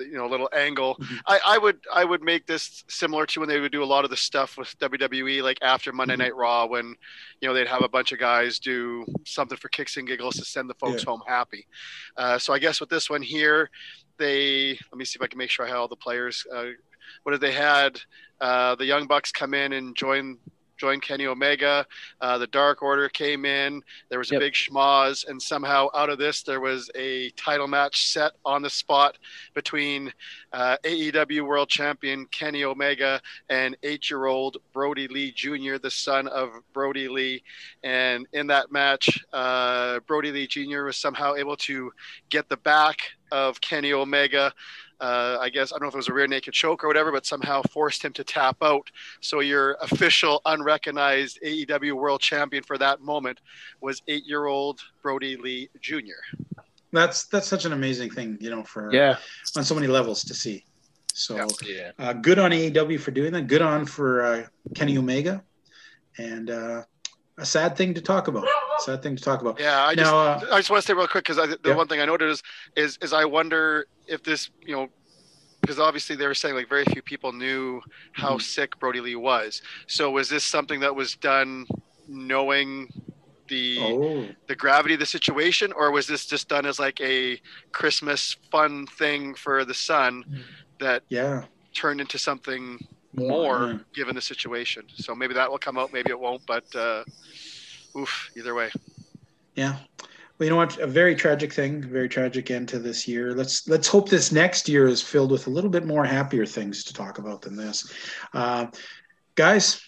[0.00, 0.96] you know a little angle.
[0.96, 1.16] Mm-hmm.
[1.26, 4.04] I, I would I would make this similar to when they would do a lot
[4.04, 6.22] of the stuff with WWE, like after Monday mm-hmm.
[6.22, 6.94] Night Raw, when
[7.40, 10.44] you know they'd have a bunch of guys do something for kicks and giggles to
[10.44, 11.10] send the folks yeah.
[11.10, 11.66] home happy.
[12.16, 13.70] Uh, so I guess with this one here,
[14.18, 16.46] they let me see if I can make sure I have all the players.
[16.52, 16.66] Uh,
[17.22, 18.00] what if they had
[18.40, 20.38] uh, the Young Bucks come in and join
[20.80, 21.86] joined Kenny Omega.
[22.22, 23.82] Uh, the Dark Order came in.
[24.08, 24.40] There was a yep.
[24.40, 28.70] big schmoz, and somehow out of this, there was a title match set on the
[28.70, 29.18] spot
[29.52, 30.10] between
[30.54, 33.20] uh, AEW World Champion Kenny Omega
[33.50, 37.42] and eight-year-old Brodie Lee Jr., the son of Brodie Lee.
[37.84, 40.84] And in that match, uh, Brodie Lee Jr.
[40.84, 41.92] was somehow able to
[42.30, 42.96] get the back
[43.30, 44.52] of Kenny Omega
[45.00, 47.10] uh, I guess I don't know if it was a rear naked choke or whatever,
[47.10, 48.90] but somehow forced him to tap out.
[49.20, 53.40] So your official unrecognized AEW World Champion for that moment
[53.80, 56.42] was eight-year-old Brodie Lee Jr.
[56.92, 59.16] That's that's such an amazing thing, you know, for yeah
[59.56, 60.64] on so many levels to see.
[61.14, 61.90] So yeah.
[61.98, 63.46] uh, good on AEW for doing that.
[63.46, 65.42] Good on for uh, Kenny Omega,
[66.18, 66.82] and uh,
[67.40, 68.46] a sad thing to talk about.
[68.80, 69.58] Sad thing to talk about.
[69.58, 70.02] Yeah, I now,
[70.38, 71.74] just uh, I just want to say real quick because the yeah.
[71.74, 72.42] one thing I noted is,
[72.76, 74.88] is is I wonder if this you know
[75.60, 77.80] because obviously they were saying like very few people knew
[78.12, 78.40] how mm-hmm.
[78.40, 79.62] sick Brodie Lee was.
[79.86, 81.66] So was this something that was done
[82.08, 82.92] knowing
[83.48, 84.28] the oh.
[84.46, 87.40] the gravity of the situation, or was this just done as like a
[87.72, 90.42] Christmas fun thing for the son mm.
[90.78, 93.78] that yeah turned into something more yeah.
[93.94, 94.84] given the situation?
[94.94, 97.04] So maybe that will come out, maybe it won't, but uh,
[97.96, 98.70] oof, either way.
[99.54, 99.76] Yeah.
[100.38, 100.78] Well, you know what?
[100.78, 103.34] A very tragic thing, very tragic end to this year.
[103.34, 106.82] Let's let's hope this next year is filled with a little bit more happier things
[106.84, 107.92] to talk about than this.
[108.32, 108.68] Uh,
[109.34, 109.82] guys,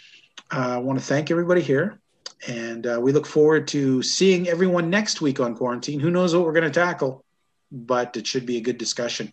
[0.53, 1.99] uh, I want to thank everybody here,
[2.47, 5.99] and uh, we look forward to seeing everyone next week on quarantine.
[5.99, 7.25] Who knows what we're going to tackle,
[7.71, 9.33] but it should be a good discussion.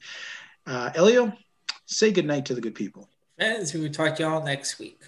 [0.65, 1.33] Uh, Elio,
[1.85, 3.09] say good night to the good people.
[3.39, 4.99] Friends, we will talk to y'all next week.